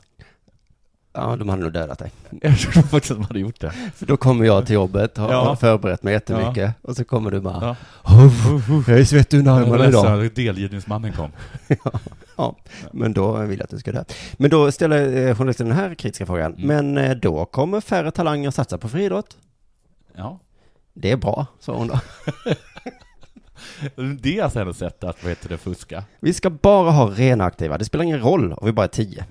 Ja, 1.20 1.36
de 1.36 1.48
hade 1.48 1.62
nog 1.62 1.72
dödat 1.72 1.98
dig. 1.98 2.10
Jag 2.42 2.58
tror 2.58 2.72
faktiskt 2.82 3.10
att 3.10 3.16
de 3.18 3.24
hade 3.24 3.40
gjort 3.40 3.60
det. 3.60 3.70
För 3.94 4.06
då 4.06 4.16
kommer 4.16 4.44
jag 4.46 4.66
till 4.66 4.74
jobbet, 4.74 5.16
har 5.16 5.32
Ja. 5.32 5.56
förberett 5.56 6.02
mig 6.02 6.12
jättemycket, 6.12 6.56
Ja. 6.56 6.72
och 6.82 6.96
så 6.96 7.04
kommer 7.04 7.30
du 7.30 7.40
bara, 7.40 7.76
Ja. 8.04 8.14
"Oh, 8.16 8.90
jag 8.90 8.98
är 9.00 9.04
svettig 9.04 9.38
under 9.38 9.52
armarna 9.52 9.86
idag. 9.88 10.30
delgivningsmannen 10.34 11.12
kom. 11.12 11.30
ja, 11.84 12.00
ja, 12.36 12.56
men 12.92 13.12
då 13.12 13.32
vill 13.36 13.58
jag 13.58 13.64
att 13.64 13.70
du 13.70 13.78
ska 13.78 13.92
dö. 13.92 14.04
Men 14.36 14.50
då 14.50 14.72
ställer 14.72 15.28
eh, 15.28 15.34
journalisten 15.36 15.68
den 15.68 15.76
här 15.76 15.94
kritiska 15.94 16.26
frågan, 16.26 16.54
Mm. 16.54 16.66
men 16.94 17.04
eh, 17.10 17.16
då 17.16 17.44
kommer 17.44 17.80
färre 17.80 18.10
talanger 18.10 18.50
satsa 18.50 18.78
på 18.78 18.88
friidrott? 18.88 19.36
Ja. 20.16 20.38
Det 20.94 21.10
är 21.10 21.16
bra, 21.16 21.46
sa 21.60 21.74
hon 21.74 21.88
då. 21.88 22.00
Det 24.20 24.38
är 24.38 24.42
alltså 24.42 24.58
hennes 24.58 24.78
sätt 24.78 25.04
att, 25.04 25.22
vad 25.22 25.28
heter 25.30 25.48
det, 25.48 25.58
fuska. 25.58 26.04
Vi 26.20 26.34
ska 26.34 26.50
bara 26.50 26.90
ha 26.90 27.06
rena 27.10 27.44
aktiva, 27.44 27.78
det 27.78 27.84
spelar 27.84 28.04
ingen 28.04 28.20
roll 28.20 28.52
om 28.52 28.66
vi 28.66 28.72
bara 28.72 28.84
är 28.84 28.88
tio. 28.88 29.24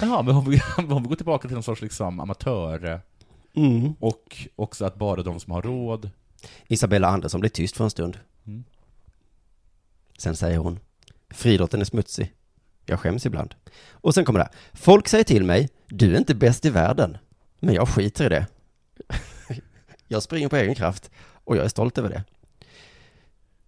Jaha, 0.00 0.22
men 0.22 0.36
om 0.36 0.50
vi, 0.50 0.60
om 0.88 1.02
vi 1.02 1.08
går 1.08 1.16
tillbaka 1.16 1.48
till 1.48 1.54
någon 1.54 1.62
sorts 1.62 1.82
liksom 1.82 2.20
amatör, 2.20 2.84
eh, 2.84 2.98
Mm. 3.56 3.94
och 4.00 4.48
också 4.56 4.84
att 4.84 4.96
bara 4.96 5.22
de 5.22 5.40
som 5.40 5.52
har 5.52 5.62
råd. 5.62 6.10
Isabella 6.68 7.08
Andersson 7.08 7.40
blir 7.40 7.50
tyst 7.50 7.76
för 7.76 7.84
en 7.84 7.90
stund. 7.90 8.18
Mm. 8.46 8.64
Sen 10.18 10.36
säger 10.36 10.58
hon, 10.58 10.78
friidrotten 11.30 11.80
är 11.80 11.84
smutsig. 11.84 12.32
Jag 12.86 13.00
skäms 13.00 13.26
ibland. 13.26 13.54
Och 13.90 14.14
sen 14.14 14.24
kommer 14.24 14.38
det 14.38 14.44
här, 14.44 14.54
folk 14.72 15.08
säger 15.08 15.24
till 15.24 15.44
mig, 15.44 15.68
du 15.86 16.14
är 16.14 16.18
inte 16.18 16.34
bäst 16.34 16.64
i 16.64 16.70
världen. 16.70 17.18
Men 17.60 17.74
jag 17.74 17.88
skiter 17.88 18.24
i 18.26 18.28
det. 18.28 18.46
jag 20.08 20.22
springer 20.22 20.48
på 20.48 20.56
egen 20.56 20.74
kraft 20.74 21.10
och 21.44 21.56
jag 21.56 21.64
är 21.64 21.68
stolt 21.68 21.98
över 21.98 22.08
det. 22.08 22.24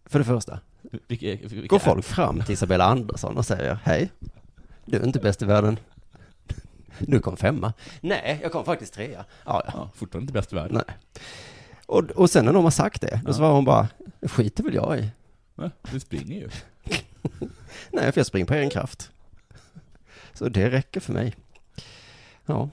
För 0.04 0.18
det 0.18 0.24
första, 0.24 0.60
Vilka, 1.08 1.26
vilka 1.48 1.66
går 1.66 1.78
folk 1.78 2.04
fram 2.04 2.40
till 2.42 2.52
Isabella 2.54 2.84
Andersson 2.84 3.36
och 3.36 3.46
säger, 3.46 3.78
hej, 3.84 4.10
du 4.84 4.96
är 4.96 5.06
inte 5.06 5.20
bäst 5.20 5.42
i 5.42 5.44
världen. 5.44 5.78
Du 7.00 7.20
kom 7.20 7.36
femma. 7.36 7.72
Nej, 8.00 8.38
jag 8.42 8.52
kom 8.52 8.64
faktiskt 8.64 8.94
trea. 8.94 9.24
Ja, 9.44 9.62
ja. 9.66 9.72
Ja, 9.74 9.90
fortfarande 9.94 10.22
inte 10.24 10.32
bäst 10.32 10.52
i 10.52 10.56
världen. 10.56 10.82
Nej. 10.86 10.96
Och, 11.86 12.10
och 12.10 12.30
sen 12.30 12.44
när 12.44 12.52
de 12.52 12.64
har 12.64 12.70
sagt 12.70 13.00
det, 13.00 13.20
då 13.24 13.30
Ja. 13.30 13.34
svarar 13.34 13.52
hon 13.52 13.64
bara, 13.64 13.88
det 14.20 14.28
skiter 14.28 14.64
väl 14.64 14.74
jag 14.74 14.98
i. 14.98 15.08
Nej, 15.54 15.70
du 15.90 16.00
springer 16.00 16.34
ju. 16.40 16.48
Nej, 17.90 18.12
för 18.12 18.18
jag 18.20 18.26
springer 18.26 18.46
på 18.46 18.54
egen 18.54 18.70
kraft. 18.70 19.10
Så 20.34 20.48
det 20.48 20.70
räcker 20.70 21.00
för 21.00 21.12
mig. 21.12 21.34
Ja, 22.46 22.68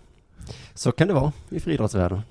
så 0.73 0.91
kan 0.91 1.07
det 1.07 1.13
vara 1.13 1.31
i 1.49 1.59
friidrottsvärlden. 1.59 2.21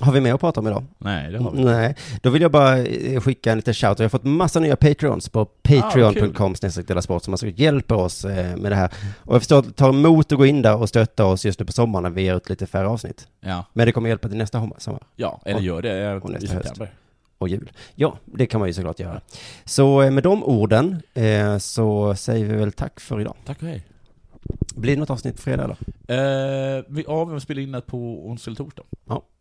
Har 0.00 0.12
vi 0.12 0.20
mer 0.20 0.34
att 0.34 0.40
prata 0.40 0.60
om 0.60 0.66
idag? 0.66 0.84
Nej, 0.98 1.32
det 1.32 1.38
har 1.38 1.50
vi 1.50 1.64
Nej, 1.64 1.96
då 2.22 2.30
vill 2.30 2.42
jag 2.42 2.50
bara 2.50 2.78
eh, 2.78 3.20
skicka 3.20 3.52
en 3.52 3.58
liten 3.58 3.74
shout. 3.74 4.00
Vi 4.00 4.04
har 4.04 4.08
fått 4.08 4.24
massa 4.24 4.60
nya 4.60 4.76
Patreons 4.76 5.28
på 5.28 5.44
patreon.com 5.44 6.54
snedstreck 6.54 7.02
sport 7.02 7.24
som 7.24 7.34
alltså 7.34 7.46
hjälper 7.46 7.94
oss 7.94 8.24
eh, 8.24 8.56
med 8.56 8.72
det 8.72 8.76
här. 8.76 8.92
Och 9.24 9.34
jag 9.34 9.40
förstår 9.40 9.58
att 9.58 9.76
tar 9.76 9.88
emot 9.88 10.32
att 10.32 10.38
gå 10.38 10.46
in 10.46 10.62
där 10.62 10.76
och 10.76 10.88
stötta 10.88 11.24
oss 11.24 11.44
just 11.44 11.60
nu 11.60 11.66
på 11.66 11.72
sommaren 11.72 12.02
när 12.02 12.10
vi 12.10 12.22
ger 12.22 12.36
ut 12.36 12.48
lite 12.48 12.66
färre 12.66 12.88
avsnitt. 12.88 13.28
Ja. 13.40 13.64
Men 13.72 13.86
det 13.86 13.92
kommer 13.92 14.08
hjälpa 14.08 14.28
till 14.28 14.38
nästa 14.38 14.68
sommar. 14.78 15.02
Ja, 15.16 15.40
eller 15.44 15.56
Och- 15.58 15.62
gör 15.64 15.82
det 15.82 16.14
och 16.16 16.30
i 16.30 16.32
nästa 16.32 16.54
höst. 16.54 16.68
september. 16.68 16.94
Och 17.38 17.48
jul. 17.48 17.70
Ja, 17.94 18.16
det 18.24 18.46
kan 18.46 18.60
man 18.60 18.68
ju 18.68 18.72
såklart 18.72 19.00
göra. 19.00 19.20
Så 19.64 20.02
eh, 20.02 20.10
med 20.10 20.22
de 20.22 20.44
orden 20.44 21.02
eh, 21.14 21.58
så 21.58 22.14
säger 22.14 22.44
vi 22.46 22.56
väl 22.56 22.72
tack 22.72 23.00
för 23.00 23.20
idag. 23.20 23.34
Tack 23.44 23.62
och 23.62 23.68
hej. 23.68 23.84
Blir 24.76 24.94
det 24.94 25.00
något 25.00 25.10
avsnitt 25.10 25.36
på 25.36 25.42
fredag 25.42 25.64
eller? 25.64 25.76
Eh, 26.78 26.84
vi, 26.88 27.04
ja, 27.06 27.24
vi 27.24 27.40
spelar 27.40 27.62
in 27.62 27.72
det 27.72 27.80
på 27.80 28.28
onsdag 28.28 28.48
eller 28.50 28.56
torsdag. 28.56 28.82
Ja, 29.08 29.22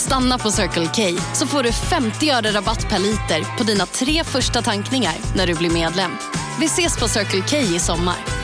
Stanna 0.00 0.38
på 0.38 0.50
Circle 0.50 0.86
K 0.94 1.20
så 1.34 1.46
får 1.46 1.62
du 1.62 1.72
50 1.72 2.30
öre 2.30 2.50
rabatt 2.50 2.88
per 2.88 2.98
liter 2.98 3.58
på 3.58 3.64
dina 3.64 3.86
tre 3.86 4.24
första 4.24 4.62
tankningar 4.62 5.14
när 5.36 5.46
du 5.46 5.54
blir 5.54 5.70
medlem. 5.70 6.10
Vi 6.60 6.66
ses 6.66 6.98
på 7.00 7.08
Circle 7.08 7.42
K 7.50 7.56
i 7.56 7.78
sommar. 7.78 8.39